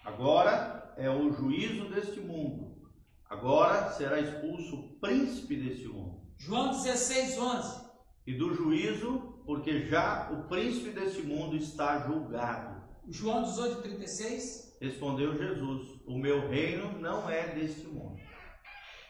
Agora 0.06 0.94
é 0.96 1.10
o 1.10 1.32
juízo 1.32 1.90
deste 1.90 2.20
mundo. 2.20 2.88
Agora 3.28 3.92
será 3.94 4.20
expulso 4.20 4.76
o 4.76 5.00
príncipe 5.00 5.56
deste 5.56 5.88
mundo. 5.88 6.22
João 6.38 6.70
16, 6.70 7.38
11. 7.40 7.90
E 8.28 8.38
do 8.38 8.54
juízo, 8.54 9.29
porque 9.50 9.88
já 9.88 10.30
o 10.32 10.48
príncipe 10.48 10.92
deste 10.92 11.24
mundo 11.24 11.56
está 11.56 12.06
julgado. 12.06 12.88
João 13.08 13.42
18, 13.42 13.82
36. 13.82 14.78
Respondeu 14.80 15.36
Jesus: 15.36 16.00
O 16.06 16.20
meu 16.20 16.48
reino 16.48 17.00
não 17.00 17.28
é 17.28 17.56
deste 17.56 17.88
mundo. 17.88 18.22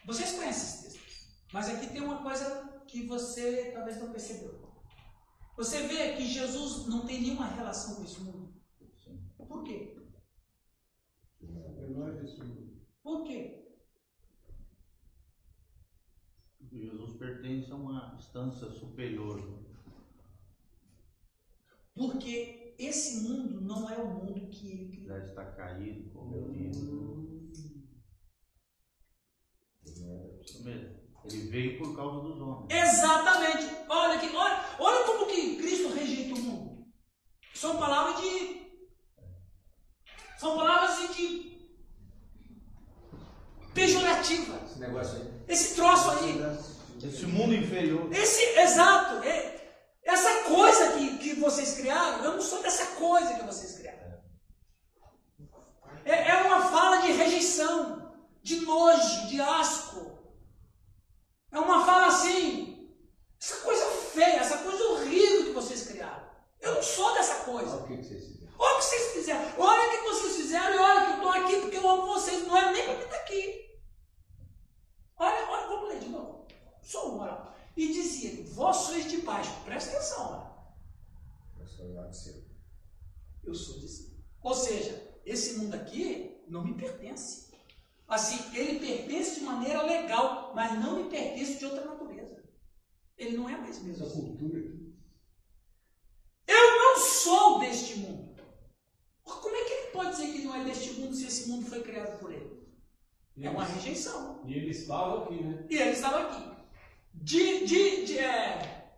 Vocês 0.06 0.32
conhecem 0.32 0.50
esses 0.50 0.94
textos, 0.94 1.44
mas 1.52 1.68
aqui 1.68 1.88
tem 1.88 2.02
uma 2.02 2.24
coisa 2.24 2.86
que 2.88 3.06
você 3.06 3.74
talvez 3.74 4.00
não 4.00 4.14
percebeu. 4.14 4.64
Você 5.58 5.86
vê 5.90 6.16
que 6.16 6.26
Jesus 6.26 6.88
não 6.88 7.06
tem 7.06 7.22
nenhuma 7.22 7.48
relação 7.48 7.96
com 7.96 8.06
esse 8.06 8.22
mundo. 8.22 8.54
Por 9.46 9.66
quê? 9.66 9.94
Por 13.04 13.24
quê? 13.26 13.76
Jesus 16.72 17.18
pertence 17.18 17.70
a 17.70 17.76
uma 17.76 18.16
instância 18.18 18.70
superior. 18.70 19.68
Porque 22.00 22.74
esse 22.80 23.24
mundo 23.24 23.60
não 23.60 23.90
é 23.90 23.98
o 23.98 24.08
mundo 24.08 24.48
que 24.50 24.72
ele 24.72 24.88
criou. 24.88 25.08
Já 25.10 25.26
está 25.26 25.46
caído, 25.52 26.10
corrompido. 26.12 27.52
Isso 30.42 30.64
mesmo. 30.64 30.98
Ele 31.26 31.42
veio 31.50 31.78
por 31.78 31.94
causa 31.94 32.22
dos 32.22 32.40
homens. 32.40 32.68
Exatamente. 32.72 33.66
Olha, 33.90 34.14
aqui, 34.14 34.34
olha, 34.34 34.66
olha 34.80 35.06
como 35.06 35.26
que 35.28 35.58
Cristo 35.58 35.90
rejeita 35.90 36.36
o 36.36 36.40
mundo. 36.42 36.88
São 37.54 37.78
palavras 37.78 38.22
de. 38.22 38.72
São 40.40 40.56
palavras 40.56 41.16
de. 41.18 41.60
pejorativa. 43.74 44.62
Esse 44.64 44.80
negócio 44.80 45.22
aí. 45.22 45.44
Esse 45.50 45.76
troço 45.76 46.12
aí. 46.12 46.40
Esse 47.04 47.26
mundo 47.26 47.54
inferior. 47.54 48.10
Esse, 48.14 48.42
exato. 48.58 49.22
é- 49.22 49.59
essa 50.10 50.44
coisa 50.44 50.94
que, 50.94 51.18
que 51.18 51.34
vocês 51.36 51.76
criaram, 51.76 52.24
eu 52.24 52.34
não 52.34 52.42
sou 52.42 52.62
dessa 52.62 52.86
coisa 52.96 53.36
que 53.36 53.46
vocês 53.46 53.78
criaram. 53.78 54.20
É, 56.06 56.30
é 56.30 56.44
uma 56.44 56.70
fala 56.70 56.98
de 56.98 57.12
rejeição, 57.12 58.16
de 58.42 58.62
nojo, 58.62 59.28
de 59.28 59.40
asco. 59.40 60.18
É 61.52 61.60
uma 61.60 61.86
fala 61.86 62.08
assim, 62.08 62.90
essa 63.42 63.58
coisa 63.58 63.86
feia, 64.14 64.38
essa 64.38 64.58
coisa 64.60 64.84
horrível 64.84 65.46
que 65.46 65.52
vocês 65.52 65.88
criaram. 65.88 66.28
Eu 66.60 66.76
não 66.76 66.84
sou 66.84 67.14
dessa 67.14 67.36
coisa. 67.46 67.76
Olha 67.76 67.84
o 67.84 67.88
que 67.88 67.98
que 67.98 68.04
vocês 68.04 68.26
fizeram. 68.26 68.54
Olha 68.58 68.76
o 68.76 68.80
que 68.80 68.84
vocês 68.84 69.14
fizeram. 69.14 69.46
Olha 69.58 69.88
o 69.88 69.92
que 69.92 70.10
vocês 70.10 70.36
fizeram 70.36 70.76
e 70.76 70.78
olha 70.78 71.06
que 71.06 71.12
eu 71.12 71.16
estou 71.16 71.32
aqui 71.32 71.62
porque 71.62 71.78
eu 71.78 71.90
amo 71.90 72.06
vocês. 72.08 72.48
Não 72.48 72.58
é 72.58 72.72
nem 72.74 72.84
para 72.84 72.96
mim 72.96 73.04
estar 73.04 73.16
aqui. 73.16 73.70
Olha, 75.18 75.50
olha, 75.50 75.68
vamos 75.68 75.90
ler 75.90 76.00
de 76.00 76.10
novo. 76.10 76.48
Só 76.82 77.12
uma. 77.12 77.24
olha. 77.24 77.54
E 77.76 77.94
dizia: 77.94 78.44
Vós 78.54 78.76
sois 78.76 79.10
de 79.10 79.22
baixo. 79.22 79.52
Presta 79.64 79.92
atenção. 79.92 80.32
Olha. 80.32 81.62
Eu 81.62 81.68
sou 81.68 81.94
lá 81.94 82.08
do 82.08 82.16
céu. 82.16 82.44
Eu 83.44 83.56
sou 83.56 83.80
de 83.80 83.88
cima. 83.88 84.18
Ou 84.42 84.54
seja, 84.54 85.20
esse 85.26 85.60
mundo 85.60 85.76
aqui 85.76 86.44
não 86.48 86.64
me 86.64 86.74
pertence. 86.74 87.50
Assim, 88.08 88.38
ele 88.58 88.80
pertence 88.80 89.40
de 89.40 89.46
maneira 89.46 89.84
legal, 89.84 90.54
mas 90.56 90.78
não 90.80 91.04
me 91.04 91.10
pertence 91.10 91.60
de 91.60 91.66
outra 91.66 91.86
natureza. 91.86 92.44
Ele 93.18 93.38
não 93.38 93.48
é 93.48 93.58
mais 93.58 93.82
mesmo. 93.84 94.06
Essa 94.06 94.16
cultura 94.16 94.60
aqui. 94.60 94.96
Eu 96.48 96.78
não 96.80 96.98
sou 96.98 97.60
deste 97.60 98.00
mundo. 98.00 98.30
Como 99.24 99.56
é 99.56 99.64
que 99.64 99.74
ele 99.74 99.92
pode 99.92 100.12
dizer 100.12 100.34
que 100.34 100.44
não 100.44 100.56
é 100.56 100.64
deste 100.64 100.94
mundo 100.94 101.16
se 101.16 101.28
esse 101.28 101.50
mundo 101.50 101.68
foi 101.68 101.84
criado 101.84 102.20
por 102.20 102.34
ele? 102.34 102.60
É 103.40 103.50
uma 103.50 103.64
rejeição. 103.64 104.44
E 104.46 104.54
ele 104.54 104.72
estava 104.72 105.24
aqui, 105.24 105.44
né? 105.44 105.66
E 105.70 105.78
ele 105.78 105.92
estava 105.92 106.24
aqui. 106.24 106.60
De, 107.14 107.66
de, 107.66 108.06
de, 108.06 108.18
é, 108.18 108.92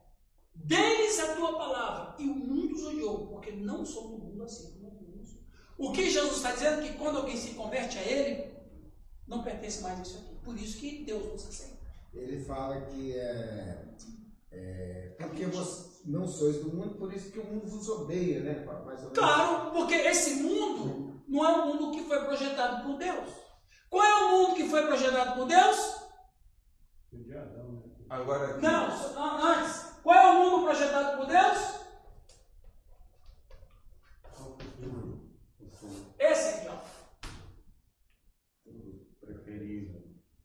deles 0.54 1.20
a 1.20 1.36
tua 1.36 1.58
palavra, 1.58 2.16
e 2.20 2.28
o 2.28 2.36
mundo 2.36 2.76
os 2.76 2.86
odiou, 2.86 3.28
porque 3.28 3.52
não 3.52 3.86
somos 3.86 4.20
do 4.20 4.26
mundo 4.26 4.44
assim 4.44 4.72
como 4.74 4.88
o 4.88 4.94
mundo. 4.94 5.30
O 5.78 5.92
que 5.92 6.10
Jesus 6.10 6.38
está 6.38 6.54
dizendo 6.54 6.82
é 6.82 6.88
que 6.88 6.98
quando 6.98 7.18
alguém 7.18 7.38
se 7.38 7.54
converte 7.54 7.98
a 7.98 8.04
ele, 8.04 8.52
não 9.28 9.44
pertence 9.44 9.82
mais 9.82 10.00
a 10.00 10.02
isso 10.02 10.18
aqui. 10.18 10.36
Por 10.44 10.58
isso 10.58 10.78
que 10.78 11.04
Deus 11.04 11.26
nos 11.32 11.48
aceita. 11.48 11.82
Ele 12.14 12.44
fala 12.44 12.82
que 12.82 13.14
é, 13.16 13.86
é 14.52 15.16
porque 15.20 15.46
vocês 15.46 16.02
não 16.06 16.28
sois 16.28 16.58
do 16.58 16.76
mundo, 16.76 16.96
por 16.96 17.14
o 17.82 17.86
vos 17.86 17.90
odeia, 17.90 18.42
né? 18.42 18.66
Mais 18.66 19.00
ou 19.00 19.10
menos. 19.10 19.18
Claro, 19.18 19.72
porque 19.72 19.96
esse 19.96 20.44
mundo 20.44 21.24
não 21.28 21.46
é 21.46 21.58
um 21.58 21.66
mundo 21.68 21.92
que 21.92 22.04
foi 22.04 22.24
projetado 22.26 22.86
por 22.86 22.98
Deus. 22.98 23.30
Qual 23.90 24.04
é 24.04 24.24
o 24.24 24.32
mundo 24.32 24.56
que 24.56 24.70
foi 24.70 24.86
projetado 24.86 25.36
por 25.36 25.48
Deus? 25.48 26.02
Né? 27.12 27.36
Agora 28.10 28.52
aqui, 28.52 28.62
Não, 28.62 28.88
antes. 29.46 29.92
Qual 30.04 30.16
é 30.16 30.30
o 30.32 30.50
mundo 30.50 30.66
projetado 30.66 31.18
por 31.18 31.28
Deus? 31.28 31.82
Esse 36.18 36.50
aqui, 36.50 36.68
ó. 36.70 36.78
Preferível. 39.26 40.02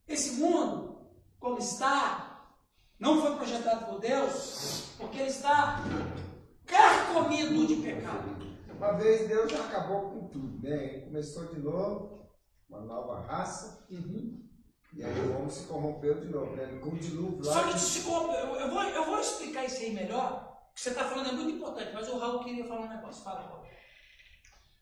Esse 0.08 0.32
mundo, 0.40 1.10
como 1.38 1.58
está, 1.58 2.56
não 2.98 3.20
foi 3.20 3.36
projetado 3.36 3.86
por 3.86 4.00
Deus, 4.00 4.94
porque 4.98 5.18
ele 5.18 5.30
está 5.30 5.82
carcomido 6.66 7.66
de 7.66 7.76
pecado. 7.76 8.36
Uma 8.76 8.92
vez 8.92 9.26
Deus 9.26 9.50
já 9.50 9.64
acabou 9.64 10.10
com 10.10 10.28
tudo, 10.28 10.62
né? 10.62 10.94
Ele 10.94 11.06
começou 11.06 11.46
de 11.46 11.60
novo, 11.60 12.28
uma 12.68 12.80
nova 12.82 13.20
raça, 13.20 13.86
e 13.88 15.02
aí 15.02 15.20
o 15.28 15.36
homem 15.36 15.48
se 15.48 15.66
corrompeu 15.66 16.20
de 16.20 16.28
novo, 16.28 16.54
né? 16.56 16.78
Com 16.78 16.90
o 16.90 16.98
dilúvio 16.98 17.44
lá. 17.44 17.52
Só 17.52 17.72
que 17.72 17.78
se 17.78 18.06
eu, 18.08 18.32
eu 18.32 18.70
vou, 18.70 18.82
eu 18.82 19.04
vou 19.06 19.20
explicar 19.20 19.64
isso 19.64 19.82
aí 19.82 19.94
melhor. 19.94 20.58
O 20.70 20.74
que 20.74 20.80
você 20.80 20.90
está 20.90 21.04
falando 21.04 21.30
é 21.30 21.32
muito 21.32 21.56
importante, 21.56 21.90
mas 21.94 22.08
o 22.08 22.18
Raul 22.18 22.44
queria 22.44 22.66
falar 22.66 22.82
um 22.82 22.88
negócio. 22.88 23.24
Fala, 23.24 23.40
Raul. 23.40 23.66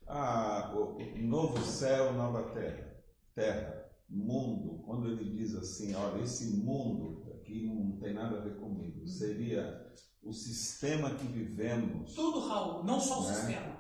ah, 0.09 0.73
o 0.75 0.99
novo 1.19 1.65
céu, 1.65 2.13
nova 2.13 2.51
terra, 2.53 2.97
terra, 3.35 3.85
mundo, 4.09 4.83
quando 4.85 5.09
ele 5.09 5.31
diz 5.31 5.55
assim, 5.55 5.95
olha, 5.95 6.23
esse 6.23 6.57
mundo 6.59 7.33
aqui 7.35 7.67
não 7.67 7.99
tem 7.99 8.15
nada 8.15 8.39
a 8.39 8.41
ver 8.41 8.57
comigo, 8.57 9.07
seria 9.07 9.85
o 10.25 10.33
sistema 10.33 11.11
que 11.15 11.27
vivemos, 11.27 12.15
Tudo, 12.15 12.49
Raul, 12.49 12.83
não 12.85 12.99
só 12.99 13.21
o 13.21 13.27
Né? 13.29 13.35
sistema. 13.35 13.73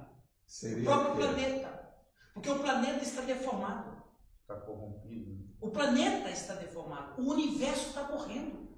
O 0.47 0.51
seria 0.51 0.84
próprio 0.84 1.12
o 1.12 1.16
planeta. 1.16 1.95
Porque 2.34 2.51
o 2.51 2.59
planeta 2.59 3.03
está 3.03 3.22
deformado. 3.22 4.03
Está 4.42 4.57
corrompido. 4.57 5.30
né? 5.32 5.45
O 5.61 5.70
planeta 5.70 6.30
está 6.30 6.55
deformado. 6.55 7.22
O 7.22 7.30
universo 7.30 7.88
está 7.88 8.09
morrendo. 8.11 8.68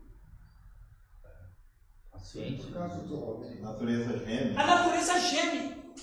A 2.13 2.19
ciência. 2.19 2.79
Homem. 2.81 3.61
Natureza 3.61 4.19
gêmea. 4.25 4.61
A 4.61 4.67
natureza 4.67 5.19
geme. 5.19 5.95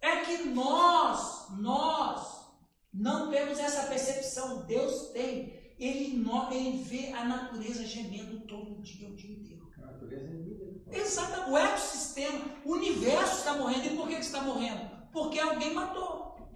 É 0.00 0.24
que 0.24 0.44
nós, 0.48 1.50
nós, 1.58 2.46
não 2.92 3.30
temos 3.30 3.58
essa 3.58 3.88
percepção. 3.88 4.62
Deus 4.62 5.10
tem. 5.10 5.60
Ele, 5.78 6.24
ele 6.50 6.82
vê 6.82 7.12
a 7.12 7.24
natureza 7.24 7.84
gemendo 7.84 8.40
todo 8.46 8.80
dia, 8.82 9.08
o 9.08 9.16
dia 9.16 9.32
inteiro. 9.36 9.69
A 9.82 9.86
natureza 9.86 10.26
é 10.26 10.36
vida. 10.36 10.64
né? 10.64 10.98
Exato. 10.98 11.50
O 11.50 11.58
ecossistema, 11.58 12.44
o 12.64 12.72
universo 12.72 13.38
está 13.38 13.54
morrendo. 13.54 13.86
E 13.86 13.96
por 13.96 14.08
que 14.08 14.14
que 14.16 14.20
está 14.20 14.42
morrendo? 14.42 14.90
Porque 15.12 15.38
alguém 15.38 15.74
matou. 15.74 16.48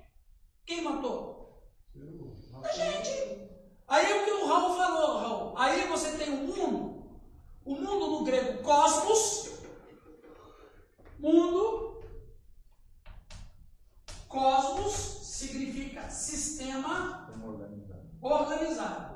Quem 0.67 0.83
matou? 0.83 1.63
A 2.63 2.69
gente. 2.73 3.51
Aí 3.87 4.11
é 4.11 4.23
o 4.23 4.25
que 4.25 4.31
o 4.31 4.47
Raul 4.47 4.77
falou, 4.77 5.19
Raul. 5.19 5.59
Aí 5.59 5.87
você 5.89 6.17
tem 6.17 6.31
o 6.31 6.47
mundo. 6.47 7.21
O 7.65 7.75
mundo 7.75 8.11
no 8.11 8.25
grego 8.25 8.63
cosmos. 8.63 9.51
Mundo. 11.19 12.01
Cosmos 14.29 14.93
significa 14.95 16.11
sistema 16.11 17.29
Vamos 17.31 17.61
organizar. 17.61 17.99
organizado. 18.21 19.15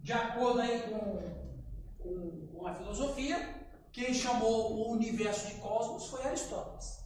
De 0.00 0.12
acordo 0.12 0.60
aí 0.60 0.82
com, 0.82 1.41
com, 2.02 2.48
com 2.48 2.66
a 2.66 2.74
filosofia, 2.74 3.62
quem 3.92 4.12
chamou 4.12 4.72
o 4.72 4.92
universo 4.92 5.46
de 5.46 5.54
cosmos 5.54 6.06
foi 6.06 6.24
Aristóteles. 6.24 7.02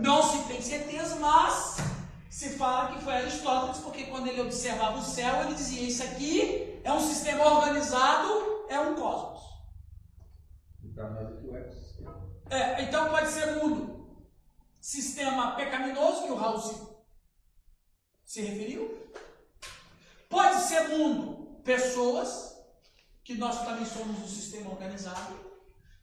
Não 0.00 0.22
se 0.22 0.48
tem 0.48 0.60
certeza, 0.60 1.16
mas 1.16 1.76
se 2.30 2.50
fala 2.50 2.92
que 2.92 3.04
foi 3.04 3.14
Aristóteles, 3.14 3.78
porque 3.78 4.06
quando 4.06 4.26
ele 4.26 4.40
observava 4.40 4.98
o 4.98 5.02
céu, 5.02 5.42
ele 5.42 5.54
dizia: 5.54 5.88
Isso 5.88 6.02
aqui 6.02 6.80
é 6.82 6.92
um 6.92 7.00
sistema 7.00 7.44
organizado, 7.44 8.66
é 8.68 8.80
um 8.80 8.94
cosmos. 8.94 9.42
E 10.82 10.88
para 10.88 11.10
nós 11.10 11.32
aqui 11.32 11.46
o 11.46 11.56
ecossistema. 11.56 12.28
É, 12.50 12.82
então 12.82 13.10
pode 13.10 13.28
ser 13.28 13.56
mundo. 13.56 13.98
Sistema 14.80 15.54
pecaminoso, 15.54 16.24
que 16.24 16.32
o 16.32 16.36
Raul 16.36 16.60
se, 16.60 16.88
se 18.24 18.42
referiu. 18.42 19.06
Pode 20.28 20.62
ser 20.62 20.88
mundo, 20.88 21.60
pessoas, 21.62 22.47
que 23.28 23.34
nós 23.34 23.62
também 23.62 23.84
somos 23.84 24.20
um 24.22 24.26
sistema 24.26 24.70
organizado. 24.70 25.34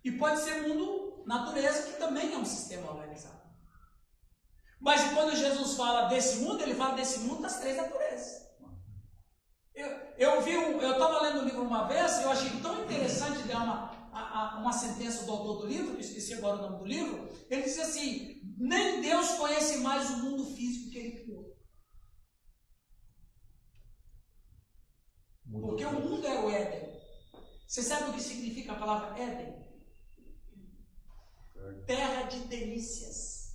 E 0.03 0.11
pode 0.11 0.41
ser 0.41 0.67
mundo, 0.67 1.23
natureza, 1.26 1.91
que 1.91 1.97
também 1.97 2.32
é 2.32 2.38
um 2.38 2.45
sistema 2.45 2.91
organizado. 2.91 3.41
Mas 4.80 5.11
quando 5.11 5.36
Jesus 5.36 5.73
fala 5.76 6.07
desse 6.07 6.36
mundo, 6.43 6.61
ele 6.61 6.76
fala 6.76 6.93
desse 6.93 7.21
mundo 7.21 7.41
das 7.41 7.59
três 7.59 7.78
naturezas. 7.78 8.45
Eu, 9.73 9.88
eu 10.19 10.41
vi 10.43 10.55
um, 10.55 10.80
eu 10.80 10.91
estava 10.91 11.19
lendo 11.23 11.41
o 11.41 11.45
livro 11.45 11.63
uma 11.63 11.88
vez, 11.88 12.21
eu 12.21 12.30
achei 12.30 12.61
tão 12.61 12.84
interessante 12.84 13.41
dar 13.47 13.63
uma, 13.63 14.11
a- 14.13 14.57
a- 14.57 14.59
uma 14.59 14.71
sentença 14.71 15.26
do 15.26 15.32
autor 15.32 15.61
do 15.61 15.65
livro, 15.67 15.93
que 15.93 16.03
eu 16.03 16.07
esqueci 16.07 16.36
agora 16.36 16.57
o 16.59 16.61
nome 16.61 16.78
do 16.78 16.86
livro, 16.86 17.28
ele 17.49 17.63
diz 17.63 17.80
assim, 17.80 18.39
nem 18.55 19.01
Deus 19.01 19.32
conhece 19.32 19.80
mais 19.80 20.11
o 20.11 20.17
mundo 20.17 20.45
físico 20.55 20.91
que 20.91 20.97
ele 20.99 21.23
criou. 21.23 21.55
Porque 25.59 25.86
o 25.86 25.91
mundo 25.99 26.28
era 26.28 26.45
o 26.45 26.49
Éden. 26.51 26.84
Você 27.76 27.84
sabe 27.84 28.09
o 28.09 28.13
que 28.13 28.21
significa 28.21 28.71
a 28.71 28.80
palavra 28.80 29.21
Éden? 29.21 29.53
Terra 31.86 32.23
de 32.23 32.39
delícias. 32.47 33.53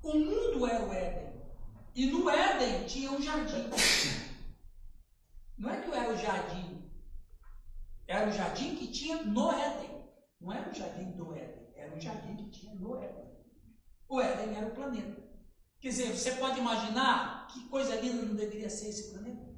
O 0.00 0.14
mundo 0.14 0.68
era 0.68 0.86
o 0.86 0.92
Éden. 0.92 1.42
E 1.96 2.06
no 2.06 2.30
Éden 2.30 2.86
tinha 2.86 3.10
um 3.10 3.20
jardim. 3.20 3.68
Não 5.58 5.68
é 5.68 5.80
que 5.80 5.90
era 5.90 6.12
o 6.12 6.16
jardim 6.16 6.88
Era 8.06 8.28
o 8.28 8.32
jardim 8.32 8.76
que 8.76 8.86
tinha 8.86 9.24
no 9.24 9.50
Éden. 9.50 10.04
Não 10.40 10.52
era 10.52 10.70
o 10.70 10.72
jardim 10.72 11.10
do 11.16 11.34
Éden, 11.34 11.72
era 11.74 11.92
o 11.92 12.00
jardim 12.00 12.36
que 12.36 12.50
tinha 12.50 12.72
no 12.72 13.02
Éden. 13.02 13.34
O 14.08 14.20
Éden 14.20 14.56
era 14.56 14.68
o 14.68 14.74
planeta. 14.76 15.28
Quer 15.80 15.88
dizer, 15.88 16.16
você 16.16 16.36
pode 16.36 16.60
imaginar 16.60 17.48
que 17.48 17.68
coisa 17.68 17.96
linda 17.96 18.26
não 18.26 18.36
deveria 18.36 18.70
ser 18.70 18.90
esse 18.90 19.10
planeta? 19.10 19.49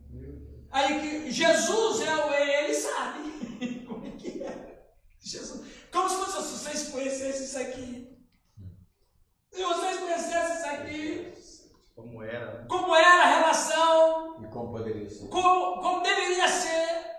Aí 0.72 1.00
que 1.00 1.30
Jesus 1.30 2.00
é 2.00 2.16
o 2.16 2.32
ele 2.32 2.74
sabe 2.74 3.84
como 3.86 4.06
é 4.06 4.10
que 4.12 4.42
é. 4.42 4.88
Jesus, 5.20 5.64
como 5.92 6.08
se 6.08 6.16
fosse 6.16 6.32
se 6.48 6.58
vocês 6.64 6.88
conhecessem 6.88 7.44
isso 7.44 7.58
aqui. 7.58 8.18
Se 9.52 9.62
vocês 9.62 9.98
conhecessem 10.00 10.56
isso 10.56 10.66
aqui, 10.66 11.34
Como 11.94 12.22
era. 12.22 12.64
como 12.66 12.96
era 12.96 13.22
a 13.22 13.38
relação, 13.38 14.42
E 14.42 14.48
como 14.48 14.72
poderia 14.72 15.08
ser? 15.10 15.28
como, 15.28 15.80
como 15.82 16.02
deveria 16.02 16.48
ser. 16.48 17.12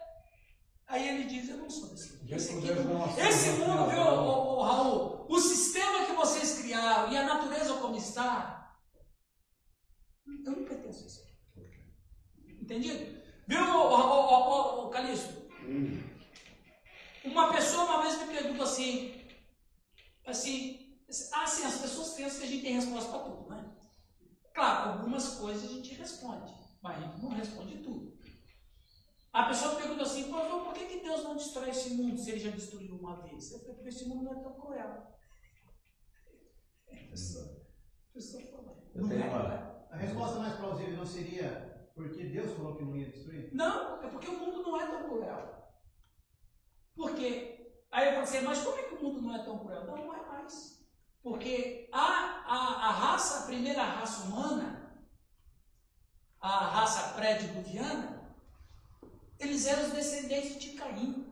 Aí 0.88 1.08
ele 1.08 1.24
diz, 1.26 1.50
eu 1.50 1.58
não 1.58 1.70
sou 1.70 1.90
desse 1.90 2.14
mundo. 2.18 2.34
Esse, 2.36 2.58
aqui 2.58 2.74
não 2.74 3.18
esse 3.28 3.50
mundo, 3.52 3.90
viu, 3.90 4.02
ô, 4.02 4.58
ô, 4.58 4.64
Raul? 4.64 5.26
O 5.30 5.40
sistema 5.40 6.06
que 6.06 6.14
vocês 6.14 6.60
criaram 6.60 7.12
e 7.12 7.18
a 7.18 7.24
natureza 7.26 7.76
como 7.76 7.96
está, 7.96 8.76
eu 10.28 10.52
não 10.52 10.66
pertenço 10.66 11.04
a 11.04 11.08
isso. 11.08 11.24
Entendido? 12.60 13.23
Viu, 13.48 13.60
ô, 13.62 13.90
ô, 13.90 13.96
ô, 13.96 14.84
ô, 14.84 14.86
ô, 14.86 14.90
Calixto? 14.90 15.44
Uma 17.26 17.52
pessoa 17.54 17.86
uma 17.86 18.02
vez 18.04 18.18
me 18.22 18.34
perguntou 18.34 18.64
assim, 18.64 19.26
assim, 20.26 20.98
ah, 21.34 21.46
sim, 21.48 21.64
as 21.66 21.78
pessoas 21.80 22.14
pensam 22.14 22.40
que 22.40 22.46
a 22.46 22.50
gente 22.50 22.64
tem 22.64 22.74
resposta 22.76 23.10
para 23.12 23.20
tudo, 23.32 23.50
né? 23.50 23.76
Claro, 24.54 24.92
algumas 24.92 25.36
coisas 25.36 25.70
a 25.70 25.74
gente 25.74 25.94
responde, 25.96 26.54
mas 26.82 26.98
a 26.98 27.02
gente 27.02 27.22
não 27.22 27.30
responde 27.30 27.78
tudo. 27.78 28.14
A 29.32 29.46
pessoa 29.46 29.76
pergunta 29.76 30.04
assim, 30.04 30.30
"Pô, 30.30 30.40
então 30.40 30.64
por 30.64 30.74
que, 30.74 30.86
que 30.86 31.00
Deus 31.00 31.24
não 31.24 31.36
destrói 31.36 31.70
esse 31.72 31.96
mundo 31.96 32.20
se 32.20 32.30
ele 32.32 32.40
já 32.40 32.52
destruiu 32.52 32.96
uma 32.96 33.20
vez? 33.24 33.52
Eu 33.52 33.60
falei, 33.60 33.74
porque 33.76 33.90
esse 33.90 34.08
mundo 34.08 34.26
não 34.26 34.40
é 34.40 34.44
tão 34.44 34.54
cruel. 34.54 35.18
A 36.92 37.10
pessoa, 37.10 37.66
a 38.10 38.14
pessoa 38.14 38.44
fala, 38.44 38.78
Eu 38.94 39.08
tenho 39.08 39.24
é, 39.24 39.28
uma- 39.28 39.54
é? 39.54 39.88
A 39.92 39.98
resposta 39.98 40.38
mais 40.38 40.56
plausível 40.56 40.98
não 40.98 41.06
seria 41.06 41.73
porque 41.96 42.24
Deus 42.26 42.56
falou 42.58 42.76
que 42.76 42.84
não 42.84 42.96
ia 42.96 43.10
destruir? 43.10 43.54
Não, 43.54 44.04
é 44.04 44.10
porque 44.10 44.28
o 44.28 44.38
mundo 44.40 44.64
não 44.64 44.82
é 44.82 44.88
tão 44.88 45.04
cruel. 45.10 45.74
Por 46.96 47.16
quê? 47.16 47.72
Aí 47.92 48.06
eu 48.08 48.12
falei 48.14 48.24
assim, 48.24 48.42
mas 48.42 48.64
como 48.64 48.78
é 48.78 48.84
que 48.84 48.96
o 48.96 49.04
mundo 49.04 49.22
não 49.22 49.36
é 49.36 49.44
tão 49.44 49.60
cruel? 49.60 49.86
Não, 49.86 49.98
não 49.98 50.14
é 50.14 50.26
mais. 50.26 50.84
Porque 51.22 51.90
a, 51.92 52.02
a, 52.02 52.88
a 52.88 52.92
raça, 52.92 53.44
a 53.44 53.46
primeira 53.46 53.84
raça 53.84 54.24
humana, 54.24 55.06
a 56.42 56.68
raça 56.68 57.14
pré-diluviana, 57.14 58.36
eles 59.40 59.66
eram 59.66 59.84
os 59.84 59.94
descendentes 59.94 60.60
de 60.60 60.74
Caim. 60.74 61.32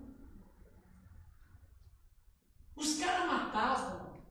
Os 2.76 3.00
caras 3.00 3.26
matavam. 3.26 4.22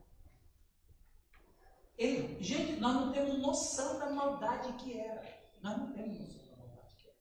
Ele, 1.98 2.42
gente, 2.42 2.80
nós 2.80 2.94
não 2.94 3.12
temos 3.12 3.38
noção 3.38 3.98
da 3.98 4.10
maldade 4.10 4.72
que 4.74 4.98
era. 4.98 5.39
Nós 5.62 5.76
não 5.78 5.92
temos 5.92 6.18
noção 6.18 6.56
da 6.56 6.56
maldade 6.56 6.94
que 6.96 7.08
era. 7.08 7.18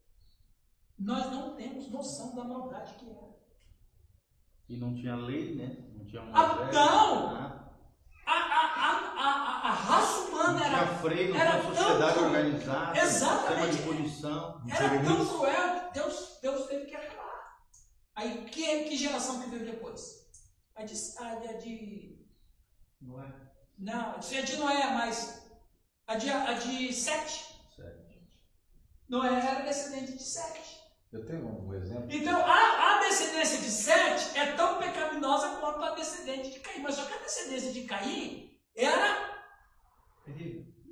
Nós 1.00 1.32
não 1.32 1.56
temos 1.56 1.88
noção 1.90 2.36
da 2.36 2.44
maldade 2.44 2.94
que 2.96 3.10
era. 3.10 3.30
E 4.70 4.78
não 4.78 4.94
tinha 4.96 5.16
lei, 5.16 5.56
né? 5.56 5.78
Não 5.94 6.06
tinha 6.06 6.22
um 6.22 6.32
Ah, 6.36 6.44
exército, 6.54 6.74
não! 6.76 7.34
nada. 7.34 7.60
A, 8.26 8.32
a, 8.32 8.66
a, 8.86 9.18
a, 9.18 9.70
a 9.70 9.72
raça 9.74 10.30
humana 10.30 10.54
Não 10.60 10.66
era, 10.66 10.86
tinha 10.88 10.98
freio, 11.00 11.34
não 11.34 11.42
era 11.42 11.64
sociedade 11.64 12.14
tão, 12.14 12.26
organizada, 12.26 13.00
Exatamente. 13.00 13.74
sistema 13.74 13.96
de 13.96 13.98
punição. 13.98 14.62
era 14.70 15.04
tão 15.04 15.26
cruel 15.28 15.80
que 15.88 15.94
Deus, 15.96 16.38
Deus 16.40 16.68
teve 16.68 16.86
que 16.86 16.96
acabar. 16.96 17.58
Aí, 18.16 18.46
que, 18.46 18.84
que 18.84 18.96
geração 18.96 19.42
que 19.42 19.50
veio 19.50 19.66
depois? 19.66 20.30
A 20.76 20.84
de, 20.84 20.94
a 21.18 21.36
de, 21.36 21.48
a 21.48 21.54
de 21.58 22.28
Não 23.02 23.20
é? 23.24 23.34
Não, 23.80 24.16
é 24.16 24.42
de 24.44 24.58
Noé, 24.58 24.94
mas 24.94 25.50
a 26.06 26.16
de, 26.16 26.30
a 26.30 26.54
de 26.54 26.94
Sete. 26.94 27.49
Noé 29.10 29.40
era 29.40 29.62
descendente 29.64 30.14
de 30.14 30.24
Sete. 30.24 30.80
Eu 31.12 31.26
tenho 31.26 31.48
um 31.48 31.74
exemplo. 31.74 32.08
Então, 32.12 32.40
a, 32.46 32.98
a 32.98 33.00
descendência 33.00 33.58
de 33.58 33.72
Sete 33.72 34.38
é 34.38 34.52
tão 34.54 34.78
pecaminosa 34.78 35.58
quanto 35.60 35.84
a 35.84 35.96
descendente 35.96 36.52
de 36.52 36.60
Caim. 36.60 36.82
Mas 36.84 36.94
só 36.94 37.06
que 37.06 37.14
a 37.14 37.18
descendência 37.18 37.72
de 37.72 37.82
Caim 37.86 38.56
era, 38.76 39.44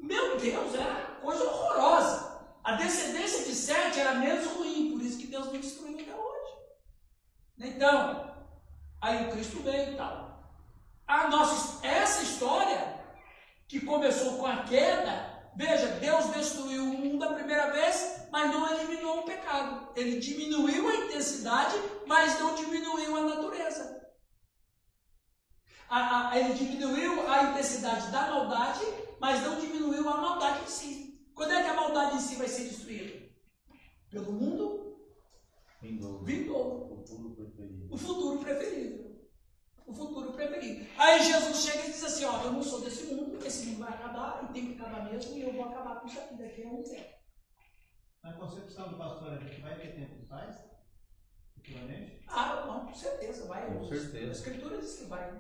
meu 0.02 0.38
Deus, 0.38 0.74
era 0.74 1.20
coisa 1.22 1.44
horrorosa. 1.44 2.42
A 2.64 2.72
descendência 2.74 3.46
de 3.46 3.54
Sete 3.54 4.00
era 4.00 4.16
menos 4.16 4.48
ruim, 4.48 4.92
por 4.92 5.02
isso 5.04 5.20
que 5.20 5.28
Deus 5.28 5.46
não 5.46 5.60
destruiu 5.60 6.00
até 6.00 6.16
hoje. 6.16 6.54
Então, 7.60 8.36
aí 9.00 9.28
o 9.28 9.32
Cristo 9.32 9.62
veio 9.62 9.94
e 9.94 9.96
tal. 9.96 10.28
A 11.08 11.30
nossa, 11.30 11.86
essa 11.86 12.24
história 12.24 12.98
que 13.68 13.82
começou 13.82 14.38
com 14.38 14.48
a 14.48 14.64
queda, 14.64 15.37
veja, 15.58 15.88
Deus 16.00 16.26
destruiu 16.34 16.84
o 16.84 16.98
mundo 16.98 17.24
a 17.26 17.34
primeira 17.34 17.72
vez, 17.72 18.28
mas 18.32 18.52
não 18.52 18.70
eliminou 18.72 19.20
o 19.20 19.24
pecado. 19.24 19.92
Ele 19.96 20.20
diminuiu 20.20 20.88
a 20.88 20.96
intensidade, 20.96 21.76
mas 22.06 22.40
não 22.40 22.56
diminuiu 22.56 23.16
a 23.18 23.22
natureza. 23.24 23.98
A- 25.90 26.30
a- 26.30 26.38
ele 26.40 26.54
diminuiu 26.54 27.28
a 27.30 27.44
intensidade 27.44 28.12
da 28.12 28.30
maldade, 28.30 28.86
mas 29.20 29.42
não 29.44 29.60
diminuiu 29.60 30.08
a 30.10 30.18
maldade 30.18 30.64
em 30.64 30.68
si. 30.68 31.28
Quando 31.34 31.54
é 31.54 31.64
que 31.64 31.70
a 31.70 31.74
maldade 31.74 32.16
em 32.18 32.20
si 32.20 32.36
vai 32.36 32.48
ser 32.48 32.66
destruída? 32.66 33.28
Pelo 34.12 34.32
mundo 34.32 34.98
Vindouro. 35.82 36.24
vindouro. 36.26 36.88
Futuro 37.08 37.36
preferido. 37.36 37.94
O 37.94 37.98
futuro 37.98 38.40
preferido. 38.40 39.07
O 39.88 39.94
futuro 39.94 40.34
preferido. 40.34 40.86
Aí 40.98 41.24
Jesus 41.24 41.58
chega 41.64 41.86
e 41.88 41.92
diz 41.92 42.04
assim: 42.04 42.26
Ó, 42.26 42.44
eu 42.44 42.52
não 42.52 42.62
sou 42.62 42.82
desse 42.82 43.06
mundo, 43.14 43.40
esse 43.46 43.68
mundo 43.68 43.80
vai 43.86 43.94
acabar 43.94 44.44
e 44.44 44.54
tem 44.54 44.74
que 44.74 44.82
acabar 44.82 45.06
mesmo, 45.06 45.38
e 45.38 45.42
eu 45.44 45.54
vou 45.54 45.64
acabar 45.66 46.02
com 46.02 46.08
isso 46.08 46.20
aqui 46.20 46.36
daqui 46.36 46.64
a 46.64 46.68
um 46.68 46.84
tempo. 46.84 47.18
Na 48.24 48.34
concepção 48.34 48.90
do 48.90 48.98
pastor, 48.98 49.32
a 49.34 49.38
gente 49.38 49.62
vai 49.62 49.76
ter 49.80 49.96
tempo 49.96 50.16
de 50.16 50.26
paz? 50.26 50.58
Futuramente? 51.56 52.22
Ah, 52.28 52.66
não, 52.68 52.86
com 52.88 52.94
certeza, 52.94 53.46
vai. 53.48 53.66
Com 53.66 53.86
certeza. 53.86 54.28
A 54.28 54.32
escritura 54.32 54.78
diz 54.78 54.96
que 55.00 55.06
vai. 55.06 55.34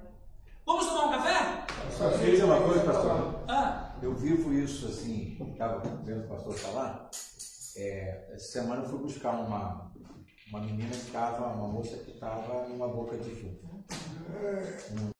Vamos 0.65 0.85
tomar 0.85 1.05
um 1.07 1.11
café? 1.11 1.65
Só 1.91 2.09
dizer 2.09 2.43
uma 2.43 2.61
coisa, 2.61 2.85
pastor. 2.85 3.43
Ah, 3.49 3.95
Eu 4.01 4.13
vivo 4.15 4.53
isso 4.53 4.87
assim, 4.87 5.37
estava 5.51 5.79
vendo 6.03 6.25
o 6.25 6.27
pastor 6.29 6.53
falar. 6.53 7.09
É, 7.75 8.29
essa 8.33 8.51
semana 8.53 8.83
eu 8.83 8.89
fui 8.89 8.99
buscar 8.99 9.31
uma, 9.31 9.91
uma 10.49 10.59
menina 10.61 10.89
que 10.89 10.95
estava, 10.95 11.47
uma 11.47 11.67
moça 11.67 11.97
que 11.97 12.11
estava 12.11 12.67
numa 12.67 12.87
boca 12.87 13.17
de 13.17 13.29
fumo. 13.35 13.66
Um 13.89 15.13